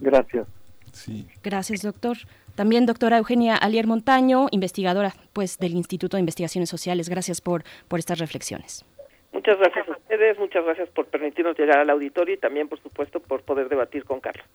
[0.00, 0.46] Gracias.
[0.92, 1.26] Sí.
[1.42, 2.16] Gracias, doctor.
[2.54, 7.08] También doctora Eugenia Alier Montaño, investigadora pues del Instituto de Investigaciones Sociales.
[7.08, 8.84] Gracias por, por estas reflexiones.
[9.32, 13.18] Muchas gracias a ustedes, muchas gracias por permitirnos llegar al auditorio y también, por supuesto,
[13.18, 14.46] por poder debatir con Carlos.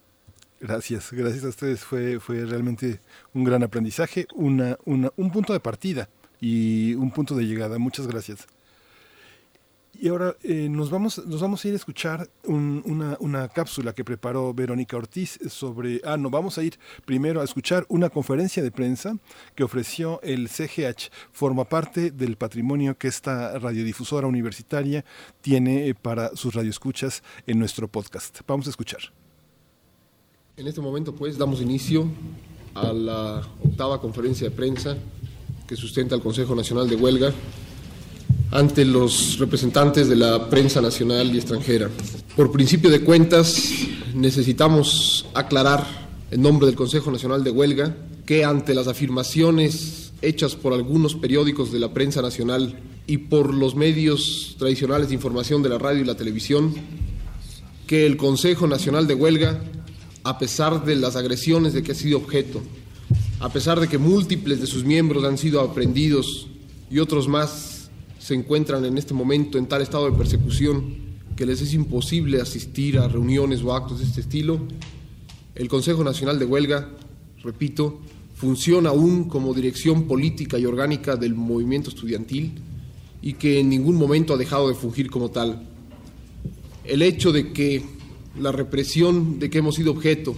[0.62, 1.84] Gracias, gracias a ustedes.
[1.84, 3.00] Fue, fue realmente
[3.34, 6.08] un gran aprendizaje, una, una, un punto de partida
[6.40, 7.78] y un punto de llegada.
[7.78, 8.48] Muchas gracias.
[10.02, 13.92] Y ahora eh, nos, vamos, nos vamos a ir a escuchar un, una, una, cápsula
[13.92, 16.00] que preparó Verónica Ortiz sobre...
[16.06, 19.18] Ah, no, vamos a ir primero a escuchar una conferencia de prensa
[19.56, 21.12] que ofreció el CGH.
[21.34, 25.04] Forma parte del patrimonio que esta radiodifusora universitaria
[25.42, 28.40] tiene para sus radioescuchas en nuestro podcast.
[28.48, 29.02] Vamos a escuchar.
[30.56, 32.08] En este momento, pues, damos inicio
[32.74, 34.96] a la octava conferencia de prensa
[35.68, 37.34] que sustenta el Consejo Nacional de Huelga
[38.52, 41.90] ante los representantes de la prensa nacional y extranjera.
[42.36, 43.72] Por principio de cuentas,
[44.16, 45.86] necesitamos aclarar
[46.32, 47.96] en nombre del Consejo Nacional de Huelga
[48.26, 53.76] que ante las afirmaciones hechas por algunos periódicos de la prensa nacional y por los
[53.76, 56.74] medios tradicionales de información de la radio y la televisión,
[57.88, 59.62] que el Consejo Nacional de Huelga,
[60.24, 62.62] a pesar de las agresiones de que ha sido objeto,
[63.40, 66.48] a pesar de que múltiples de sus miembros han sido aprendidos
[66.92, 67.79] y otros más
[68.20, 73.00] se encuentran en este momento en tal estado de persecución que les es imposible asistir
[73.00, 74.60] a reuniones o actos de este estilo,
[75.56, 76.90] el Consejo Nacional de Huelga,
[77.42, 78.02] repito,
[78.36, 82.54] funciona aún como dirección política y orgánica del movimiento estudiantil
[83.22, 85.68] y que en ningún momento ha dejado de fungir como tal.
[86.84, 87.84] El hecho de que
[88.40, 90.36] la represión de que hemos sido objeto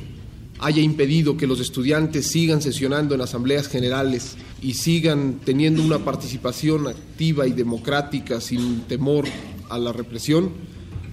[0.62, 6.88] haya impedido que los estudiantes sigan sesionando en asambleas generales y sigan teniendo una participación
[6.88, 9.26] activa y democrática sin temor
[9.70, 10.52] a la represión,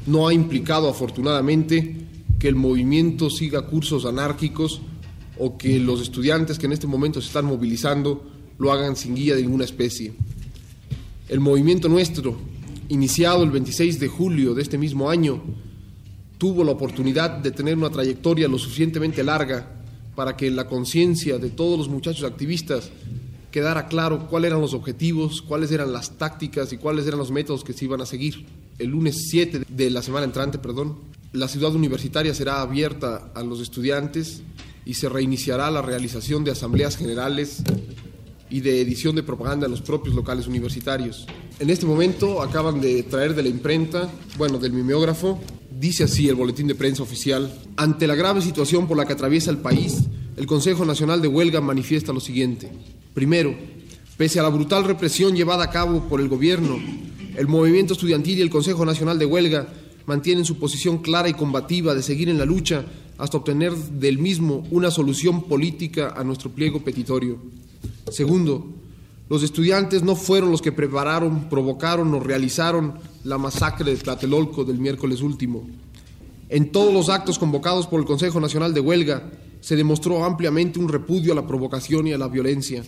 [0.07, 1.97] no ha implicado afortunadamente
[2.39, 4.83] que el movimiento siga cursos anárquicos
[5.39, 8.25] o que los estudiantes que en este momento se están movilizando
[8.59, 10.13] lo hagan sin guía de ninguna especie.
[11.29, 12.37] El movimiento nuestro,
[12.89, 15.43] iniciado el 26 de julio de este mismo año,
[16.39, 19.69] tuvo la oportunidad de tener una trayectoria lo suficientemente larga
[20.15, 22.91] para que en la conciencia de todos los muchachos activistas
[23.51, 27.65] quedara claro cuáles eran los objetivos, cuáles eran las tácticas y cuáles eran los métodos
[27.65, 28.47] que se iban a seguir.
[28.79, 30.99] El lunes 7 de la semana entrante, perdón,
[31.33, 34.43] la ciudad universitaria será abierta a los estudiantes
[34.85, 37.63] y se reiniciará la realización de asambleas generales
[38.51, 41.27] y de edición de propaganda en los propios locales universitarios.
[41.59, 46.35] En este momento acaban de traer de la imprenta, bueno, del mimeógrafo, dice así el
[46.35, 50.05] boletín de prensa oficial, ante la grave situación por la que atraviesa el país,
[50.37, 52.71] el Consejo Nacional de Huelga manifiesta lo siguiente.
[53.15, 53.55] Primero,
[54.17, 56.79] pese a la brutal represión llevada a cabo por el gobierno,
[57.37, 59.69] el movimiento estudiantil y el Consejo Nacional de Huelga
[60.07, 62.85] mantienen su posición clara y combativa de seguir en la lucha
[63.19, 67.39] hasta obtener del mismo una solución política a nuestro pliego petitorio.
[68.11, 68.67] Segundo,
[69.29, 72.95] los estudiantes no fueron los que prepararon, provocaron o realizaron
[73.25, 75.69] la masacre de Tlatelolco del miércoles último.
[76.49, 79.31] En todos los actos convocados por el Consejo Nacional de Huelga
[79.61, 82.83] se demostró ampliamente un repudio a la provocación y a la violencia.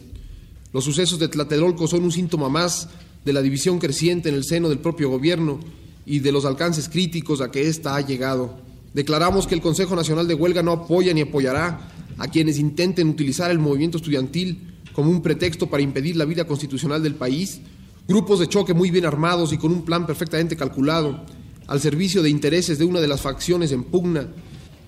[0.72, 2.88] Los sucesos de Tlatelolco son un síntoma más
[3.24, 5.60] de la división creciente en el seno del propio gobierno
[6.06, 8.56] y de los alcances críticos a que ésta ha llegado.
[8.94, 13.50] Declaramos que el Consejo Nacional de Huelga no apoya ni apoyará a quienes intenten utilizar
[13.50, 14.69] el movimiento estudiantil
[15.00, 17.62] como un pretexto para impedir la vida constitucional del país,
[18.06, 21.24] grupos de choque muy bien armados y con un plan perfectamente calculado,
[21.68, 24.28] al servicio de intereses de una de las facciones en pugna,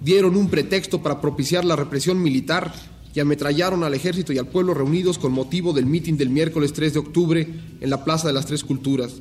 [0.02, 2.74] dieron un pretexto para propiciar la represión militar
[3.14, 6.92] y ametrallaron al ejército y al pueblo reunidos con motivo del mitin del miércoles 3
[6.92, 7.48] de octubre
[7.80, 9.14] en la Plaza de las Tres Culturas.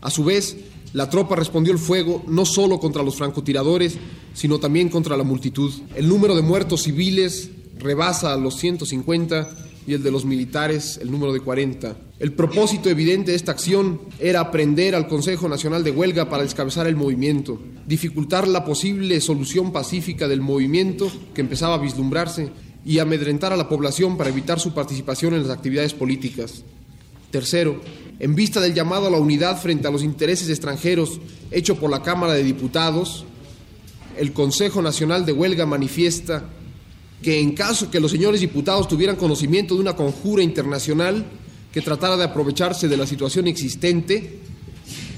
[0.00, 0.56] A su vez,
[0.94, 3.98] la tropa respondió el fuego no solo contra los francotiradores,
[4.32, 5.70] sino también contra la multitud.
[5.94, 11.10] El número de muertos civiles rebasa a los 150 y el de los militares el
[11.10, 11.96] número de 40.
[12.18, 16.86] El propósito evidente de esta acción era aprender al Consejo Nacional de Huelga para descabezar
[16.86, 22.50] el movimiento, dificultar la posible solución pacífica del movimiento que empezaba a vislumbrarse
[22.84, 26.64] y amedrentar a la población para evitar su participación en las actividades políticas.
[27.30, 27.80] Tercero,
[28.18, 31.18] en vista del llamado a la unidad frente a los intereses extranjeros
[31.50, 33.24] hecho por la Cámara de Diputados,
[34.18, 36.44] el Consejo Nacional de Huelga manifiesta
[37.22, 41.24] que en caso que los señores diputados tuvieran conocimiento de una conjura internacional
[41.72, 44.38] que tratara de aprovecharse de la situación existente,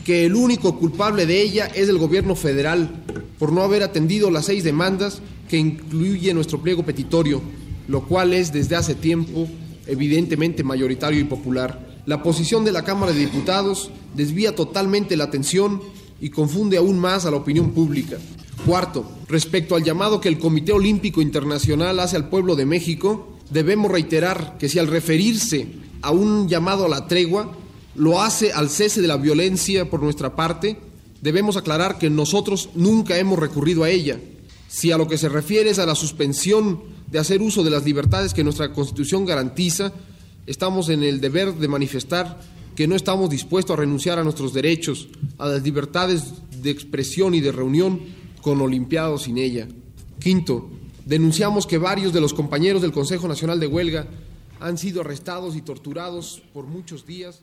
[0.05, 2.91] que el único culpable de ella es el gobierno federal
[3.39, 7.43] por no haber atendido las seis demandas que incluye nuestro pliego petitorio,
[7.89, 9.49] lo cual es desde hace tiempo
[9.87, 12.01] evidentemente mayoritario y popular.
[12.07, 15.81] La posición de la Cámara de Diputados desvía totalmente la atención
[16.21, 18.19] y confunde aún más a la opinión pública.
[18.67, 23.91] Cuarto, respecto al llamado que el Comité Olímpico Internacional hace al pueblo de México, debemos
[23.91, 25.67] reiterar que si al referirse
[26.03, 27.53] a un llamado a la tregua,
[27.95, 30.79] lo hace al cese de la violencia por nuestra parte,
[31.23, 34.19] debemos aclarar que nosotros nunca hemos recurrido a ella.
[34.69, 37.85] Si a lo que se refiere es a la suspensión de hacer uso de las
[37.85, 39.93] libertades que nuestra Constitución garantiza,
[40.47, 42.41] estamos en el deber de manifestar
[42.75, 47.41] que no estamos dispuestos a renunciar a nuestros derechos, a las libertades de expresión y
[47.41, 48.01] de reunión,
[48.41, 49.69] con Olimpiado sin ella.
[50.19, 50.71] Quinto,
[51.05, 54.07] denunciamos que varios de los compañeros del Consejo Nacional de Huelga
[54.61, 57.41] han sido arrestados y torturados por muchos días,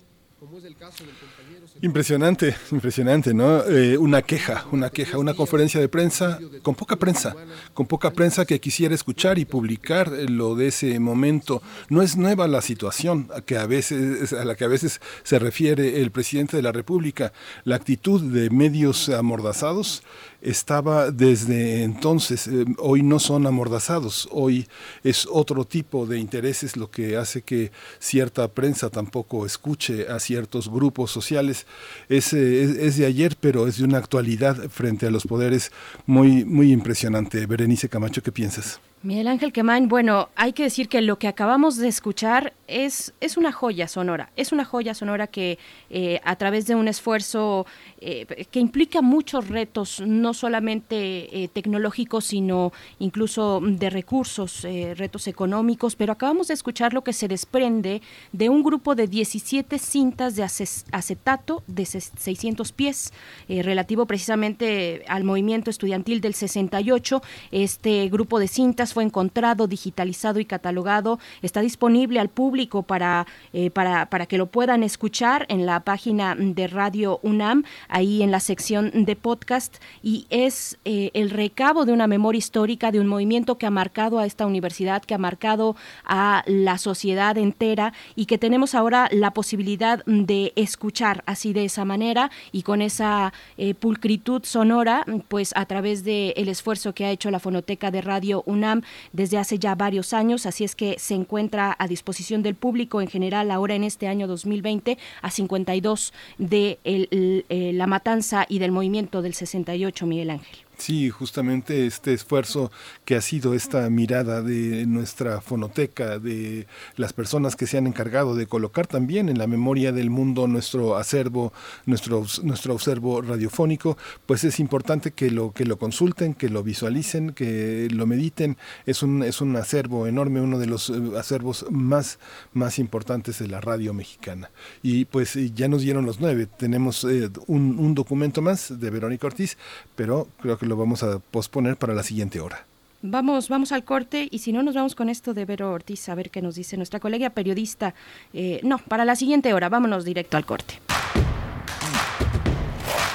[1.81, 3.63] Impresionante, impresionante, ¿no?
[3.63, 7.35] Eh, una queja, una queja, una conferencia de prensa con poca prensa,
[7.73, 11.63] con poca prensa que quisiera escuchar y publicar lo de ese momento.
[11.89, 15.39] No es nueva la situación a, que a, veces, a la que a veces se
[15.39, 17.33] refiere el presidente de la República.
[17.63, 20.03] La actitud de medios amordazados
[20.41, 22.47] estaba desde entonces.
[22.47, 24.67] Eh, hoy no son amordazados, hoy
[25.03, 30.69] es otro tipo de intereses lo que hace que cierta prensa tampoco escuche a ciertos
[30.69, 31.65] grupos sociales
[32.09, 35.71] eh, es, es, de ayer, pero es de una actualidad frente a los poderes
[36.05, 37.45] muy, muy impresionante.
[37.45, 38.79] Berenice Camacho, ¿qué piensas?
[39.03, 43.37] Miguel Ángel Quemain, bueno, hay que decir que lo que acabamos de escuchar es, es
[43.37, 45.59] una joya sonora, es una joya sonora que
[45.91, 47.67] eh, a través de un esfuerzo
[48.01, 55.95] eh, que implica muchos retos, no solamente eh, tecnológicos, sino incluso de recursos, retos económicos,
[55.95, 58.01] pero acabamos de escuchar lo que se desprende
[58.31, 63.13] de un grupo de 17 cintas de acetato de 600 pies,
[63.47, 67.21] relativo precisamente al movimiento estudiantil del 68,
[67.51, 71.19] este grupo de cintas fue encontrado, digitalizado y catalogado.
[71.41, 76.35] Está disponible al público para, eh, para, para que lo puedan escuchar en la página
[76.37, 79.77] de Radio UNAM, ahí en la sección de podcast.
[80.01, 84.19] Y es eh, el recabo de una memoria histórica, de un movimiento que ha marcado
[84.19, 89.31] a esta universidad, que ha marcado a la sociedad entera y que tenemos ahora la
[89.31, 95.65] posibilidad de escuchar así de esa manera y con esa eh, pulcritud sonora, pues a
[95.65, 98.76] través del el esfuerzo que ha hecho la Fonoteca de Radio UNAM
[99.13, 103.07] desde hace ya varios años, así es que se encuentra a disposición del público en
[103.07, 108.71] general ahora en este año 2020 a 52 de el, eh, la matanza y del
[108.71, 110.66] movimiento del 68, Miguel Ángel.
[110.77, 112.71] Sí, justamente este esfuerzo
[113.03, 116.67] que ha sido esta mirada de nuestra fonoteca, de
[116.97, 120.95] las personas que se han encargado de colocar también en la memoria del mundo nuestro
[120.95, 121.51] acervo,
[121.87, 123.97] nuestro, nuestro acervo radiofónico,
[124.27, 128.55] pues es importante que lo, que lo consulten, que lo visualicen, que lo mediten.
[128.85, 132.19] Es un, es un acervo enorme, uno de los eh, acervos más,
[132.53, 134.51] más importantes de la radio mexicana.
[134.83, 136.45] Y pues ya nos dieron los nueve.
[136.45, 139.57] Tenemos eh, un, un documento más de Verónica Ortiz,
[139.95, 142.65] pero creo que lo vamos a posponer para la siguiente hora.
[143.01, 146.15] Vamos, vamos al corte y si no nos vamos con esto de Vero Ortiz a
[146.15, 147.93] ver qué nos dice nuestra colega periodista.
[148.33, 150.79] Eh, no, para la siguiente hora, vámonos directo al corte.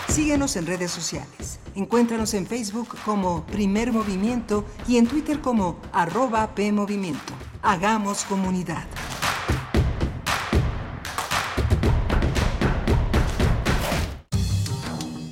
[0.08, 1.58] Síguenos en redes sociales.
[1.74, 7.32] Encuéntranos en Facebook como Primer Movimiento y en Twitter como arroba PMovimiento.
[7.62, 8.84] Hagamos comunidad.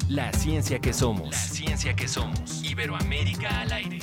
[0.08, 1.49] La ciencia que somos.
[1.60, 2.64] La ciencia que somos.
[2.64, 3.98] Iberoamérica al aire.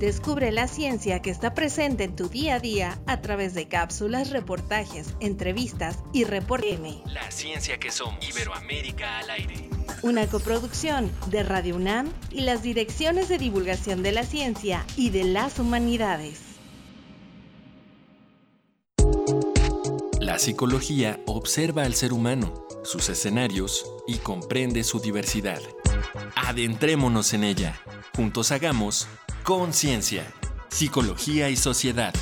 [0.00, 4.30] Descubre la ciencia que está presente en tu día a día a través de cápsulas,
[4.30, 6.76] reportajes, entrevistas y reporte.
[7.06, 8.28] La ciencia que somos.
[8.28, 9.70] Iberoamérica al aire.
[10.02, 15.22] Una coproducción de Radio UNAM y las direcciones de divulgación de la ciencia y de
[15.22, 16.40] las humanidades.
[20.18, 25.60] La psicología observa al ser humano, sus escenarios y comprende su diversidad.
[26.34, 27.74] Adentrémonos en ella.
[28.14, 29.08] Juntos hagamos
[29.42, 30.26] conciencia,
[30.68, 32.14] psicología y sociedad.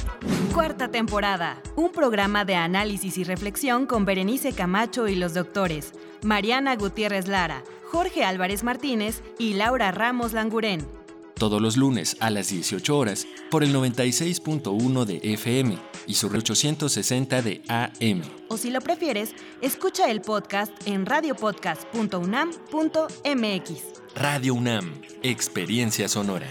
[0.53, 1.61] Cuarta temporada.
[1.77, 5.93] Un programa de análisis y reflexión con Berenice Camacho y los doctores
[6.23, 10.87] Mariana Gutiérrez Lara, Jorge Álvarez Martínez y Laura Ramos Langurén.
[11.35, 15.77] Todos los lunes a las 18 horas por el 96.1 de FM
[16.07, 18.23] y su 860 de AM.
[18.49, 23.73] O si lo prefieres, escucha el podcast en radiopodcast.unam.mx.
[24.15, 26.49] Radio UNAM, Experiencia Sonora.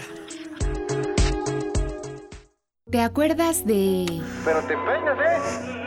[2.90, 4.06] ¿Te acuerdas de...?
[4.44, 5.77] Pero te peinas, ¿eh?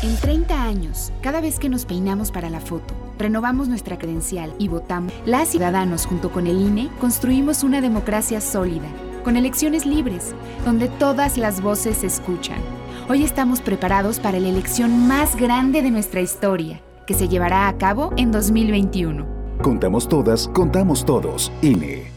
[0.00, 4.68] En 30 años, cada vez que nos peinamos para la foto, renovamos nuestra credencial y
[4.68, 8.86] votamos, las ciudadanos junto con el INE construimos una democracia sólida,
[9.24, 12.60] con elecciones libres, donde todas las voces se escuchan.
[13.08, 17.76] Hoy estamos preparados para la elección más grande de nuestra historia, que se llevará a
[17.76, 19.26] cabo en 2021.
[19.62, 21.50] Contamos todas, contamos todos.
[21.60, 22.08] INE.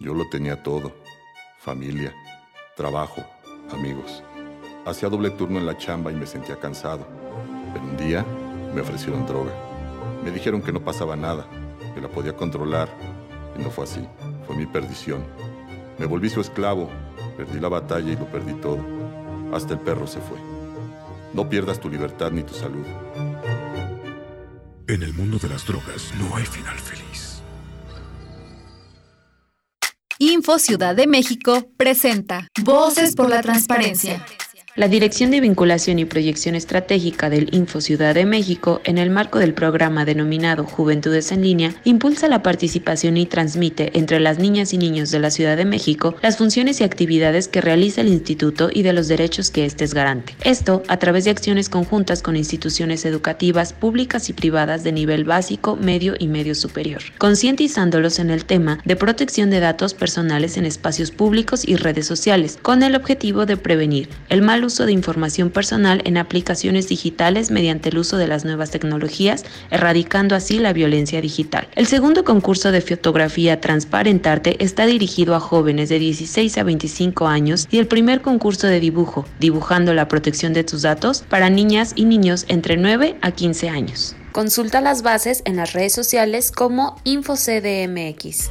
[0.00, 0.92] Yo lo tenía todo.
[1.58, 2.12] Familia,
[2.76, 3.22] trabajo,
[3.72, 4.22] amigos.
[4.88, 7.06] Hacía doble turno en la chamba y me sentía cansado.
[7.74, 8.24] Pero un día
[8.74, 9.52] me ofrecieron droga.
[10.24, 11.46] Me dijeron que no pasaba nada,
[11.94, 12.88] que la podía controlar.
[13.58, 14.00] Y no fue así.
[14.46, 15.22] Fue mi perdición.
[15.98, 16.88] Me volví su esclavo.
[17.36, 18.78] Perdí la batalla y lo perdí todo.
[19.52, 20.38] Hasta el perro se fue.
[21.34, 22.86] No pierdas tu libertad ni tu salud.
[24.86, 27.42] En el mundo de las drogas no hay final feliz.
[30.18, 34.24] Info Ciudad de México presenta Voces por la Transparencia.
[34.78, 39.40] La Dirección de Vinculación y Proyección Estratégica del Info Ciudad de México, en el marco
[39.40, 44.78] del programa denominado Juventudes en Línea, impulsa la participación y transmite entre las niñas y
[44.78, 48.82] niños de la Ciudad de México las funciones y actividades que realiza el instituto y
[48.82, 50.36] de los derechos que éste es garante.
[50.44, 55.74] Esto a través de acciones conjuntas con instituciones educativas públicas y privadas de nivel básico,
[55.74, 61.10] medio y medio superior, concientizándolos en el tema de protección de datos personales en espacios
[61.10, 66.02] públicos y redes sociales, con el objetivo de prevenir el mal uso de información personal
[66.04, 71.68] en aplicaciones digitales mediante el uso de las nuevas tecnologías, erradicando así la violencia digital.
[71.74, 77.66] El segundo concurso de fotografía Transparentarte está dirigido a jóvenes de 16 a 25 años
[77.70, 82.04] y el primer concurso de dibujo, dibujando la protección de tus datos para niñas y
[82.04, 84.16] niños entre 9 a 15 años.
[84.32, 88.50] Consulta las bases en las redes sociales como InfoCDMX.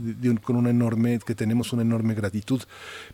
[0.43, 2.61] con una enorme, que tenemos una enorme gratitud.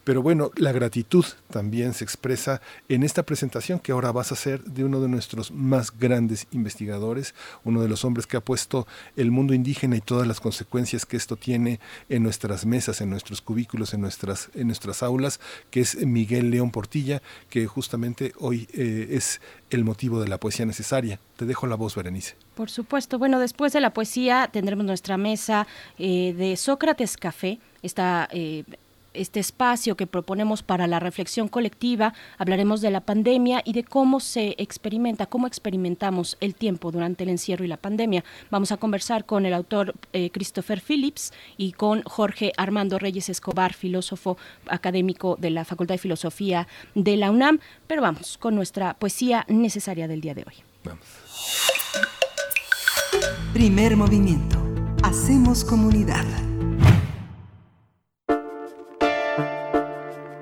[0.04, 4.64] Pero bueno, la gratitud también se expresa en esta presentación que ahora vas a hacer
[4.64, 9.32] de uno de nuestros más grandes investigadores, uno de los hombres que ha puesto el
[9.32, 11.80] mundo indígena y todas las consecuencias que esto tiene
[12.10, 15.40] en nuestras mesas, en nuestros cubículos, en nuestras, en nuestras aulas,
[15.72, 19.42] que es Miguel León Portilla, que justamente hoy eh, es
[19.72, 21.20] el motivo de la poesía necesaria.
[21.38, 22.36] Te dejo la voz, Berenice.
[22.54, 23.18] Por supuesto.
[23.18, 25.66] Bueno, después de la poesía tendremos nuestra mesa
[25.98, 27.60] eh, de Sócrates Café.
[27.82, 28.64] Esta eh,
[29.16, 34.20] este espacio que proponemos para la reflexión colectiva, hablaremos de la pandemia y de cómo
[34.20, 38.24] se experimenta, cómo experimentamos el tiempo durante el encierro y la pandemia.
[38.52, 43.74] Vamos a conversar con el autor eh, Christopher Phillips y con Jorge Armando Reyes Escobar,
[43.74, 44.38] filósofo
[44.68, 47.60] académico de la Facultad de Filosofía de la UNAM.
[47.88, 50.56] Pero vamos con nuestra poesía necesaria del día de hoy.
[50.84, 51.06] Vamos.
[53.54, 54.58] Primer movimiento.
[55.04, 56.26] Hacemos comunidad.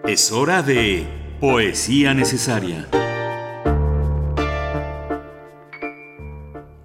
[0.07, 1.07] Es hora de
[1.39, 2.89] Poesía Necesaria.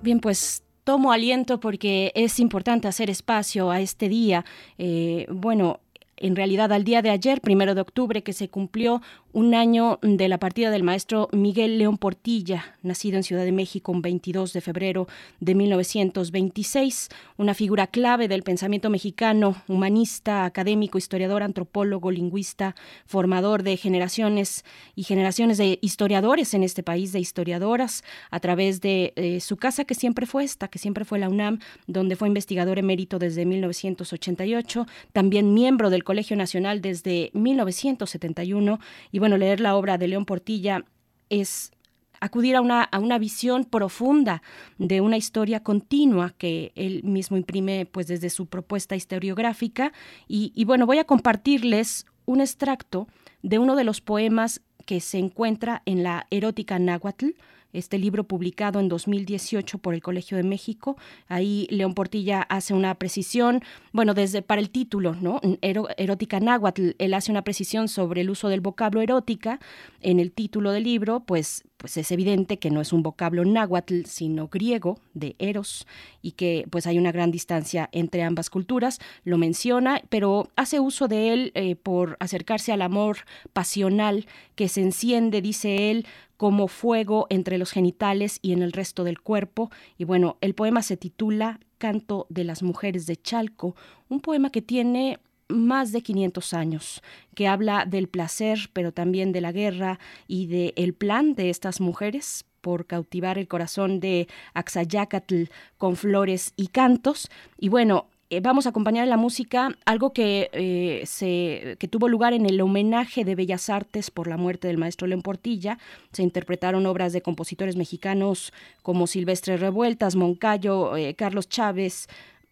[0.00, 4.44] Bien, pues tomo aliento porque es importante hacer espacio a este día.
[4.78, 5.80] Eh, bueno,
[6.20, 9.00] en realidad al día de ayer, primero de octubre, que se cumplió
[9.32, 13.92] un año de la partida del maestro Miguel León Portilla, nacido en Ciudad de México
[13.92, 15.06] un 22 de febrero
[15.40, 22.74] de 1926, una figura clave del pensamiento mexicano, humanista, académico, historiador, antropólogo, lingüista,
[23.06, 24.64] formador de generaciones
[24.96, 29.84] y generaciones de historiadores en este país, de historiadoras, a través de eh, su casa
[29.84, 34.86] que siempre fue esta, que siempre fue la UNAM, donde fue investigador emérito desde 1988,
[35.12, 38.80] también miembro del Colegio Nacional desde 1971
[39.12, 40.86] y bueno, leer la obra de León Portilla
[41.28, 41.70] es
[42.18, 44.40] acudir a una, a una visión profunda
[44.78, 49.92] de una historia continua que él mismo imprime pues desde su propuesta historiográfica.
[50.26, 53.06] Y, y bueno, voy a compartirles un extracto
[53.42, 57.32] de uno de los poemas que se encuentra en la erótica náhuatl,
[57.72, 60.96] este libro publicado en 2018 por el Colegio de México.
[61.28, 63.62] Ahí León Portilla hace una precisión,
[63.92, 65.40] bueno, desde para el título, ¿no?
[65.62, 69.60] erótica náhuatl, él hace una precisión sobre el uso del vocablo erótica
[70.00, 74.04] en el título del libro, pues pues es evidente que no es un vocablo náhuatl,
[74.04, 75.86] sino griego, de eros,
[76.20, 81.08] y que pues hay una gran distancia entre ambas culturas, lo menciona, pero hace uso
[81.08, 83.18] de él eh, por acercarse al amor
[83.52, 84.26] pasional
[84.56, 86.06] que se enciende, dice él,
[86.36, 89.70] como fuego entre los genitales y en el resto del cuerpo.
[89.98, 93.74] Y bueno, el poema se titula Canto de las Mujeres de Chalco,
[94.08, 95.18] un poema que tiene
[95.48, 97.02] más de 500 años,
[97.34, 101.80] que habla del placer, pero también de la guerra y del el plan de estas
[101.80, 105.44] mujeres por cautivar el corazón de Axayacatl
[105.78, 107.30] con flores y cantos.
[107.58, 112.34] Y bueno, eh, vamos a acompañar la música algo que, eh, se, que tuvo lugar
[112.34, 115.78] en el homenaje de Bellas Artes por la muerte del maestro León Portilla.
[116.12, 118.52] Se interpretaron obras de compositores mexicanos
[118.82, 122.06] como Silvestre Revueltas, Moncayo, eh, Carlos Chávez,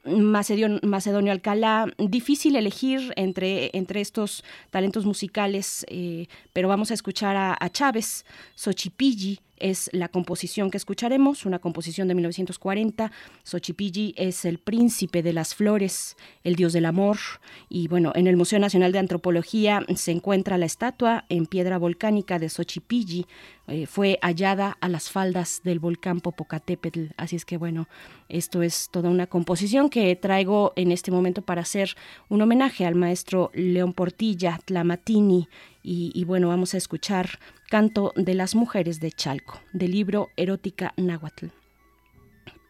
[0.07, 1.87] Macedonio, Alcalá.
[1.99, 5.85] Difícil elegir entre, entre estos talentos musicales,
[6.53, 8.25] pero vamos a escuchar a, a Chávez,
[8.55, 13.11] Xochipilli, es la composición que escucharemos, una composición de 1940.
[13.45, 17.17] Xochipilli es el príncipe de las flores, el dios del amor.
[17.69, 22.39] Y bueno, en el Museo Nacional de Antropología se encuentra la estatua en piedra volcánica
[22.39, 23.27] de Xochipilli.
[23.69, 27.07] Eh, fue hallada a las faldas del volcán Popocatépetl.
[27.17, 27.89] Así es que bueno,
[28.29, 31.97] esto es toda una composición que traigo en este momento para hacer
[32.29, 35.49] un homenaje al maestro León Portilla, Tlamatini
[35.89, 37.39] Y, bueno, vamos a escuchar
[37.71, 41.47] Canto de las Mujeres de Chalco, del libro Erótica Náhuatl.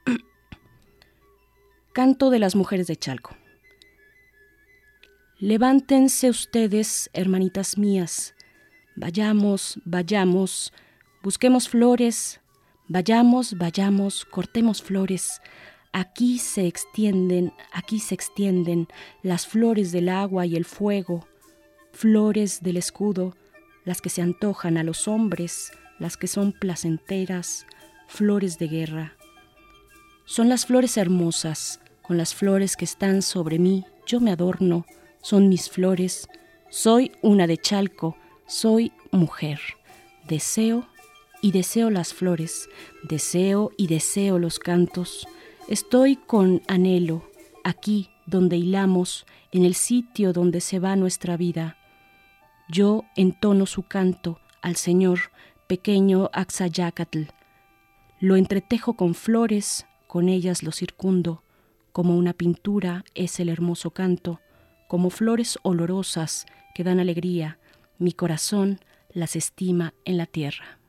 [1.95, 3.35] Canto de las Mujeres de Chalco.
[5.39, 8.35] Levántense ustedes, hermanitas mías,
[8.97, 10.75] vayamos, vayamos,
[11.23, 12.43] busquemos flores,
[12.87, 15.41] vayamos, vayamos, cortemos flores,
[15.99, 18.87] Aquí se extienden, aquí se extienden
[19.23, 21.27] las flores del agua y el fuego,
[21.97, 23.35] flores del escudo,
[23.85, 27.67] las que se antojan a los hombres, las que son placenteras,
[28.07, 29.17] flores de guerra.
[30.27, 34.85] Son las flores hermosas, con las flores que están sobre mí, yo me adorno,
[35.23, 36.29] son mis flores,
[36.69, 38.17] soy una de Chalco,
[38.47, 39.61] soy mujer.
[40.29, 40.87] Deseo
[41.41, 42.69] y deseo las flores,
[43.03, 45.27] deseo y deseo los cantos,
[45.69, 47.29] Estoy con anhelo
[47.65, 51.76] aquí donde hilamos, en el sitio donde se va nuestra vida.
[52.69, 55.31] Yo entono su canto al Señor,
[55.69, 57.23] pequeño Axayacatl.
[58.19, 61.45] Lo entretejo con flores, con ellas lo circundo.
[61.93, 64.41] Como una pintura es el hermoso canto,
[64.89, 66.45] como flores olorosas
[66.75, 67.59] que dan alegría,
[67.99, 68.81] mi corazón
[69.13, 70.81] las estima en la tierra.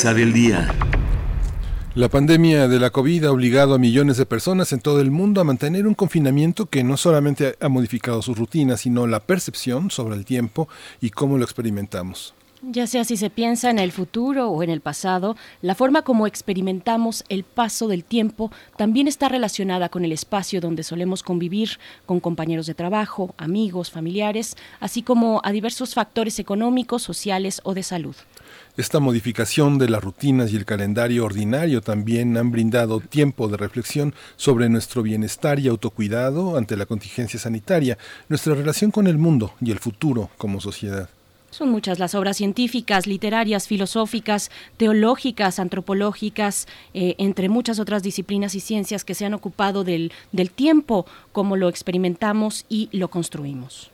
[0.00, 0.66] Mesa del día.
[1.94, 5.42] La pandemia de la COVID ha obligado a millones de personas en todo el mundo
[5.42, 10.16] a mantener un confinamiento que no solamente ha modificado sus rutinas, sino la percepción sobre
[10.16, 10.70] el tiempo
[11.02, 12.32] y cómo lo experimentamos.
[12.62, 16.26] Ya sea si se piensa en el futuro o en el pasado, la forma como
[16.26, 22.20] experimentamos el paso del tiempo también está relacionada con el espacio donde solemos convivir con
[22.20, 28.16] compañeros de trabajo, amigos, familiares, así como a diversos factores económicos, sociales o de salud.
[28.76, 34.14] Esta modificación de las rutinas y el calendario ordinario también han brindado tiempo de reflexión
[34.36, 37.98] sobre nuestro bienestar y autocuidado ante la contingencia sanitaria,
[38.28, 41.08] nuestra relación con el mundo y el futuro como sociedad.
[41.50, 48.60] Son muchas las obras científicas, literarias, filosóficas, teológicas, antropológicas, eh, entre muchas otras disciplinas y
[48.60, 53.90] ciencias que se han ocupado del, del tiempo, como lo experimentamos y lo construimos.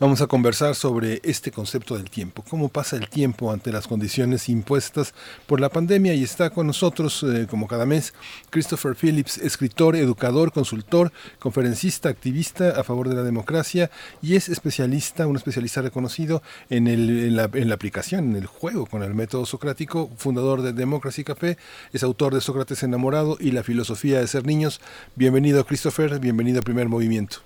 [0.00, 4.48] Vamos a conversar sobre este concepto del tiempo, cómo pasa el tiempo ante las condiciones
[4.48, 5.14] impuestas
[5.46, 8.12] por la pandemia y está con nosotros, eh, como cada mes,
[8.50, 13.88] Christopher Phillips, escritor, educador, consultor, conferencista, activista a favor de la democracia
[14.20, 18.86] y es especialista, un especialista reconocido en, el, la, en la aplicación, en el juego
[18.86, 21.56] con el método socrático, fundador de Democracy Café,
[21.92, 24.80] es autor de Sócrates enamorado y la filosofía de ser niños.
[25.14, 27.36] Bienvenido Christopher, bienvenido a Primer Movimiento.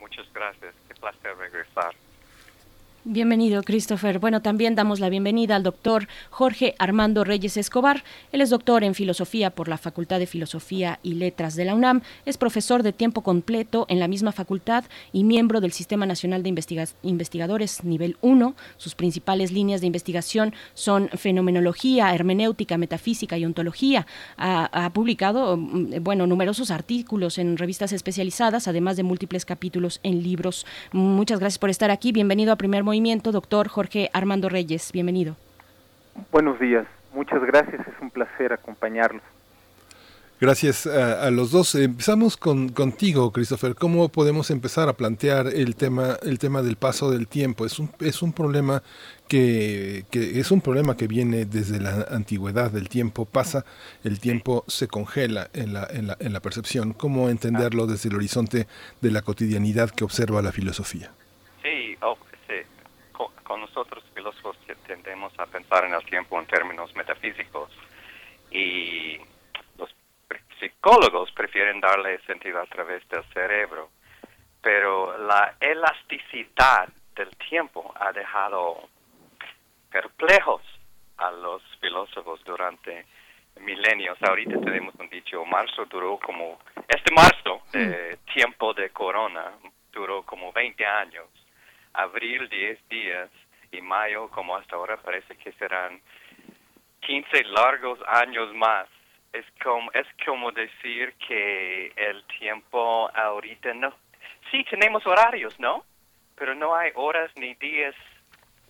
[0.00, 0.75] Muchas gracias
[1.46, 2.05] placer regresar.
[3.08, 4.18] Bienvenido, Christopher.
[4.18, 8.02] Bueno, también damos la bienvenida al doctor Jorge Armando Reyes Escobar.
[8.32, 12.02] Él es doctor en filosofía por la Facultad de Filosofía y Letras de la UNAM.
[12.24, 16.52] Es profesor de tiempo completo en la misma facultad y miembro del Sistema Nacional de
[17.02, 18.56] Investigadores Nivel 1.
[18.76, 24.04] Sus principales líneas de investigación son fenomenología, hermenéutica, metafísica y ontología.
[24.36, 30.66] Ha, publicado, mm, bueno, numerosos artículos en revistas especializadas, además de múltiples capítulos en libros.
[30.90, 32.10] Muchas gracias por estar aquí.
[32.10, 32.95] Bienvenido a Primer Movimiento
[33.32, 34.90] doctor Jorge Armando Reyes.
[34.92, 35.36] Bienvenido.
[36.32, 39.22] Buenos días, muchas gracias, es un placer acompañarlos.
[40.38, 41.74] Gracias a, los dos.
[41.76, 43.74] Empezamos con, contigo, Christopher.
[43.74, 47.64] ¿Cómo podemos empezar a plantear el tema, el tema del paso del tiempo?
[47.64, 48.82] Es un, es un problema
[49.28, 52.76] que, que, es un problema que viene desde la antigüedad.
[52.76, 53.64] El tiempo pasa,
[54.04, 56.92] el tiempo se congela en la, en la, en la percepción.
[56.92, 58.66] ¿Cómo entenderlo desde el horizonte
[59.00, 61.12] de la cotidianidad que observa la filosofía?
[61.62, 62.18] Sí, oh,
[63.46, 64.56] con nosotros filósofos
[64.86, 67.70] tendemos a pensar en el tiempo en términos metafísicos
[68.50, 69.18] y
[69.78, 69.94] los
[70.58, 73.90] psicólogos prefieren darle sentido a través del cerebro,
[74.60, 78.88] pero la elasticidad del tiempo ha dejado
[79.90, 80.62] perplejos
[81.18, 83.06] a los filósofos durante
[83.60, 84.18] milenios.
[84.22, 86.58] Ahorita tenemos un dicho, marzo duró como,
[86.88, 88.32] este marzo de mm.
[88.34, 89.52] tiempo de corona
[89.92, 91.26] duró como 20 años
[91.96, 93.30] abril 10 días
[93.72, 96.00] y mayo como hasta ahora parece que serán
[97.00, 98.88] 15 largos años más.
[99.32, 103.92] Es como, es como decir que el tiempo ahorita no.
[104.50, 105.84] Sí, tenemos horarios, ¿no?
[106.36, 107.94] Pero no hay horas ni días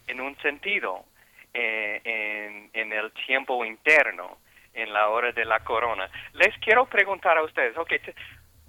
[0.06, 1.04] en un sentido
[1.54, 4.38] eh, en, en el tiempo interno,
[4.74, 6.08] en la hora de la corona.
[6.34, 7.92] Les quiero preguntar a ustedes, ok,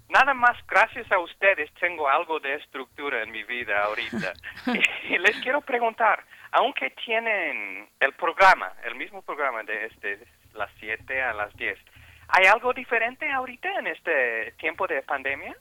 [0.10, 4.34] nada más gracias a ustedes tengo algo de estructura en mi vida ahorita.
[5.10, 10.20] y les quiero preguntar, aunque tienen el programa, el mismo programa de este,
[10.54, 11.78] las 7 a las 10,
[12.30, 15.56] ¿hay algo diferente ahorita en este tiempo de pandemia?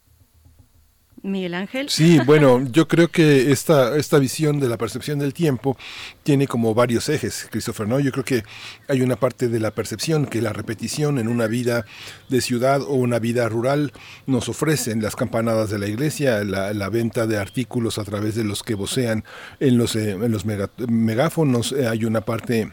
[1.22, 1.88] Miguel Ángel.
[1.88, 5.76] Sí, bueno, yo creo que esta, esta visión de la percepción del tiempo
[6.22, 8.00] tiene como varios ejes, Christopher, ¿no?
[8.00, 8.42] Yo creo que
[8.88, 11.84] hay una parte de la percepción que la repetición en una vida
[12.28, 13.92] de ciudad o una vida rural
[14.26, 18.62] nos ofrecen las campanadas de la iglesia, la, venta de artículos a través de los
[18.62, 19.24] que vocean
[19.58, 22.70] en los, eh, en los megáfonos, eh, hay una parte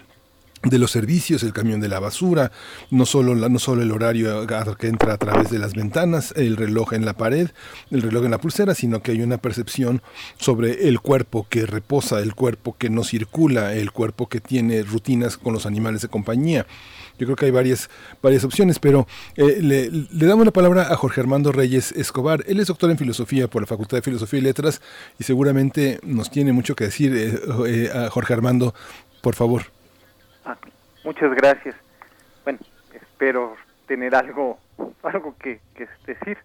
[0.63, 2.51] de los servicios, el camión de la basura,
[2.89, 6.93] no solo, no solo el horario que entra a través de las ventanas, el reloj
[6.93, 7.49] en la pared,
[7.91, 10.01] el reloj en la pulsera, sino que hay una percepción
[10.37, 15.37] sobre el cuerpo que reposa, el cuerpo que no circula, el cuerpo que tiene rutinas
[15.37, 16.65] con los animales de compañía.
[17.19, 17.89] Yo creo que hay varias,
[18.21, 22.43] varias opciones, pero eh, le, damos la palabra a Jorge Armando Reyes Escobar.
[22.47, 24.81] Él es doctor en filosofía por la Facultad de Filosofía y Letras
[25.19, 27.15] y seguramente nos tiene mucho que decir.
[27.15, 28.73] Eh, eh, a Jorge Armando,
[29.21, 29.65] por favor.
[30.45, 30.57] Ah,
[31.03, 31.75] muchas gracias.
[32.43, 32.59] Bueno,
[32.93, 33.55] espero
[33.87, 34.59] tener algo,
[35.03, 36.37] algo que, que decir.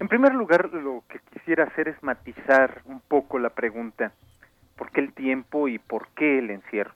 [0.00, 4.12] En primer lugar, lo que quisiera hacer es matizar un poco la pregunta,
[4.76, 6.92] ¿por qué el tiempo y por qué el encierro?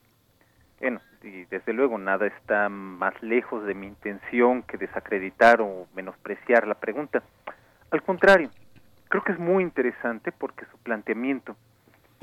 [0.79, 6.67] Bueno, y desde luego nada está más lejos de mi intención que desacreditar o menospreciar
[6.67, 7.23] la pregunta.
[7.91, 8.49] Al contrario,
[9.09, 11.55] creo que es muy interesante porque su planteamiento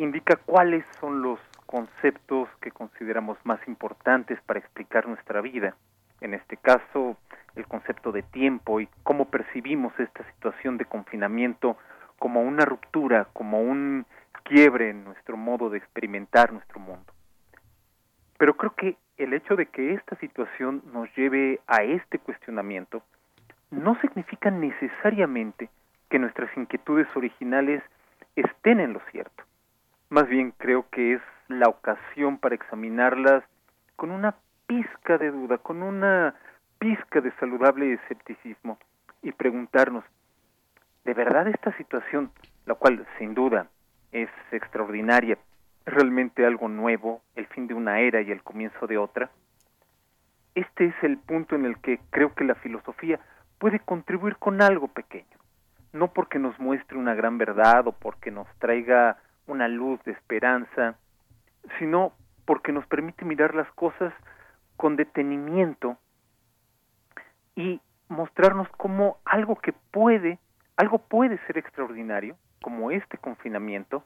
[0.03, 5.77] indica cuáles son los conceptos que consideramos más importantes para explicar nuestra vida.
[6.21, 7.17] En este caso,
[7.55, 11.77] el concepto de tiempo y cómo percibimos esta situación de confinamiento
[12.19, 14.07] como una ruptura, como un
[14.43, 17.13] quiebre en nuestro modo de experimentar nuestro mundo.
[18.39, 23.03] Pero creo que el hecho de que esta situación nos lleve a este cuestionamiento
[23.71, 25.69] no significa necesariamente
[26.09, 27.83] que nuestras inquietudes originales
[28.35, 29.45] estén en lo cierto.
[30.11, 33.45] Más bien creo que es la ocasión para examinarlas
[33.95, 34.35] con una
[34.67, 36.35] pizca de duda, con una
[36.81, 38.77] pizca de saludable escepticismo
[39.23, 40.03] y preguntarnos,
[41.05, 42.33] ¿de verdad esta situación,
[42.67, 43.69] la cual sin duda
[44.11, 45.39] es extraordinaria,
[45.87, 49.31] realmente algo nuevo, el fin de una era y el comienzo de otra?
[50.57, 53.21] Este es el punto en el que creo que la filosofía
[53.59, 55.39] puede contribuir con algo pequeño,
[55.93, 59.17] no porque nos muestre una gran verdad o porque nos traiga
[59.51, 60.97] una luz de esperanza,
[61.79, 62.13] sino
[62.45, 64.13] porque nos permite mirar las cosas
[64.77, 65.97] con detenimiento
[67.55, 70.39] y mostrarnos cómo algo que puede,
[70.77, 74.05] algo puede ser extraordinario, como este confinamiento,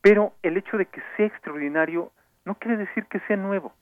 [0.00, 2.12] pero el hecho de que sea extraordinario
[2.44, 3.72] no quiere decir que sea nuevo,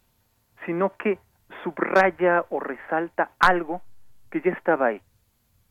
[0.66, 1.18] sino que
[1.62, 3.82] subraya o resalta algo
[4.30, 5.02] que ya estaba ahí,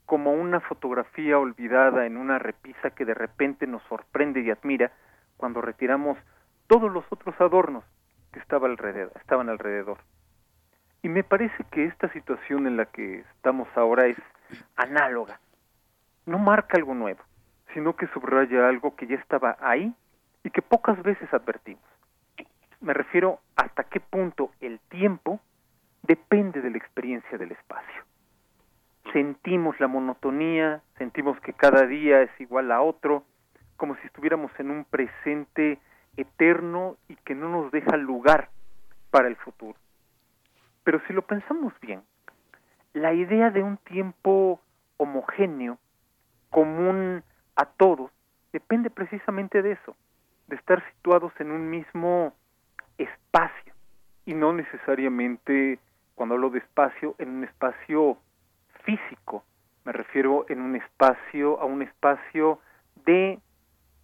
[0.06, 4.92] como una fotografía olvidada en una repisa que de repente nos sorprende y admira
[5.38, 6.18] cuando retiramos
[6.68, 7.84] todos los otros adornos
[8.32, 9.98] que estaba alrededor, estaban alrededor.
[11.02, 14.18] Y me parece que esta situación en la que estamos ahora es
[14.76, 15.40] análoga.
[16.26, 17.22] No marca algo nuevo,
[17.74, 19.94] sino que subraya algo que ya estaba ahí
[20.44, 21.84] y que pocas veces advertimos.
[22.80, 25.40] Me refiero hasta qué punto el tiempo
[26.02, 28.04] depende de la experiencia del espacio.
[29.12, 33.24] Sentimos la monotonía, sentimos que cada día es igual a otro,
[33.78, 35.80] como si estuviéramos en un presente
[36.16, 38.50] eterno y que no nos deja lugar
[39.12, 39.78] para el futuro.
[40.84, 42.02] Pero si lo pensamos bien,
[42.94, 44.62] la idea de un tiempo
[44.98, 45.78] homogéneo,
[46.50, 47.24] común
[47.56, 48.12] a todos,
[48.52, 49.96] depende precisamente de eso,
[50.48, 52.34] de estar situados en un mismo
[52.98, 53.74] espacio
[54.26, 55.80] y no necesariamente,
[56.16, 58.18] cuando hablo de espacio, en un espacio
[58.84, 59.44] físico,
[59.86, 62.60] me refiero en un espacio, a un espacio
[63.06, 63.40] de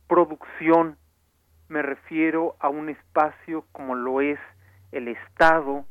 [0.08, 0.98] producción,
[1.70, 4.40] me refiero a un espacio como lo es
[4.92, 5.86] el Estado.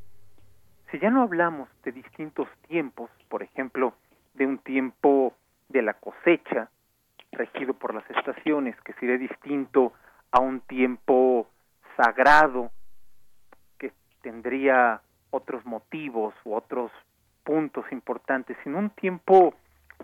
[0.90, 3.94] Si ya no hablamos de distintos tiempos, por ejemplo,
[4.34, 5.34] de un tiempo
[5.68, 6.70] de la cosecha,
[7.32, 9.92] regido por las estaciones, que sería distinto
[10.32, 11.48] a un tiempo
[11.96, 12.70] sagrado,
[13.78, 13.92] que
[14.22, 15.00] tendría
[15.30, 16.90] otros motivos u otros
[17.48, 19.54] puntos importantes, sino un tiempo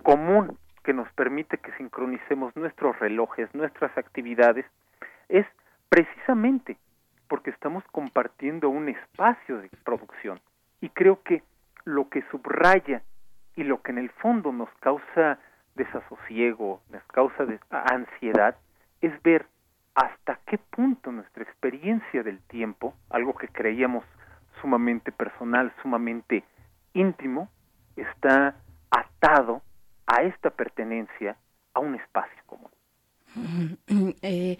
[0.03, 4.65] común que nos permite que sincronicemos nuestros relojes, nuestras actividades,
[5.29, 5.45] es
[5.91, 6.79] precisamente
[7.29, 10.41] porque estamos compartiendo un espacio de producción.
[10.81, 11.43] Y creo que
[11.85, 13.03] lo que subraya
[13.57, 15.39] y lo que en el fondo nos causa
[15.75, 18.57] desasosiego, nos causa ansiedad,
[19.03, 19.45] es ver
[19.95, 24.03] hasta qué punto nuestra experiencia del tiempo, algo que creíamos
[24.63, 26.43] sumamente personal, sumamente
[26.95, 27.51] íntimo,
[27.97, 28.57] está
[28.91, 29.63] atado
[30.07, 31.37] a esta pertenencia
[31.75, 32.71] a un espacio común.
[34.23, 34.59] Eh,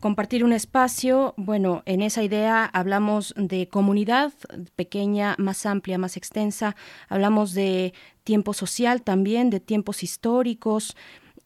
[0.00, 4.32] compartir un espacio, bueno, en esa idea hablamos de comunidad
[4.74, 6.76] pequeña, más amplia, más extensa,
[7.08, 10.96] hablamos de tiempo social también, de tiempos históricos.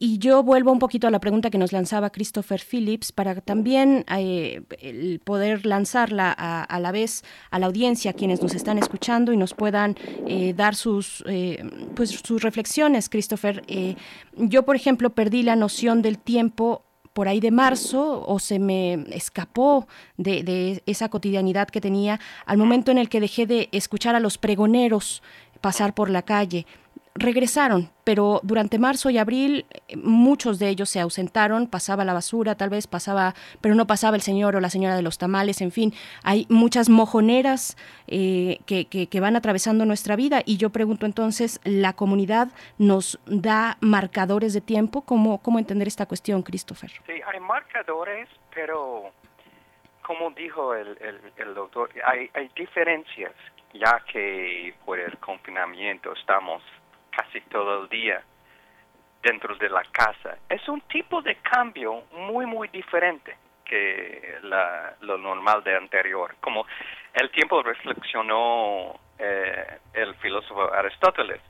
[0.03, 4.07] Y yo vuelvo un poquito a la pregunta que nos lanzaba Christopher Phillips para también
[4.09, 4.63] eh,
[5.25, 9.97] poder lanzarla a, la vez a la audiencia, quienes nos están escuchando y nos puedan
[10.27, 11.63] eh, dar sus, eh,
[11.95, 13.63] pues, sus reflexiones, Christopher.
[14.39, 19.05] yo, por ejemplo, perdí la noción del tiempo por ahí de marzo o se me
[19.11, 24.21] escapó de, esa cotidianidad que tenía al momento en el que dejé de escuchar a
[24.21, 25.23] los pregoneros
[25.61, 26.67] pasar por la calle.
[27.17, 32.55] Regresaron, pero durante marzo y abril eh, muchos de ellos se ausentaron, pasaba la basura,
[32.55, 35.73] tal vez pasaba, pero no pasaba el señor o la señora de los tamales, en
[35.73, 41.61] fin, hay muchas mojoneras eh, que, que, van atravesando nuestra vida y yo pregunto entonces,
[41.65, 42.49] ¿la comunidad
[42.79, 45.03] nos da marcadores de tiempo?
[45.03, 46.91] ¿Cómo, cómo entender esta cuestión, Christopher?
[47.07, 49.11] Sí, hay marcadores, pero
[50.03, 50.97] como dijo el,
[51.37, 53.33] el, doctor, hay, hay diferencias,
[53.75, 56.63] ya que por el confinamiento estamos
[57.11, 58.23] casi todo el día
[59.23, 60.39] dentro de la casa.
[60.49, 66.35] Es un tipo de cambio muy, muy diferente que la, lo normal de anterior.
[66.41, 66.67] Como
[67.15, 71.41] el tiempo reflexionó eh, el filósofo Aristóteles,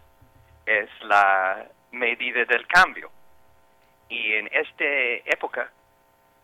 [0.66, 3.10] es la medida del cambio.
[4.08, 4.84] Y en esta
[5.24, 5.70] época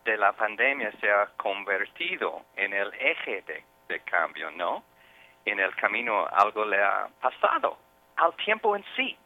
[0.05, 4.83] de la pandemia se ha convertido en el eje de, de cambio, ¿no?
[5.45, 7.77] En el camino algo le ha pasado
[8.17, 9.17] al tiempo en sí.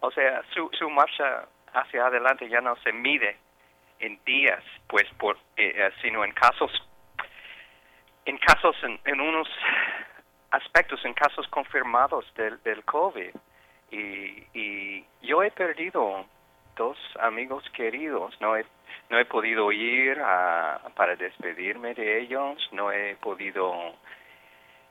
[0.00, 3.36] O sea, su, su marcha hacia adelante ya no se mide
[3.98, 6.70] en días, pues, por, eh, eh, sino en casos
[8.26, 9.48] en casos, en, unos
[10.50, 13.34] aspectos, en casos confirmados del, del COVID.
[13.90, 16.26] Y, y yo he perdido
[16.76, 18.64] dos amigos queridos, no he,
[19.08, 23.94] no he podido ir a, para despedirme de ellos, no he podido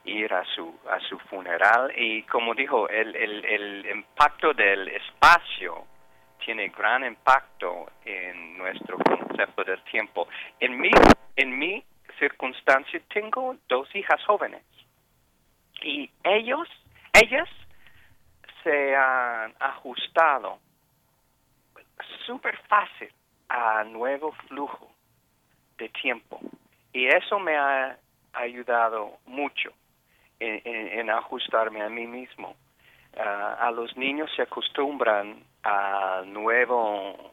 [0.04, 1.92] ir a su a su funeral.
[1.96, 5.86] Y como dijo el, el, el impacto del espacio
[6.44, 10.28] tiene gran impacto en nuestro concepto del tiempo.
[10.58, 10.90] En mi
[11.36, 11.84] en mi
[12.18, 14.62] circunstancia tengo dos hijas jóvenes.
[15.82, 16.68] Y ellos
[17.12, 17.48] ellas
[18.62, 20.58] se han ajustado
[22.26, 23.12] súper fácil
[23.48, 24.90] a nuevo flujo
[25.78, 26.40] de tiempo.
[26.92, 27.96] Y eso me ha
[28.32, 29.72] ayudado mucho
[30.40, 32.56] en, ajustarme a mí mismo.
[33.16, 37.32] Ah, a los niños se acostumbran a nuevo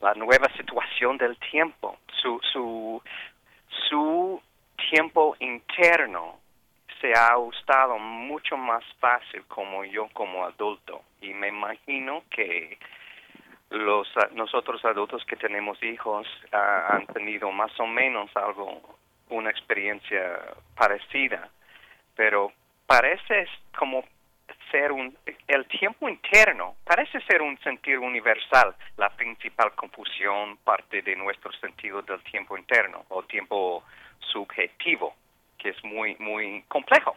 [0.00, 3.00] la nueva situación del tiempo, su, su,
[3.88, 4.42] su
[4.90, 6.40] tiempo interno
[7.00, 11.02] se ha ajustado mucho más fácil como yo como adulto.
[11.20, 12.78] Y me imagino que
[13.70, 18.96] los nosotros adultos que tenemos hijos ah, han tenido más o menos algo
[19.30, 20.40] una experiencia
[20.76, 21.48] parecida
[22.14, 22.52] pero
[22.86, 24.04] parece como
[24.70, 25.16] ser un
[25.46, 32.02] el tiempo interno parece ser un sentido universal la principal confusión parte de nuestro sentido
[32.02, 33.84] del tiempo interno o tiempo
[34.18, 35.14] subjetivo
[35.58, 37.16] que es muy muy complejo.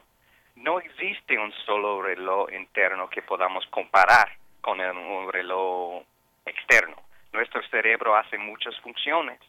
[0.55, 6.03] No existe un solo reloj interno que podamos comparar con un reloj
[6.45, 6.95] externo.
[7.33, 9.39] Nuestro cerebro hace muchas funciones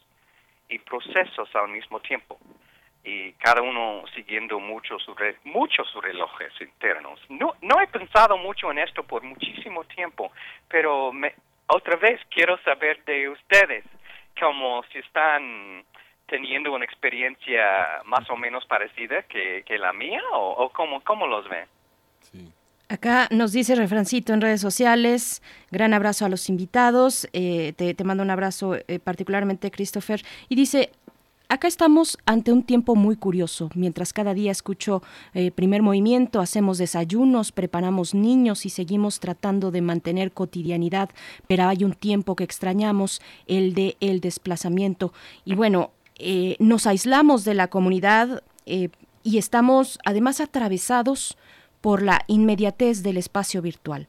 [0.69, 2.39] y procesos al mismo tiempo
[3.07, 5.07] y cada uno siguiendo muchos
[5.45, 7.21] muchos relojes internos.
[7.29, 10.33] No, no he pensado mucho en esto por muchísimo tiempo,
[10.69, 11.33] pero me,
[11.69, 13.85] otra vez quiero saber de ustedes,
[14.39, 15.85] como si están
[16.27, 21.49] teniendo una experiencia más o menos parecida que, la mía o, o cómo, cómo los
[21.49, 21.67] ven.
[22.89, 28.05] Acá nos dice Refrancito en redes sociales, gran abrazo a los invitados, eh, te, te,
[28.05, 30.91] mando un abrazo eh, particularmente Christopher, y dice,
[31.49, 33.71] Acá estamos ante un tiempo muy curioso.
[33.77, 35.03] Mientras cada día escucho
[35.33, 41.11] eh, primer movimiento, hacemos desayunos, preparamos niños y seguimos tratando de mantener cotidianidad,
[41.47, 45.13] pero hay un tiempo que extrañamos, el de el desplazamiento.
[45.45, 48.89] Y bueno, eh, nos aislamos de la comunidad eh,
[49.23, 51.39] y estamos además atravesados
[51.81, 54.09] por la inmediatez del espacio virtual.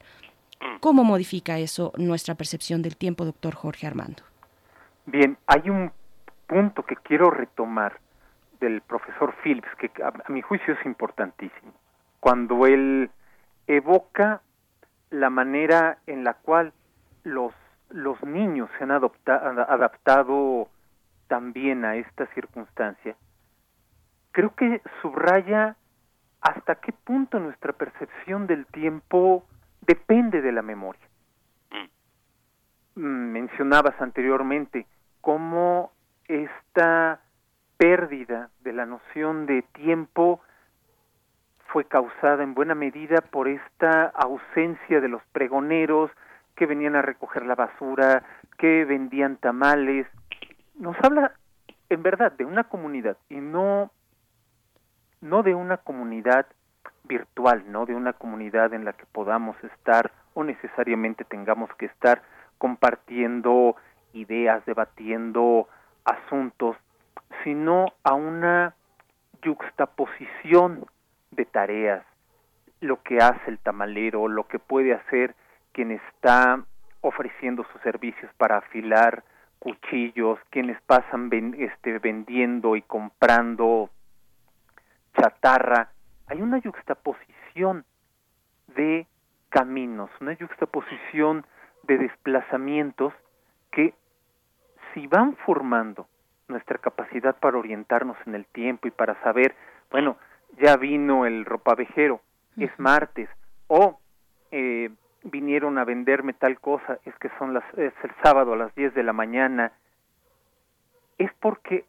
[0.80, 4.24] ¿Cómo modifica eso nuestra percepción del tiempo, doctor Jorge Armando?
[5.06, 5.92] Bien, hay un
[6.48, 8.00] punto que quiero retomar
[8.58, 11.72] del profesor Phillips, que a, mi juicio es importantísimo,
[12.18, 13.10] cuando él
[13.68, 14.40] evoca
[15.10, 16.72] la manera en la cual
[17.22, 17.52] los,
[17.90, 20.68] los niños se han adaptado
[21.28, 23.14] también a esta circunstancia,
[24.32, 25.76] creo que subraya
[26.40, 29.44] hasta qué punto nuestra percepción del tiempo
[29.82, 31.08] depende de la memoria.
[32.94, 34.86] Mm, mencionabas anteriormente
[35.20, 35.92] cómo
[36.28, 37.20] esta
[37.78, 40.40] pérdida de la noción de tiempo
[41.68, 46.10] fue causada en buena medida por esta ausencia de los pregoneros
[46.54, 48.22] que venían a recoger la basura,
[48.58, 50.06] que vendían tamales.
[50.78, 51.32] Nos habla
[51.88, 53.90] en verdad de una comunidad y no
[55.20, 56.46] no de una comunidad
[57.04, 62.22] virtual, no de una comunidad en la que podamos estar o necesariamente tengamos que estar
[62.58, 63.76] compartiendo
[64.12, 65.68] ideas, debatiendo
[66.08, 66.76] asuntos,
[67.44, 68.74] sino a una
[69.42, 70.86] yuxtaposición
[71.30, 72.04] de tareas,
[72.80, 75.34] lo que hace el tamalero, lo que puede hacer
[75.72, 76.64] quien está
[77.00, 79.22] ofreciendo sus servicios para afilar
[79.58, 83.90] cuchillos, quienes pasan este, vendiendo y comprando
[85.16, 85.90] chatarra.
[86.26, 87.84] Hay una yuxtaposición
[88.68, 89.06] de
[89.48, 91.44] caminos, una yuxtaposición
[91.84, 93.12] de desplazamientos
[93.72, 93.94] que
[94.94, 96.06] si van formando
[96.48, 99.54] nuestra capacidad para orientarnos en el tiempo y para saber,
[99.90, 100.16] bueno,
[100.60, 102.20] ya vino el ropavejero,
[102.56, 103.28] es martes,
[103.66, 104.00] o
[104.50, 104.90] eh,
[105.24, 108.94] vinieron a venderme tal cosa, es que son las, es el sábado a las 10
[108.94, 109.72] de la mañana,
[111.18, 111.84] es porque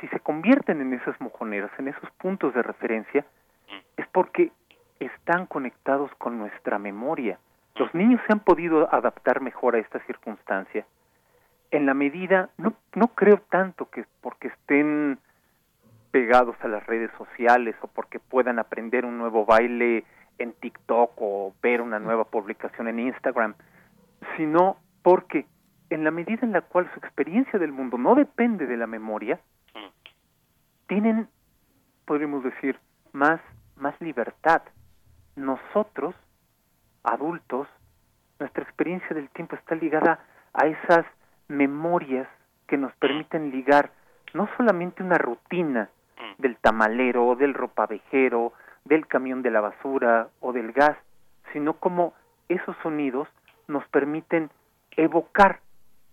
[0.00, 3.24] si se convierten en esas mojoneras, en esos puntos de referencia,
[3.96, 4.50] es porque
[4.98, 7.38] están conectados con nuestra memoria.
[7.76, 10.84] Los niños se han podido adaptar mejor a esta circunstancia
[11.72, 15.18] en la medida, no, no creo tanto que porque estén
[16.12, 20.04] pegados a las redes sociales o porque puedan aprender un nuevo baile
[20.38, 23.54] en TikTok o ver una nueva publicación en Instagram,
[24.36, 25.46] sino porque
[25.90, 29.40] en la medida en la cual su experiencia del mundo no depende de la memoria,
[30.86, 31.28] tienen
[32.04, 32.78] podríamos decir,
[33.12, 33.40] más,
[33.76, 34.62] más libertad.
[35.36, 36.14] Nosotros,
[37.02, 37.68] adultos,
[38.38, 40.20] nuestra experiencia del tiempo está ligada
[40.52, 41.06] a esas
[41.52, 42.28] memorias
[42.66, 43.90] que nos permiten ligar
[44.34, 45.90] no solamente una rutina
[46.38, 48.52] del tamalero, del ropavejero,
[48.84, 50.96] del camión de la basura o del gas,
[51.52, 52.14] sino como
[52.48, 53.28] esos sonidos
[53.68, 54.50] nos permiten
[54.96, 55.60] evocar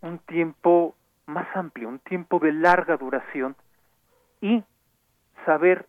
[0.02, 0.96] un tiempo
[1.26, 3.56] más amplio, un tiempo de larga duración
[4.42, 4.64] y
[5.46, 5.88] saber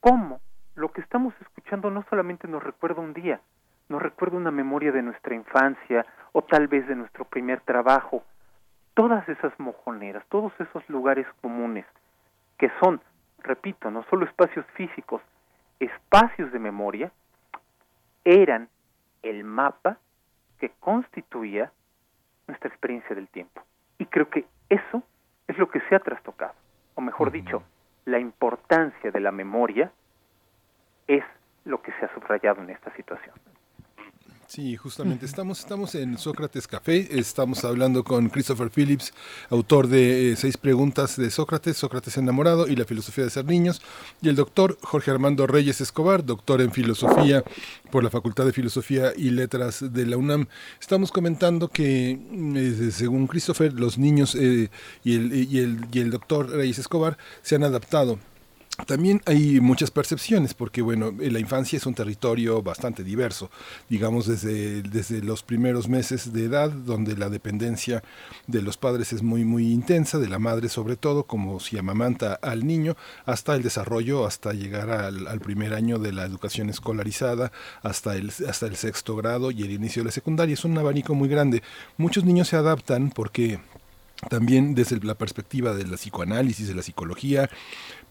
[0.00, 0.40] cómo
[0.74, 3.40] lo que estamos escuchando no solamente nos recuerda un día,
[3.88, 8.24] nos recuerda una memoria de nuestra infancia o tal vez de nuestro primer trabajo.
[8.94, 11.84] Todas esas mojoneras, todos esos lugares comunes
[12.58, 13.00] que son,
[13.42, 15.20] repito, no solo espacios físicos,
[15.80, 17.12] espacios de memoria,
[18.24, 18.68] eran
[19.22, 19.98] el mapa
[20.58, 21.72] que constituía
[22.46, 23.62] nuestra experiencia del tiempo.
[23.98, 25.02] Y creo que eso
[25.48, 26.54] es lo que se ha trastocado,
[26.94, 27.62] o mejor dicho,
[28.04, 29.90] la importancia de la memoria
[31.06, 31.24] es
[31.64, 33.34] lo que se ha subrayado en esta situación.
[34.46, 35.26] Sí, justamente.
[35.26, 39.12] Estamos, estamos en Sócrates Café, estamos hablando con Christopher Phillips,
[39.50, 43.82] autor de eh, Seis Preguntas de Sócrates, Sócrates enamorado y la filosofía de ser niños,
[44.22, 47.42] y el doctor Jorge Armando Reyes Escobar, doctor en filosofía
[47.90, 50.46] por la Facultad de Filosofía y Letras de la UNAM.
[50.80, 54.70] Estamos comentando que, eh, según Christopher, los niños eh,
[55.02, 58.18] y, el, y, el, y el doctor Reyes Escobar se han adaptado
[58.86, 63.48] también hay muchas percepciones, porque bueno, la infancia es un territorio bastante diverso,
[63.88, 68.02] digamos desde, desde los primeros meses de edad, donde la dependencia
[68.48, 72.34] de los padres es muy muy intensa, de la madre sobre todo, como si amamanta
[72.42, 72.96] al niño,
[73.26, 78.32] hasta el desarrollo, hasta llegar al, al primer año de la educación escolarizada, hasta el,
[78.48, 80.54] hasta el sexto grado y el inicio de la secundaria.
[80.54, 81.62] Es un abanico muy grande.
[81.96, 83.60] Muchos niños se adaptan porque
[84.28, 87.50] también desde la perspectiva de la psicoanálisis, de la psicología,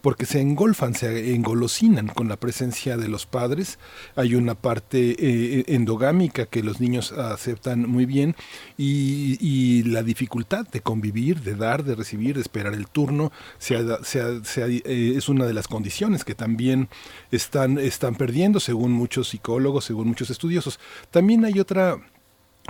[0.04, 3.78] porque se engolfan, se engolosinan con la presencia de los padres.
[4.16, 8.36] Hay una parte eh, endogámica que los niños aceptan muy bien
[8.76, 13.32] y, la dificultad de convivir, de dar, de recibir, de esperar el turno,
[13.70, 16.90] eh, es una de las condiciones que también
[17.30, 20.80] están, están perdiendo, según muchos psicólogos, según muchos estudiosos.
[21.10, 21.98] También hay otra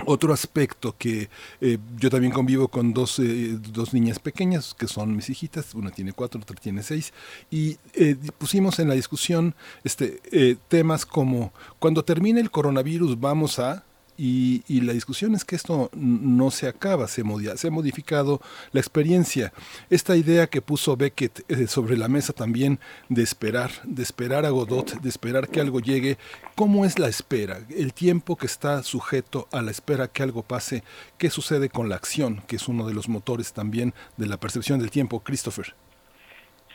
[0.03, 1.29] otro aspecto que
[1.61, 5.91] eh, yo también convivo con dos, eh, dos niñas pequeñas, que son mis hijitas, una
[5.91, 7.13] tiene cuatro, otra tiene seis,
[7.49, 10.19] y eh, pusimos en la discusión este,
[10.67, 13.85] temas como cuando termine el coronavirus vamos a,
[14.17, 17.23] y, la discusión es que esto no se acaba, se,
[17.55, 18.39] se ha modificado
[18.71, 19.51] la experiencia.
[19.89, 22.79] Esta idea que puso Beckett eh, sobre la mesa también
[23.09, 26.17] de esperar, de esperar a Godot, de esperar que algo llegue,
[26.55, 27.59] ¿cómo es la espera?
[27.69, 30.83] El tiempo que está sujeto a la espera que algo pase,
[31.17, 34.79] ¿qué sucede con la acción, que es uno de los motores también de la percepción
[34.79, 35.21] del tiempo?
[35.21, 35.73] Christopher.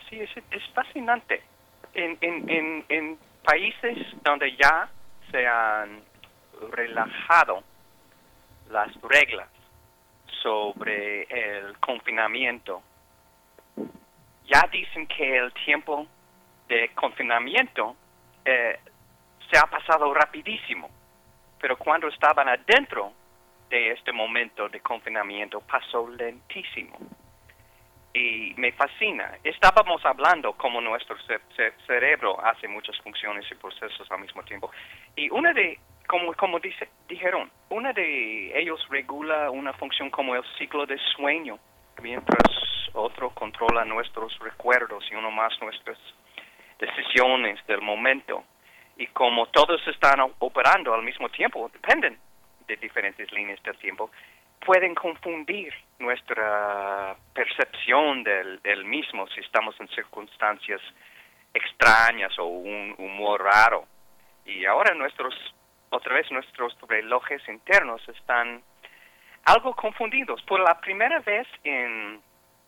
[0.09, 0.29] Sí, es,
[0.73, 1.41] fascinante.
[1.93, 4.89] En países donde ya
[5.31, 6.10] se han
[6.69, 7.63] relajado
[8.69, 9.49] las reglas
[10.41, 12.81] sobre el confinamiento.
[14.45, 16.07] Ya dicen que el tiempo
[16.67, 17.95] de confinamiento
[18.45, 18.79] eh,
[19.49, 20.89] se ha pasado rapidísimo,
[21.59, 23.13] pero cuando estaban adentro
[23.69, 26.97] de este momento de confinamiento pasó lentísimo.
[28.13, 29.37] Y me fascina.
[29.41, 31.15] Estábamos hablando como nuestro
[31.87, 34.69] cerebro hace muchas funciones y procesos al mismo tiempo.
[35.15, 35.79] Y una de
[36.11, 41.57] como, como dice, dijeron, una de ellos regula una función como el ciclo de sueño,
[42.01, 42.51] mientras
[42.91, 45.97] otro controla nuestros recuerdos y uno más nuestras
[46.77, 48.43] decisiones del momento.
[48.97, 52.19] Y como todos están operando al mismo tiempo, dependen
[52.67, 54.11] de diferentes líneas del tiempo,
[54.65, 60.81] pueden confundir nuestra percepción del, del mismo si estamos en circunstancias
[61.53, 63.85] extrañas o un humor raro.
[64.45, 65.33] Y ahora nuestros
[65.91, 68.63] otra vez nuestros relojes internos están
[69.45, 70.41] algo confundidos.
[70.43, 72.21] Por la primera vez en,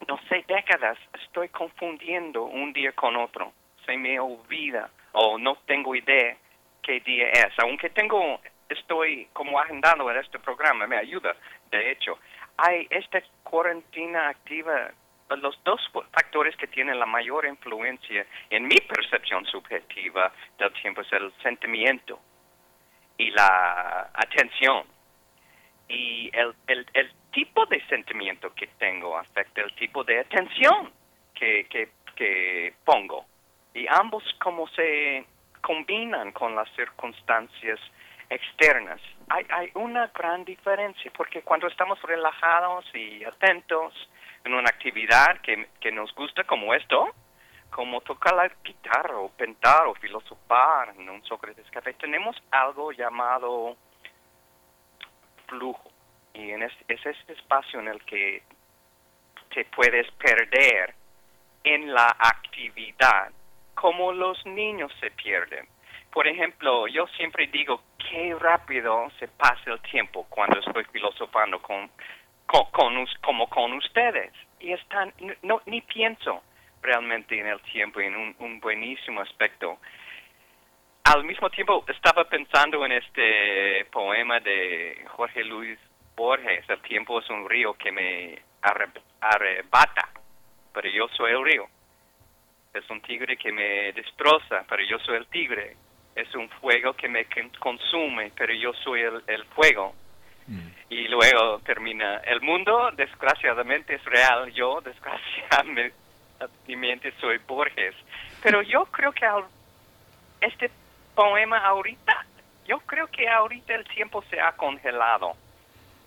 [0.08, 3.54] no sé, décadas, estoy confundiendo un día con otro.
[3.86, 6.36] Se me olvida o no tengo idea
[6.82, 7.54] qué día es.
[7.60, 11.36] Aunque tengo, estoy como agendando en este programa, me ayuda.
[11.72, 12.20] De hecho,
[12.58, 14.92] hay esta cuarentena activa
[15.38, 21.12] los dos factores que tienen la mayor influencia en mi percepción subjetiva del tiempo es
[21.14, 22.20] el sentimiento
[23.18, 24.86] y la atención.
[25.88, 30.92] Y el, el, el tipo de sentimiento que tengo afecta el tipo de atención
[31.34, 33.26] que, que, que pongo.
[33.74, 35.26] Y ambos como se
[35.62, 37.80] combinan con las circunstancias
[38.30, 39.00] externas.
[39.30, 43.94] Hay, hay una gran diferencia porque cuando estamos relajados y atentos
[44.44, 47.14] en una actividad que, que nos gusta como esto,
[47.74, 53.76] como tocar la guitarra o pintar o filosofar en un Sócrates Café, tenemos algo llamado
[55.48, 55.92] flujo.
[56.36, 58.44] Y en es, es este espacio en el que
[59.54, 60.94] te puedes perder
[61.64, 63.32] en la actividad,
[63.74, 65.68] como los niños se pierden.
[66.12, 71.90] Por ejemplo, yo siempre digo, qué rápido se pasa el tiempo cuando estoy filosofando con,
[72.46, 74.32] con, como con ustedes.
[74.60, 75.12] Y están,
[75.42, 76.44] no, ni pienso
[76.84, 79.80] realmente en el tiempo, en un, un buenísimo aspecto.
[81.04, 85.78] Al mismo tiempo, estaba pensando en este poema de Jorge Luis
[86.16, 90.10] Borges, El tiempo es un río que me arrebata,
[90.74, 91.68] pero yo soy el río.
[92.74, 95.76] Es un tigre que me destroza, pero yo soy el tigre.
[96.16, 97.28] Es un fuego que me
[97.60, 99.94] consume, pero yo soy el, fuego.
[100.48, 100.70] Mm.
[100.90, 106.03] Y luego termina, el mundo desgraciadamente es real, yo desgraciadamente
[107.20, 107.96] soy Borges.
[108.42, 109.26] Pero yo creo que
[110.42, 110.70] este
[111.16, 112.26] poema ahorita,
[112.68, 115.34] yo creo que ahorita el tiempo se ha congelado.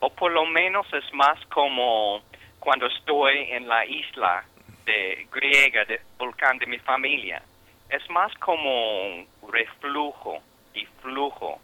[0.00, 2.20] O por lo menos es más como
[2.60, 4.44] cuando estoy en la isla
[4.84, 7.42] de griega, del volcán de mi familia.
[7.88, 10.38] Es más como reflujo
[10.74, 11.60] y flujo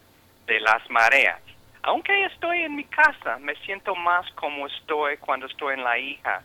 [0.46, 1.40] de las mareas.
[1.82, 6.42] Aunque estoy en mi casa, me siento más como estoy cuando estoy en la hija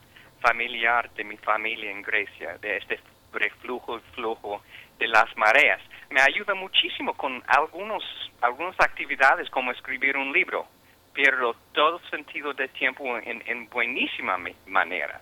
[0.48, 3.00] familiar de mi familia en Grecia, de este
[3.34, 4.62] reflujo y flujo
[4.98, 5.82] de las mareas.
[6.10, 8.04] Me ayuda muchísimo con algunos,
[8.42, 10.66] algunas actividades como escribir un libro.
[11.14, 15.20] Pierdo todo sentido de tiempo en, en buenísima manera.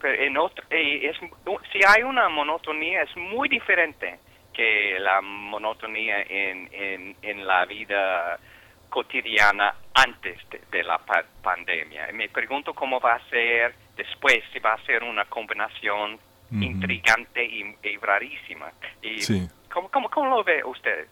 [0.00, 1.16] Pero en otro, es,
[1.72, 4.18] si hay una monotonía es muy diferente
[4.52, 8.38] que la monotonía en, en la vida
[8.94, 10.38] cotidiana antes
[10.70, 11.00] de, la
[11.42, 12.12] pandemia.
[12.12, 16.16] Me pregunto cómo va a ser después, si va a ser una combinación
[16.52, 18.70] intrigante y, rarísima.
[19.02, 21.08] Y ¿cómo, cómo, ¿Cómo lo ve usted?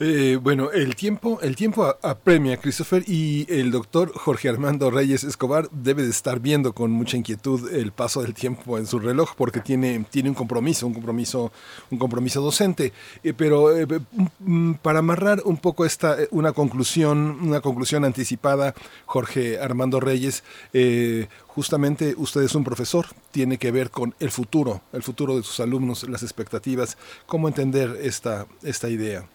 [0.00, 5.68] Eh, bueno, el tiempo, el tiempo apremia, Christopher, y el doctor Jorge Armando Reyes Escobar
[5.72, 9.58] debe de estar viendo con mucha inquietud el paso del tiempo en su reloj, porque
[9.58, 11.50] tiene, tiene un compromiso, un compromiso,
[11.90, 12.92] un compromiso docente.
[13.24, 13.88] Eh, pero eh,
[14.38, 20.44] mm, para amarrar un poco esta, una conclusión, una conclusión anticipada, Jorge Armando Reyes,
[21.48, 25.58] justamente usted es un profesor, tiene que ver con el futuro, el futuro de sus
[25.58, 26.96] alumnos, las expectativas.
[27.26, 29.26] ¿Cómo entender esta, esta idea?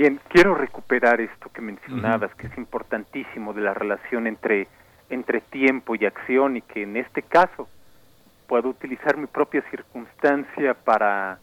[0.00, 4.66] Bien, quiero recuperar esto que mencionabas, que es importantísimo de la relación entre,
[5.10, 7.68] entre tiempo y acción y que en este caso
[8.46, 11.38] puedo utilizar mi propia circunstancia para,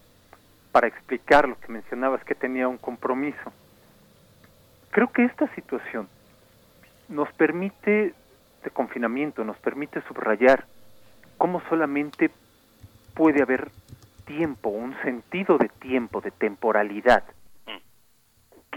[0.72, 3.53] para explicar lo que mencionabas, que tenía un compromiso.
[4.90, 6.10] Creo que esta situación
[7.10, 8.16] nos permite,
[8.64, 10.66] de confinamiento, nos permite subrayar
[11.38, 12.32] cómo solamente
[13.14, 13.69] puede haber
[14.26, 17.24] tiempo, un sentido de tiempo, de temporalidad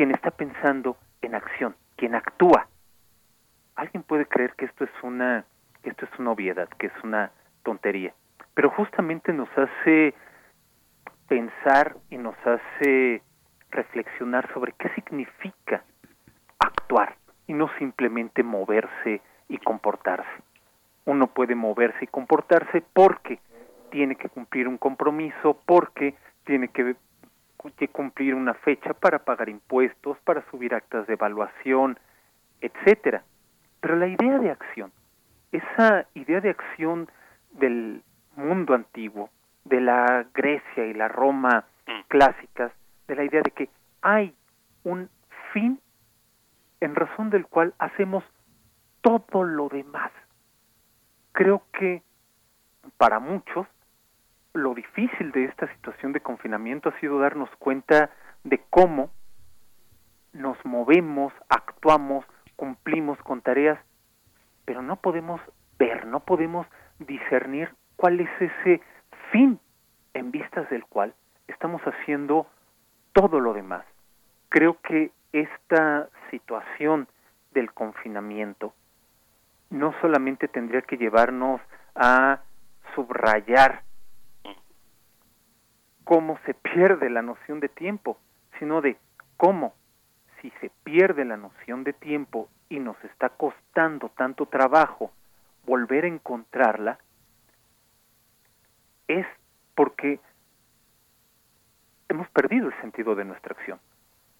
[0.00, 2.68] quien está pensando en acción, quien actúa.
[3.76, 5.44] Alguien puede creer que esto es una
[5.82, 7.32] que esto es una obviedad, que es una
[7.64, 8.14] tontería,
[8.54, 10.14] pero justamente nos hace
[11.28, 13.20] pensar y nos hace
[13.72, 15.84] reflexionar sobre qué significa
[16.58, 19.20] actuar y no simplemente moverse
[19.50, 20.42] y comportarse.
[21.04, 23.38] Uno puede moverse y comportarse porque
[23.90, 26.14] tiene que cumplir un compromiso, porque
[26.44, 26.96] tiene que
[27.76, 31.98] que cumplir una fecha para pagar impuestos, para subir actas de evaluación,
[32.60, 33.22] etcétera.
[33.80, 34.92] Pero la idea de acción,
[35.52, 37.08] esa idea de acción
[37.52, 38.02] del
[38.36, 39.30] mundo antiguo,
[39.64, 42.08] de la Grecia y la Roma mm.
[42.08, 42.72] clásicas,
[43.06, 43.68] de la idea de que
[44.02, 44.34] hay
[44.84, 45.08] un
[45.52, 45.80] fin
[46.80, 48.24] en razón del cual hacemos
[49.02, 50.10] todo lo demás.
[51.32, 52.02] Creo que
[52.96, 53.66] para muchos
[54.52, 58.10] lo difícil de esta situación de confinamiento ha sido darnos cuenta
[58.44, 59.10] de cómo
[60.32, 62.24] nos movemos, actuamos,
[62.56, 63.78] cumplimos con tareas,
[64.64, 65.40] pero no podemos
[65.78, 66.66] ver, no podemos
[66.98, 68.82] discernir cuál es ese
[69.30, 69.58] fin
[70.14, 71.14] en vistas del cual
[71.48, 72.46] estamos haciendo
[73.12, 73.84] todo lo demás.
[74.48, 77.08] Creo que esta situación
[77.52, 78.74] del confinamiento
[79.70, 81.60] no solamente tendría que llevarnos
[81.94, 82.40] a
[82.94, 83.82] subrayar
[86.04, 88.18] cómo se pierde la noción de tiempo,
[88.58, 88.96] sino de
[89.36, 89.74] cómo
[90.40, 95.10] si se pierde la noción de tiempo y nos está costando tanto trabajo
[95.66, 96.98] volver a encontrarla,
[99.08, 99.26] es
[99.74, 100.20] porque
[102.08, 103.78] hemos perdido el sentido de nuestra acción.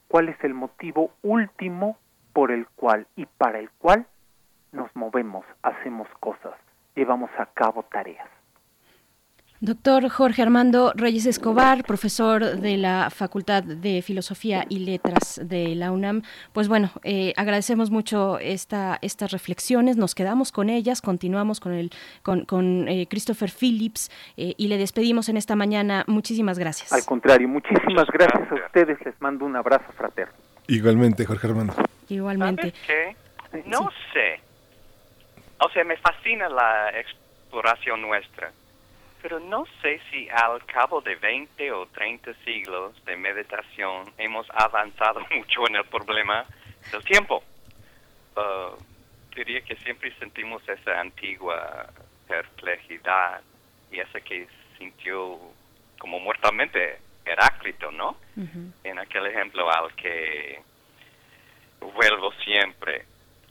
[0.08, 1.98] ¿Cuál es el motivo último
[2.32, 4.06] por el cual y para el cual
[4.72, 6.54] nos movemos, hacemos cosas,
[6.94, 8.28] llevamos a cabo tareas?
[9.62, 15.92] Doctor Jorge Armando Reyes Escobar, profesor de la Facultad de Filosofía y Letras de la
[15.92, 16.22] UNAM.
[16.54, 21.90] Pues bueno, eh, agradecemos mucho esta, estas reflexiones, nos quedamos con ellas, continuamos con, el,
[22.22, 26.04] con, con eh, Christopher Phillips eh, y le despedimos en esta mañana.
[26.06, 26.90] Muchísimas gracias.
[26.94, 30.32] Al contrario, muchísimas gracias a ustedes, les mando un abrazo fraterno.
[30.68, 31.74] Igualmente, Jorge Armando.
[32.08, 32.72] Igualmente.
[33.66, 34.40] No sé.
[35.58, 38.50] O sea, me fascina la exploración nuestra
[39.22, 45.20] pero no sé si al cabo de 20 o 30 siglos de meditación hemos avanzado
[45.30, 46.44] mucho en el problema
[46.92, 47.42] del tiempo.
[48.36, 48.76] Uh,
[49.34, 51.88] diría que siempre sentimos esa antigua
[52.26, 53.42] perplejidad
[53.90, 54.46] y esa que
[54.78, 55.38] sintió
[55.98, 58.16] como muertamente Heráclito, ¿no?
[58.82, 60.62] En aquel ejemplo al que
[61.80, 63.04] vuelvo siempre.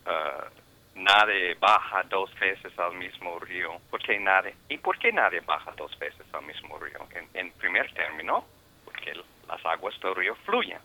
[0.05, 0.58] Uh,
[0.99, 3.79] nadie baja dos veces al mismo río.
[3.89, 4.53] ¿Por qué nadie?
[4.67, 6.99] ¿Y por qué nadie baja dos veces al mismo río?
[7.33, 8.45] En, primer término,
[8.85, 9.13] porque
[9.47, 10.79] las aguas del río fluyen.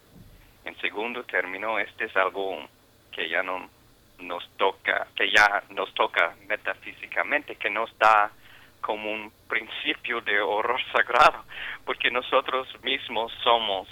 [0.64, 2.58] En segundo término, este es algo
[3.12, 3.68] que ya no
[4.18, 8.30] nos toca, que ya nos toca metafísicamente, que nos da
[8.80, 11.44] como un principio de horror sagrado,
[11.84, 13.88] porque nosotros mismos somos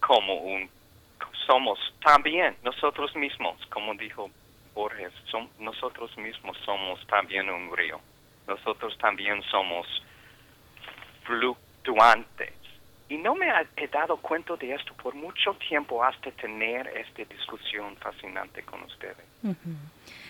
[0.00, 0.70] como un
[1.46, 4.30] somos también nosotros mismos, como dijo
[4.74, 8.00] Borges, son, nosotros mismos somos también un río.
[8.46, 9.86] Nosotros también somos
[11.24, 12.52] fluctuantes.
[13.08, 17.96] Y no me he dado cuenta de esto por mucho tiempo hasta tener esta discusión
[17.96, 19.16] fascinante con ustedes.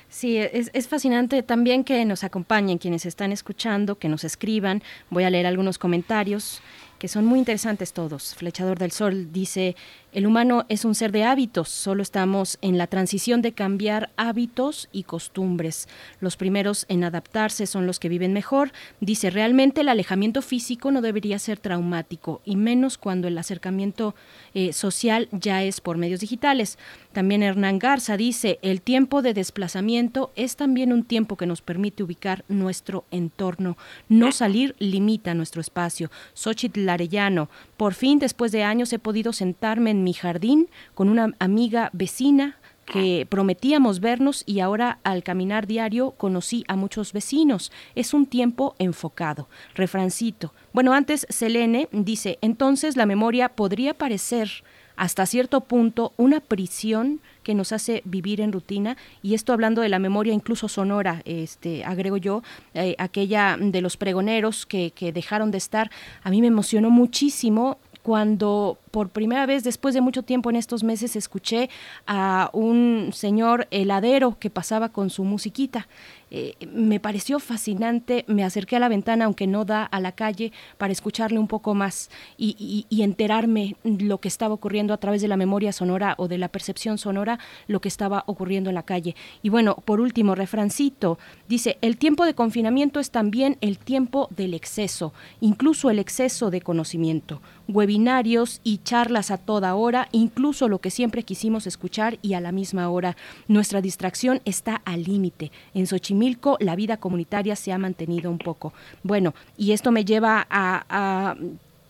[0.09, 4.83] Sí, es, es, fascinante también que nos acompañen quienes están escuchando, que nos escriban.
[5.11, 6.63] Voy a leer algunos comentarios
[6.99, 8.35] que son muy interesantes todos.
[8.35, 9.75] Flechador del Sol dice,
[10.13, 14.89] el humano es un ser de hábitos, solo estamos en la transición de cambiar hábitos
[14.93, 15.89] y costumbres.
[16.21, 18.73] Los primeros en adaptarse son los que viven mejor.
[19.01, 24.15] Dice, realmente el alejamiento físico no debería ser traumático, y menos cuando el acercamiento
[24.55, 26.79] eh, social ya es por medios digitales.
[27.13, 32.03] También Hernán Garza dice, el tiempo de desplazamiento es también un tiempo que nos permite
[32.03, 33.77] ubicar nuestro entorno.
[34.09, 36.11] No salir limita nuestro espacio.
[36.35, 41.35] Xochitl Arellano, por fin después de años he podido sentarme en mi jardín con una
[41.39, 42.57] amiga vecina
[42.91, 47.71] que prometíamos vernos y ahora al caminar diario conocí a muchos vecinos.
[47.95, 49.49] Es un tiempo enfocado.
[49.75, 50.53] Refrancito.
[50.73, 54.65] Bueno, antes Selene dice, entonces la memoria podría parecer
[54.97, 59.89] hasta cierto punto una prisión que nos hace vivir en rutina y esto hablando de
[59.89, 62.43] la memoria incluso sonora, este agrego yo,
[62.75, 65.91] eh, aquella de los pregoneros que, que dejaron de estar,
[66.23, 70.83] a mí me emocionó muchísimo cuando por primera vez después de mucho tiempo en estos
[70.83, 71.71] meses escuché
[72.07, 75.89] a un señor heladero que pasaba con su musiquita.
[76.33, 80.53] Eh, me pareció fascinante, me acerqué a la ventana, aunque no da a la calle,
[80.79, 85.29] para escucharle un poco más y, y, enterarme lo que estaba ocurriendo a través de
[85.29, 89.17] la memoria sonora o de la percepción sonora, lo que estaba ocurriendo en la calle.
[89.43, 94.55] Y bueno, por último, refrancito, dice, el tiempo de confinamiento es también el tiempo del
[94.55, 100.91] exceso, incluso el exceso de conocimiento, webinarios y charlas a toda hora, incluso lo que
[100.91, 103.17] siempre quisimos escuchar y a la misma hora.
[103.49, 105.51] Nuestra distracción está al límite.
[105.75, 108.73] En Xochimilco la vida comunitaria se ha mantenido un poco.
[109.03, 111.35] Bueno, y esto me lleva a,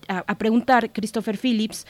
[0.08, 1.86] a preguntar, Christopher Phillips,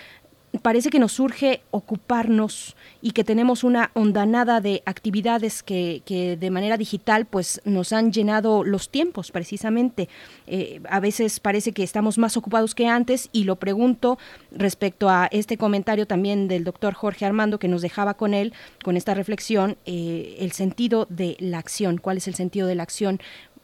[0.59, 6.51] parece que nos surge ocuparnos y que tenemos una ondanada de actividades que, que de
[6.51, 10.09] manera digital pues nos han llenado los tiempos precisamente.
[10.47, 14.19] Eh, a veces parece que estamos más ocupados que antes y lo pregunto
[14.51, 18.97] respecto a este comentario también del doctor Jorge Armando que nos dejaba con él, con
[18.97, 21.99] esta reflexión, eh, el sentido de la acción.
[21.99, 23.21] ¿Cuál es el sentido de la acción?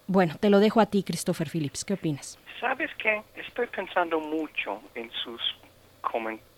[0.07, 1.85] Bueno, te lo dejo a ti, Christopher Phillips.
[1.85, 2.39] ¿Qué opinas?
[2.61, 3.23] ¿Sabes qué?
[3.35, 5.41] Estoy pensando mucho en sus
[6.01, 6.56] comentarios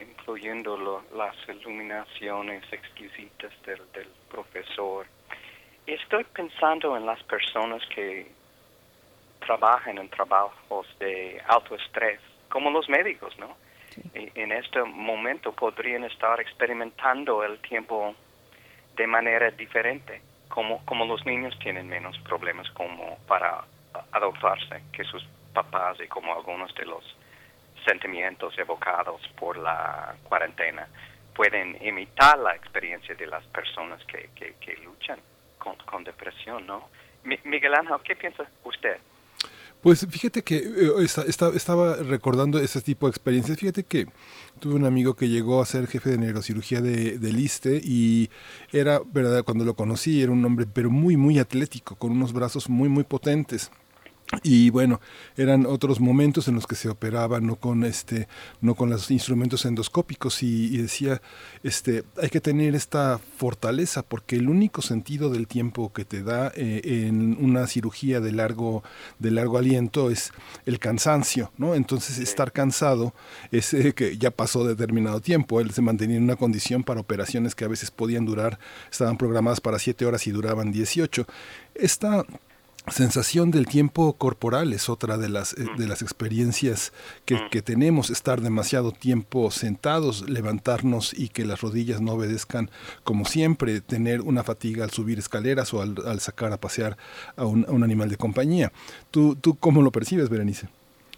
[0.00, 5.06] incluyendo las iluminaciones exquisitas del, del profesor.
[5.86, 8.30] Estoy pensando en las personas que
[9.40, 13.56] trabajan en trabajos de alto estrés, como los médicos, ¿no?
[14.14, 18.14] en este momento podrían estar experimentando el tiempo
[18.96, 23.64] de manera diferente, como, como los niños tienen menos problemas como para
[24.10, 27.04] adoptarse que sus papás y como algunos de los
[27.84, 30.88] sentimientos evocados por la cuarentena
[31.34, 35.18] pueden imitar la experiencia de las personas que, que, luchan
[35.58, 36.88] con, con, depresión, ¿no?
[37.24, 38.98] Miguel Ángel, ¿qué piensa usted?
[39.82, 43.58] Pues fíjate que eh, estaba recordando ese tipo de experiencias.
[43.58, 44.06] Fíjate que
[44.58, 48.30] tuve un amigo que llegó a ser jefe de neurocirugía de, del ISTE y
[48.72, 52.70] era, verdad, cuando lo conocí, era un hombre pero muy, muy atlético, con unos brazos
[52.70, 53.70] muy, muy potentes
[54.42, 55.00] y bueno
[55.36, 58.26] eran otros momentos en los que se operaba no con este
[58.60, 60.42] no con los instrumentos endoscópicos.
[60.42, 61.22] Y, decía
[61.62, 66.52] este hay que tener esta fortaleza porque el único sentido del tiempo que te da
[66.56, 68.82] eh, en una cirugía de largo
[69.18, 70.32] de largo aliento es
[70.66, 73.14] el cansancio no entonces estar cansado
[73.50, 75.60] es eh, que ya pasó determinado tiempo.
[75.60, 78.58] Él se mantenía en una condición para operaciones que a veces podían durar
[78.90, 81.26] estaban programadas para siete horas y duraban 18
[81.74, 82.24] esta
[82.88, 86.92] sensación del tiempo corporal es otra de las, eh, de las experiencias
[87.24, 92.70] que, que, tenemos, estar demasiado tiempo sentados, levantarnos y que las rodillas no obedezcan
[93.02, 96.96] como siempre, tener una fatiga al subir escaleras o al, al sacar a pasear
[97.36, 98.72] a un, a un, animal de compañía.
[99.10, 100.68] ¿Tú, ¿Tú cómo lo percibes, Berenice?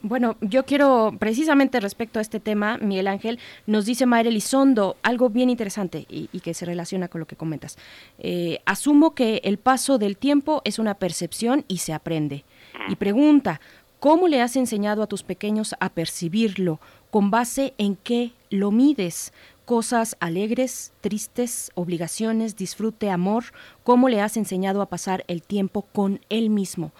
[0.08, 5.30] Bueno, yo quiero precisamente respecto a este tema, Miguel Ángel, nos dice Mayra Elizondo algo
[5.30, 7.76] bien interesante y, y, que se relaciona con lo que comentas.
[8.20, 12.44] Eh, asumo que el paso del tiempo es una percepción y se aprende.
[12.88, 13.60] Y pregunta,
[13.98, 16.78] ¿cómo le has enseñado a tus pequeños a percibirlo?
[17.10, 19.32] ¿Con base en qué lo mides?
[19.64, 23.46] Cosas alegres, tristes, obligaciones, disfrute, amor.
[23.82, 26.92] ¿Cómo le has enseñado a pasar el tiempo con él mismo?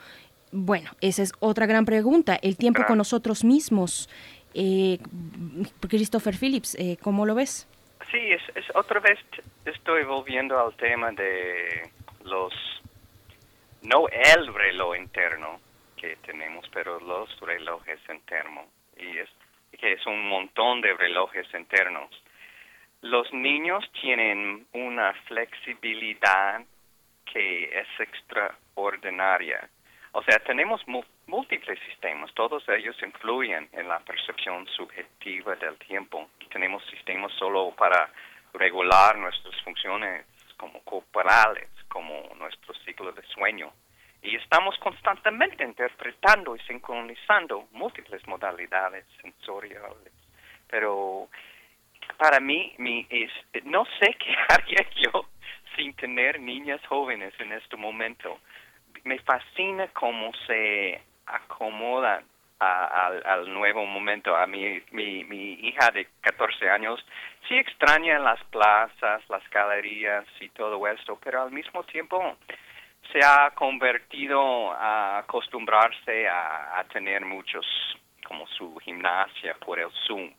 [0.52, 2.38] Bueno, esa es otra gran pregunta.
[2.40, 4.08] El tiempo con nosotros mismos.
[4.54, 4.98] Eh,
[5.88, 7.68] Christopher Phillips, eh, ¿cómo lo ves?
[8.10, 9.18] Sí, es, es, otra vez
[9.64, 11.90] estoy volviendo al tema de
[12.24, 12.54] los,
[13.82, 15.60] no el reloj interno
[15.96, 18.64] que tenemos, pero los relojes internos.
[18.96, 19.28] Y es
[19.78, 22.10] que es un montón de relojes internos.
[23.02, 26.64] Los niños tienen una flexibilidad
[27.30, 29.68] que es extraordinaria
[30.12, 30.80] o sea, tenemos
[31.26, 36.28] múltiples sistemas, todos ellos influyen en la percepción subjetiva del tiempo.
[36.50, 38.10] Tenemos sistemas solo para
[38.54, 40.24] regular nuestras funciones
[40.56, 43.72] como corporales, como nuestro ciclo de sueño.
[44.22, 50.12] Y estamos constantemente interpretando y sincronizando múltiples modalidades sensoriales.
[50.68, 51.28] Pero
[52.16, 53.06] para mí, mi,
[53.64, 55.26] no sé qué haría yo
[55.76, 58.38] sin tener niñas jóvenes en este momento
[59.06, 62.24] me fascina cómo se acomodan
[62.58, 64.36] al, al, nuevo momento.
[64.36, 67.04] A mi, mi, mi hija de 14 años
[67.48, 72.36] sí extraña las plazas, las galerías y todo esto, pero al mismo tiempo
[73.12, 77.64] se ha convertido a acostumbrarse a, a tener muchos,
[78.26, 80.32] como su gimnasia por el Zoom.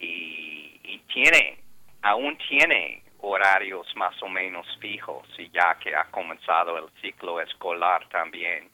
[0.00, 1.58] Y, y tiene,
[2.02, 8.06] aún tiene horarios más o menos fijos y ya que ha comenzado el ciclo escolar
[8.08, 8.68] también.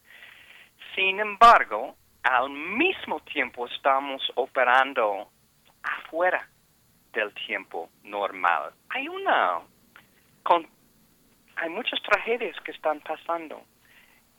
[0.95, 5.29] Sin embargo, al mismo tiempo estamos operando
[5.83, 6.49] afuera
[7.13, 8.73] del tiempo normal.
[8.89, 9.61] Hay una
[10.43, 10.67] con,
[11.57, 13.63] hay muchas tragedias que están pasando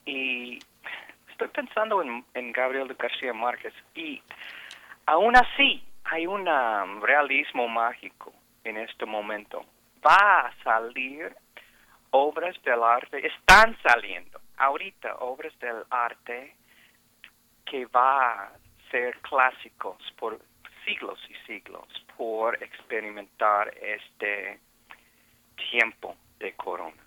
[0.06, 0.58] y
[1.30, 4.22] estoy pensando en, en Gabriel de García Márquez y
[5.06, 6.48] aún así hay un
[7.02, 9.64] realismo mágico en este momento
[10.06, 11.36] va a salir
[12.12, 16.56] obras del arte, están saliendo ahorita obras del arte
[17.66, 18.52] que va a
[18.92, 20.40] ser clásicos por
[20.86, 21.88] siglos y siglos
[22.18, 24.60] por experimentar este
[25.70, 27.04] tiempo de corona.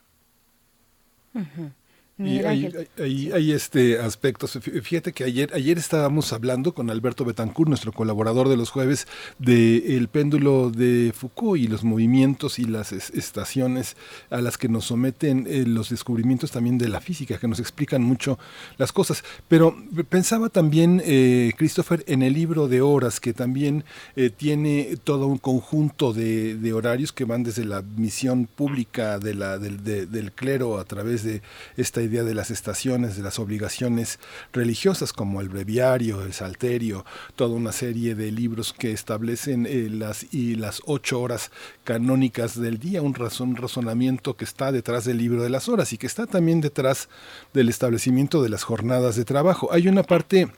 [2.18, 4.58] Y hay, hay, hay, este aspectos.
[4.82, 9.08] Fíjate que ayer, ayer estábamos hablando con Alberto Betancourt, nuestro colaborador de los jueves,
[9.38, 13.96] del el péndulo de Foucault y los movimientos y las estaciones
[14.28, 18.02] a las que nos someten eh, los descubrimientos también de la física, que nos explican
[18.02, 18.38] mucho
[18.76, 19.24] las cosas.
[19.48, 19.74] Pero
[20.10, 23.84] pensaba también, eh, Christopher, en el libro de horas, que también
[24.16, 29.34] eh, tiene todo un conjunto de, de, horarios que van desde la misión pública de
[29.34, 31.40] la, del, de, del clero a través de
[31.76, 34.18] esta idea de las estaciones, de las obligaciones
[34.52, 37.04] religiosas, como el breviario, el salterio,
[37.36, 41.50] toda una serie de libros que establecen eh, las, y las ocho horas
[41.84, 45.92] canónicas del día, un, razón, un razonamiento que está detrás del libro de las horas
[45.92, 47.08] y que está también detrás
[47.52, 49.72] del establecimiento de las jornadas de trabajo.
[49.72, 50.48] Hay una parte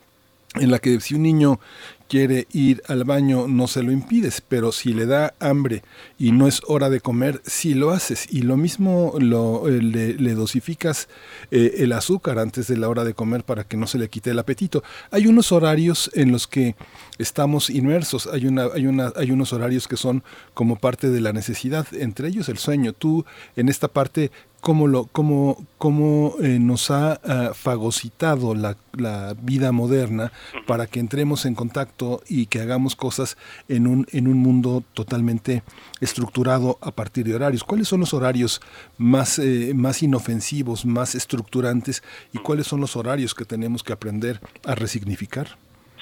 [0.54, 1.60] en la que si un niño
[2.08, 5.82] quiere ir al baño no se lo impides, pero si le da hambre
[6.18, 8.26] y no es hora de comer, sí lo haces.
[8.30, 11.08] Y lo mismo lo, eh, le, le, dosificas
[11.50, 14.30] eh, el azúcar antes de la hora de comer para que no se le quite
[14.30, 14.82] el apetito.
[15.10, 16.76] Hay unos horarios en los que
[17.18, 21.32] estamos inmersos, hay, una, hay, una, hay unos horarios que son como parte de la
[21.32, 22.92] necesidad, entre ellos el sueño.
[22.92, 23.24] Tú
[23.56, 24.30] en esta parte
[24.64, 30.32] cómo, lo, cómo, cómo eh, nos ha ah, fagocitado la, la, vida moderna
[30.66, 33.36] para que entremos en contacto y que hagamos cosas
[33.68, 35.62] en un, en un mundo totalmente
[36.00, 37.62] estructurado a partir de horarios.
[37.62, 38.62] ¿Cuáles son los horarios
[38.96, 42.02] más, eh, más inofensivos, más estructurantes
[42.32, 45.46] y cuáles son los horarios que tenemos que aprender a resignificar?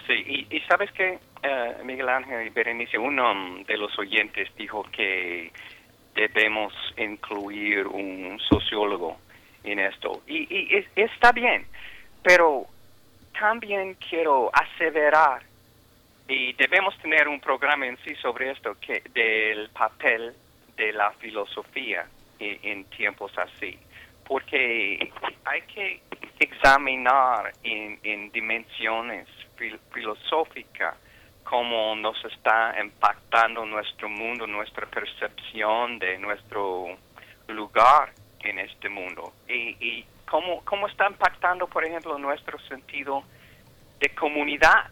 [0.06, 3.24] Sí, y, sabes que eh, Miguel Ángel y Berenice, uno
[3.66, 5.50] de los oyentes dijo que
[6.14, 9.18] debemos incluir un sociólogo
[9.64, 10.22] en esto.
[10.26, 11.66] Y, está bien,
[12.22, 12.66] pero
[13.38, 15.42] también quiero aseverar,
[16.28, 20.32] y debemos tener un programa en sí sobre esto, que del papel
[20.76, 22.06] de la filosofía
[22.38, 23.78] en, tiempos así,
[24.26, 25.12] porque
[25.44, 26.02] hay que
[26.38, 29.28] examinar en, en dimensiones
[29.92, 30.96] filosóficas
[31.52, 36.96] cómo nos está impactando nuestro mundo, nuestra percepción de nuestro
[37.48, 43.22] lugar en este mundo y, y cómo, cómo está impactando, por ejemplo, nuestro sentido
[44.00, 44.86] de comunidad.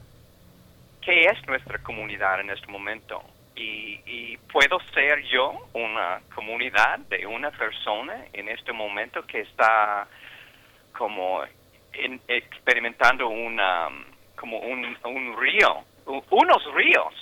[1.00, 3.22] ¿Qué es nuestra comunidad en este momento?
[3.56, 10.06] Y, y, puedo ser yo una comunidad de una persona en este momento que está
[10.92, 11.42] como
[12.28, 13.88] experimentando una
[14.36, 17.14] como un, un río unos ríos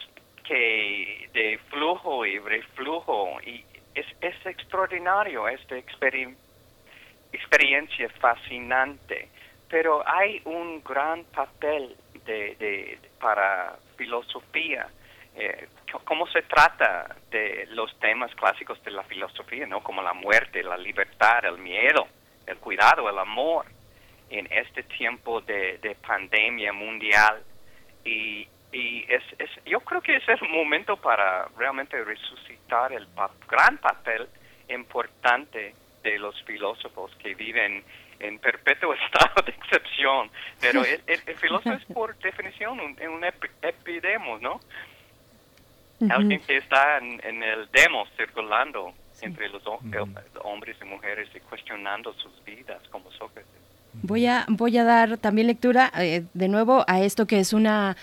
[0.45, 6.39] que de flujo y reflujo y es, es extraordinario esta experiencia
[8.21, 9.29] fascinante.
[9.69, 14.89] Pero hay un gran papel de, de, para filosofía
[15.37, 15.69] eh,
[16.05, 20.77] cómo se trata de los temas clásicos de la filosofía no como la muerte la
[20.77, 22.07] libertad el miedo
[22.47, 23.67] el cuidado el amor
[24.31, 27.43] en este tiempo de, de pandemia mundial.
[28.05, 33.07] Y, y es, es, yo creo que es un momento para realmente resucitar el
[33.49, 34.29] gran papel
[34.69, 37.83] importante de los filósofos que viven
[38.21, 40.31] en perpetuo estado de excepción.
[40.61, 43.25] Pero el, filósofo es por definición un, un
[43.63, 44.61] epidemos, ¿no?
[46.11, 49.63] Alguien que está en, el demos circulando entre los
[50.45, 53.51] hombres y mujeres y cuestionando sus vidas como Sócrates.
[54.03, 57.97] Voy a, voy a dar también lectura eh, de nuevo a esto que es una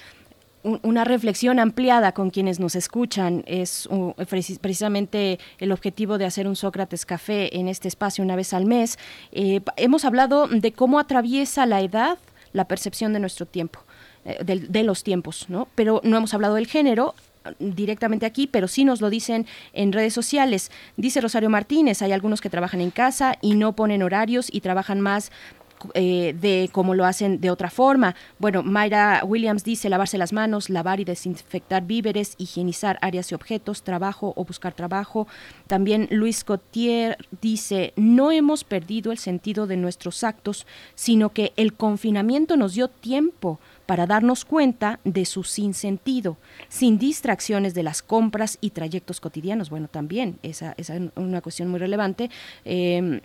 [0.81, 3.43] una reflexión ampliada con quienes nos escuchan.
[3.45, 3.87] Es
[4.29, 8.97] precisamente el objetivo de hacer un Sócrates Café en este espacio una vez al mes.
[9.31, 12.17] Eh, hemos hablado de cómo atraviesa la edad
[12.53, 13.81] la percepción de nuestro tiempo,
[14.23, 15.67] eh, de, los tiempos, ¿no?
[15.75, 17.13] Pero no hemos hablado del género
[17.59, 20.71] directamente aquí, pero sí nos lo dicen en redes sociales.
[20.97, 25.01] Dice Rosario Martínez, hay algunos que trabajan en casa y no ponen horarios y trabajan
[25.01, 25.31] más
[25.93, 28.15] eh, de cómo lo hacen de otra forma.
[28.39, 33.83] Bueno, Mayra Williams dice lavarse las manos, lavar y desinfectar víveres, higienizar áreas y objetos,
[33.83, 35.27] trabajo o buscar trabajo.
[35.67, 40.65] También Luis Cotier dice, no hemos perdido el sentido de nuestros actos,
[40.95, 46.38] sino que el confinamiento nos dio tiempo para darnos cuenta de su sinsentido,
[46.69, 49.69] sin distracciones de las compras y trayectos cotidianos.
[49.69, 52.30] Bueno, también esa, es una cuestión muy relevante.
[52.64, 53.22] Eh,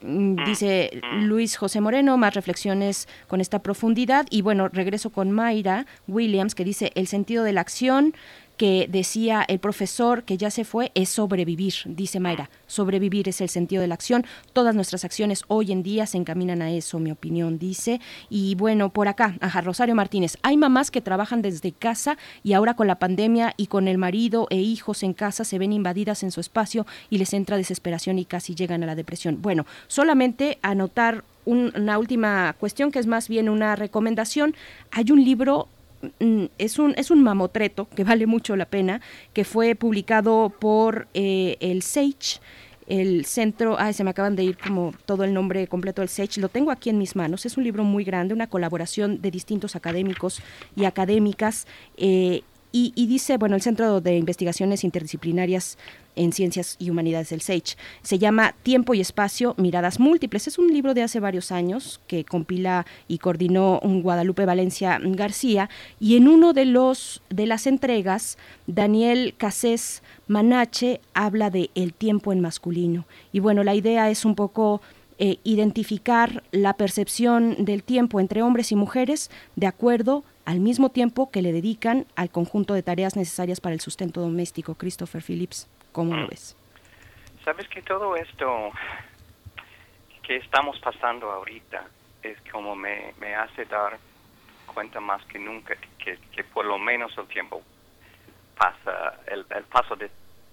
[0.46, 4.26] dice Luis José Moreno, más reflexiones con esta profundidad.
[4.30, 8.14] Y bueno, regreso con Mayra Williams, que dice el sentido de la acción
[8.60, 12.50] que decía el profesor que ya se fue es sobrevivir, dice Mayra.
[12.66, 14.26] Sobrevivir es el sentido de la acción.
[14.52, 18.02] Todas nuestras acciones hoy en día se encaminan a eso, mi opinión, dice.
[18.28, 20.36] Y bueno, por acá, ajá, Rosario Martínez.
[20.42, 24.46] Hay mamás que trabajan desde casa y ahora con la pandemia y con el marido
[24.50, 28.26] e hijos en casa se ven invadidas en su espacio y les entra desesperación y
[28.26, 29.40] casi llegan a la depresión.
[29.40, 34.54] Bueno, solamente anotar una última cuestión que es más bien una recomendación.
[34.90, 35.68] Hay un libro
[36.58, 39.00] es un, es un mamotreto que vale mucho la pena,
[39.32, 42.40] que fue publicado por eh, el SAGE,
[42.86, 46.40] el centro, ay, se me acaban de ir como todo el nombre completo del SAGE,
[46.40, 49.76] lo tengo aquí en mis manos, es un libro muy grande, una colaboración de distintos
[49.76, 50.42] académicos
[50.74, 55.76] y académicas, eh, y, y, dice, bueno, el Centro de Investigaciones Interdisciplinarias
[56.16, 57.76] en Ciencias y Humanidades del SAGE.
[58.02, 60.48] Se llama Tiempo y Espacio, Miradas Múltiples.
[60.48, 65.70] Es un libro de hace varios años que compila y coordinó un Guadalupe Valencia García
[65.98, 72.32] y en uno de los de las entregas Daniel Casés Manache habla de el tiempo
[72.32, 73.06] en masculino.
[73.32, 74.80] Y bueno, la idea es un poco
[75.18, 81.30] eh, identificar la percepción del tiempo entre hombres y mujeres de acuerdo al mismo tiempo
[81.30, 84.76] que le dedican al conjunto de tareas necesarias para el sustento doméstico.
[84.76, 85.68] Christopher Phillips.
[85.92, 86.56] ¿Cómo lo ves?
[87.44, 88.70] Sabes que todo esto
[90.22, 91.84] que estamos pasando ahorita
[92.22, 93.98] es como me, me hace dar
[94.72, 97.62] cuenta más que nunca que, que por lo menos el tiempo
[98.56, 100.10] pasa, el, el paso de,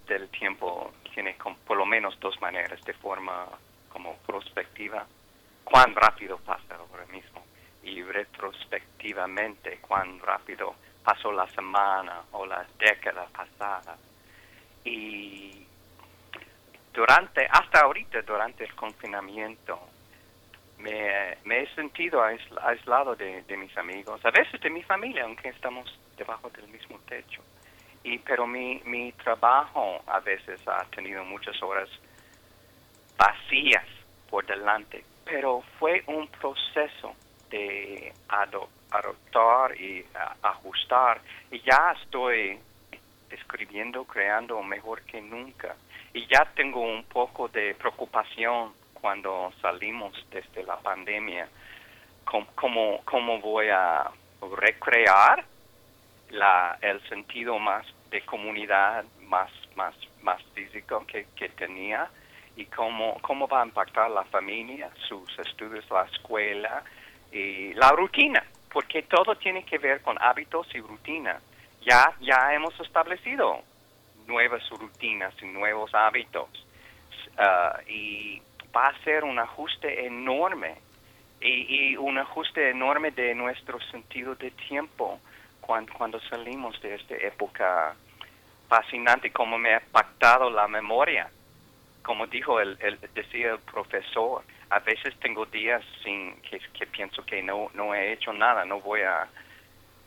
[0.08, 1.36] del tiempo tiene
[1.66, 3.48] por lo menos dos maneras, de forma
[3.90, 5.06] como prospectiva,
[5.64, 7.44] cuán rápido pasa ahora mismo
[7.84, 13.98] y retrospectivamente cuán rápido pasó la semana o la década pasada.
[14.88, 15.66] Y
[16.94, 19.78] durante, hasta ahorita, durante el confinamiento,
[20.78, 26.50] me, he sentido aislado de, mis amigos, a veces de mi familia, aunque estamos debajo
[26.52, 27.42] del mismo techo.
[28.04, 31.90] Y, pero mi, mi trabajo a veces ha tenido muchas horas
[33.18, 33.86] vacías
[34.30, 37.14] por delante, pero fue un proceso
[37.50, 40.06] de adoptar y
[40.42, 41.20] ajustar.
[41.52, 42.58] Y ya estoy
[43.30, 45.76] escribiendo, creando mejor que nunca.
[46.14, 51.48] Y ya tengo un poco de preocupación cuando salimos desde la pandemia,
[52.26, 54.10] cómo, cómo voy a
[54.58, 55.46] recrear
[56.30, 62.10] la, el sentido más de comunidad, más, más, más físico que, que tenía
[62.56, 66.84] y cómo, cómo va a impactar la familia, sus estudios, la escuela
[67.32, 71.40] y la rutina, porque todo tiene que ver con hábitos y rutina.
[71.88, 73.62] Ya, ya hemos establecido
[74.28, 76.50] nuevas rutinas y nuevos hábitos
[77.40, 78.42] uh, y
[78.76, 80.76] va a ser un ajuste enorme
[81.40, 85.22] y, y, un ajuste enorme de nuestro sentido de tiempo
[85.62, 87.96] cuando, cuando salimos de esta época
[88.68, 91.30] fascinante, como me ha impactado la memoria.
[92.04, 97.42] Como dijo el, el decía el profesor, a veces tengo días sin que, pienso que
[97.42, 99.26] no, no he hecho nada, no voy a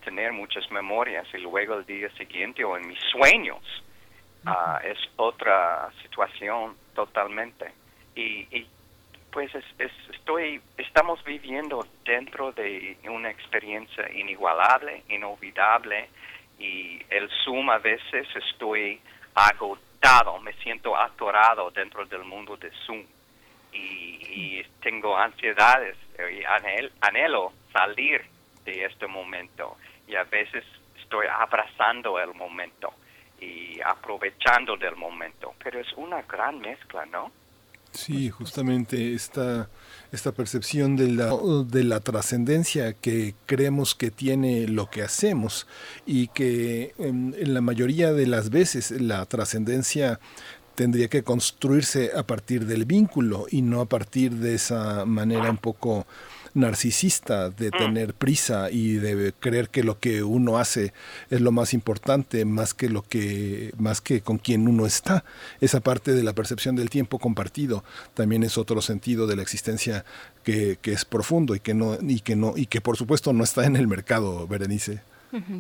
[0.00, 3.60] tener muchas memorias y luego el día siguiente o en mis sueños
[4.46, 7.72] ah, es otra situación totalmente.
[8.14, 8.66] Y, y
[9.30, 9.64] pues es,
[10.12, 16.08] estoy, estamos viviendo dentro de una experiencia inigualable, inolvidable
[16.58, 19.00] y el Zoom a veces estoy
[19.34, 23.04] agotado, me siento atorado dentro del mundo de Zoom.
[23.72, 26.42] Y, tengo ansiedades y
[27.00, 28.24] anhelo salir
[28.64, 29.76] de este momento
[30.10, 30.64] y a veces
[31.00, 32.92] estoy abrazando el momento
[33.40, 37.32] y aprovechando del momento, pero es una gran mezcla, ¿no?
[37.92, 39.68] Sí, justamente esta,
[40.12, 41.32] esta percepción de la,
[41.66, 45.66] de la trascendencia que creemos que tiene lo que hacemos
[46.06, 50.20] y que en, en la mayoría de las veces la trascendencia
[50.76, 55.58] tendría que construirse a partir del vínculo y no a partir de esa manera un
[55.58, 56.06] poco
[56.54, 57.78] narcisista de mm.
[57.78, 60.92] tener prisa y de creer que lo que uno hace
[61.30, 65.24] es lo más importante más que lo que más que con quien uno está
[65.60, 70.04] esa parte de la percepción del tiempo compartido también es otro sentido de la existencia
[70.44, 73.44] que, que es profundo y que no y que no y que por supuesto no
[73.44, 75.02] está en el mercado Berenice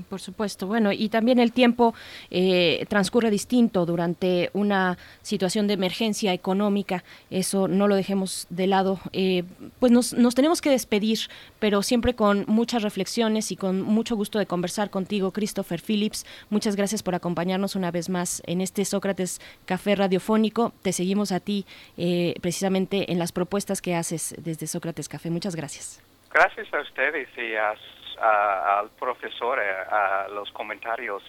[0.08, 0.66] por supuesto.
[0.66, 1.94] Bueno, y también el tiempo
[2.30, 7.04] eh, transcurre distinto durante una situación de emergencia económica.
[7.30, 9.00] Eso no lo dejemos de lado.
[9.12, 9.44] Eh,
[9.78, 11.18] pues nos, nos, tenemos que despedir,
[11.58, 16.26] pero siempre con muchas reflexiones y con mucho gusto de conversar contigo, Christopher Phillips.
[16.50, 20.72] Muchas gracias por acompañarnos una vez más en este Sócrates Café Radiofónico.
[20.82, 21.66] Te seguimos a ti
[21.96, 25.30] eh, precisamente en las propuestas que haces desde Sócrates Café.
[25.30, 26.02] Muchas gracias.
[26.32, 27.74] Gracias a ustedes y a
[28.20, 31.22] al profesor, eh, a, los comentarios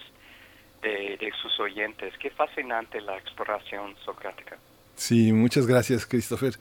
[0.82, 2.14] de, de, sus oyentes.
[2.20, 4.58] Qué fascinante la exploración socrática.
[4.96, 6.54] Sí, muchas gracias, Christopher.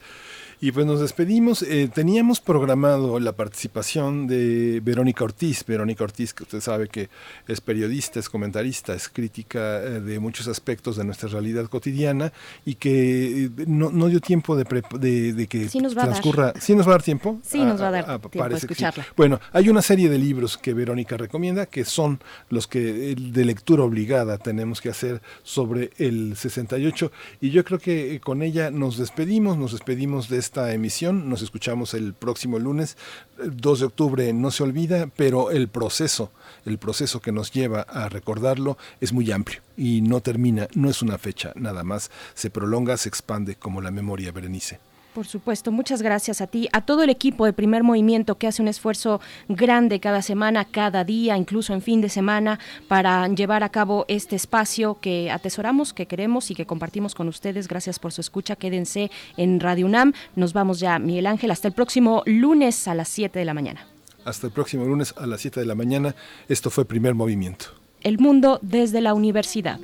[0.63, 1.63] Y pues nos despedimos.
[1.63, 5.65] Eh, teníamos programado la participación de Verónica Ortiz.
[5.65, 7.09] Verónica Ortiz, que usted sabe que
[7.47, 12.31] es periodista, es comentarista, es crítica eh, de muchos aspectos de nuestra realidad cotidiana
[12.63, 16.53] y que eh, no, no dio tiempo de, de, que transcurra.
[16.59, 17.39] ¿Sí nos va a dar tiempo?
[17.43, 19.07] Sí, nos va a dar ah, tiempo a escucharla.
[19.17, 23.81] Bueno, hay una serie de libros que Verónica recomienda que son los que de lectura
[23.81, 29.57] obligada tenemos que hacer sobre el 68 y yo creo que con ella nos despedimos,
[29.57, 31.29] nos despedimos de este esta emisión.
[31.29, 32.97] Nos escuchamos el próximo lunes.
[33.41, 36.29] 2 de octubre no se olvida, pero el proceso,
[36.65, 41.01] el proceso que nos lleva a recordarlo es muy amplio y no termina, no es
[41.01, 44.90] una fecha, nada más se prolonga, se expande como la memoria Berenice.
[45.13, 48.61] Por supuesto, muchas gracias a ti, a todo el equipo de Primer Movimiento que hace
[48.61, 53.69] un esfuerzo grande cada semana, cada día, incluso en fin de semana, para llevar a
[53.69, 57.67] cabo este espacio que atesoramos, que queremos y que compartimos con ustedes.
[57.67, 58.55] Gracias por su escucha.
[58.55, 60.13] Quédense en Radio UNAM.
[60.37, 63.85] Nos vamos ya, Miguel Ángel, hasta el próximo lunes a las 7 de la mañana.
[64.23, 66.15] Hasta el próximo lunes a las 7 de la mañana.
[66.47, 67.65] Esto fue Primer Movimiento.
[68.01, 69.79] El mundo desde la universidad.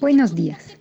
[0.00, 0.75] Buenos días.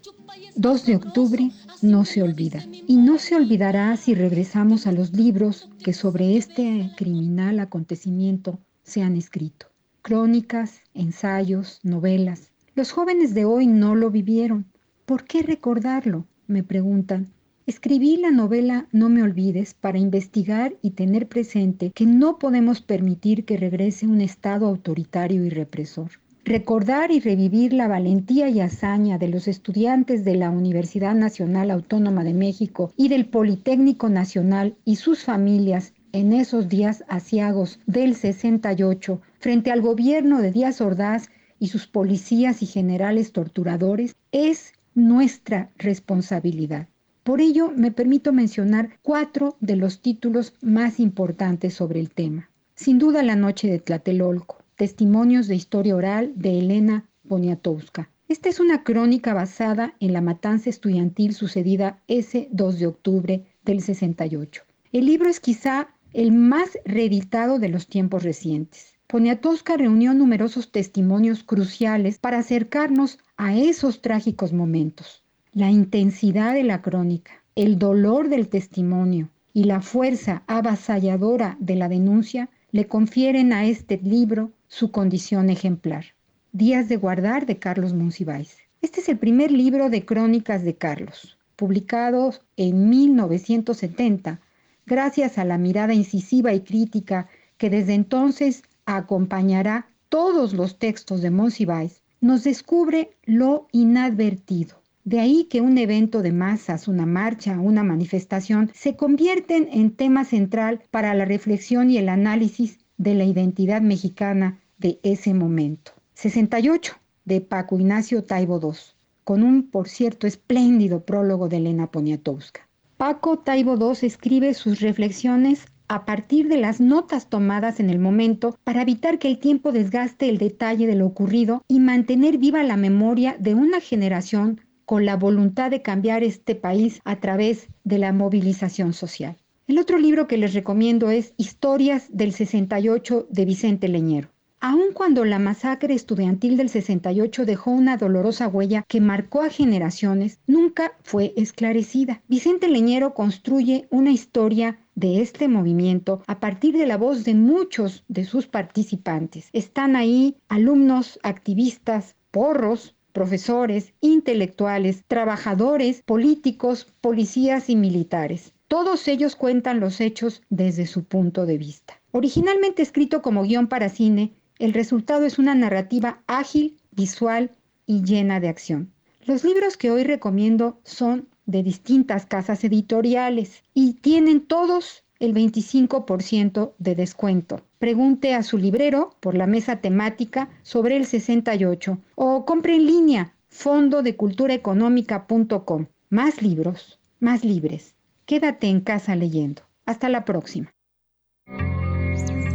[0.57, 1.51] 2 de octubre
[1.81, 2.63] no se olvida.
[2.87, 9.01] Y no se olvidará si regresamos a los libros que sobre este criminal acontecimiento se
[9.01, 9.67] han escrito.
[10.01, 12.51] Crónicas, ensayos, novelas.
[12.73, 14.65] Los jóvenes de hoy no lo vivieron.
[15.05, 16.25] ¿Por qué recordarlo?
[16.47, 17.27] Me preguntan.
[17.65, 23.43] Escribí la novela No me olvides para investigar y tener presente que no podemos permitir
[23.43, 26.11] que regrese un Estado autoritario y represor.
[26.47, 32.23] Recordar y revivir la valentía y hazaña de los estudiantes de la Universidad Nacional Autónoma
[32.23, 39.21] de México y del Politécnico Nacional y sus familias en esos días asiagos del 68
[39.39, 46.89] frente al gobierno de Díaz Ordaz y sus policías y generales torturadores es nuestra responsabilidad.
[47.23, 52.51] Por ello, me permito mencionar cuatro de los títulos más importantes sobre el tema.
[52.75, 58.09] Sin duda, La Noche de Tlatelolco, Testimonios de Historia Oral de Elena Poniatowska.
[58.27, 63.81] Esta es una crónica basada en la matanza estudiantil sucedida ese 2 de octubre del
[63.81, 64.63] 68.
[64.91, 68.97] El libro es quizá el más reeditado de los tiempos recientes.
[69.07, 76.81] Poniatowska reunió numerosos testimonios cruciales para acercarnos a esos trágicos momentos la intensidad de la
[76.81, 83.63] crónica, el dolor del testimonio y la fuerza avasalladora de la denuncia le confieren a
[83.63, 86.07] este libro su condición ejemplar.
[86.51, 88.57] Días de guardar de Carlos Monsiváis.
[88.81, 94.41] Este es el primer libro de crónicas de Carlos, publicado en 1970,
[94.85, 101.31] gracias a la mirada incisiva y crítica que desde entonces acompañará todos los textos de
[101.31, 107.83] Monsiváis, nos descubre lo inadvertido, de ahí que un evento de masas, una marcha, una
[107.83, 113.81] manifestación, se convierten en tema central para la reflexión y el análisis de la identidad
[113.81, 115.91] mexicana de ese momento.
[116.15, 116.93] 68
[117.25, 118.77] de Paco Ignacio Taibo II,
[119.23, 122.67] con un, por cierto, espléndido prólogo de Elena Poniatowska.
[122.97, 128.57] Paco Taibo II escribe sus reflexiones a partir de las notas tomadas en el momento
[128.63, 132.77] para evitar que el tiempo desgaste el detalle de lo ocurrido y mantener viva la
[132.77, 138.13] memoria de una generación con la voluntad de cambiar este país a través de la
[138.13, 139.37] movilización social.
[139.67, 144.29] El otro libro que les recomiendo es Historias del 68 de Vicente Leñero.
[144.67, 150.39] Aun cuando la masacre estudiantil del 68 dejó una dolorosa huella que marcó a generaciones,
[150.47, 152.23] nunca fue esclarecida.
[152.27, 158.05] Vicente Leñero construye una historia de este movimiento a partir de la voz de muchos
[158.07, 159.49] de sus participantes.
[159.51, 168.51] Están ahí alumnos, activistas, porros, profesores, intelectuales, trabajadores, políticos, policías y militares.
[168.67, 172.01] Todos ellos cuentan los hechos desde su punto de vista.
[172.11, 177.51] Originalmente escrito como guion para cine, el resultado es una narrativa ágil, visual
[177.87, 178.91] y llena de acción.
[179.23, 186.73] Los libros que hoy recomiendo son de distintas casas editoriales y tienen todos el 25%
[186.77, 187.61] de descuento.
[187.79, 193.33] Pregunte a su librero por la mesa temática sobre el 68 o compre en línea
[193.49, 195.85] fondodeculturaeconómica.com.
[196.09, 197.95] Más libros, más libres.
[198.25, 199.63] Quédate en casa leyendo.
[199.85, 200.71] Hasta la próxima.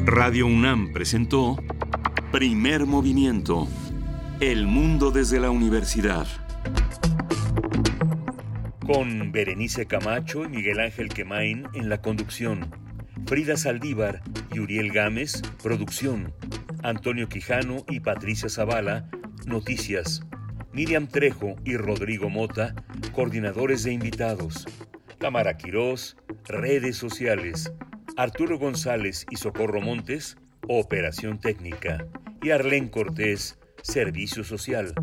[0.05, 1.57] Radio UNAM presentó
[2.33, 3.69] Primer Movimiento.
[4.41, 6.27] El mundo desde la universidad
[8.93, 12.75] con Berenice Camacho y Miguel Ángel Quemain en la conducción,
[13.25, 14.21] Frida Saldívar
[14.53, 16.35] y Uriel Gámez, producción,
[16.83, 19.09] Antonio Quijano y Patricia Zavala,
[19.47, 20.23] noticias,
[20.73, 22.75] Miriam Trejo y Rodrigo Mota,
[23.13, 24.67] coordinadores de invitados,
[25.19, 26.17] Tamara Quirós,
[26.49, 27.73] redes sociales,
[28.17, 30.37] Arturo González y Socorro Montes,
[30.67, 32.09] operación técnica,
[32.43, 34.95] y Arlén Cortés, servicio social.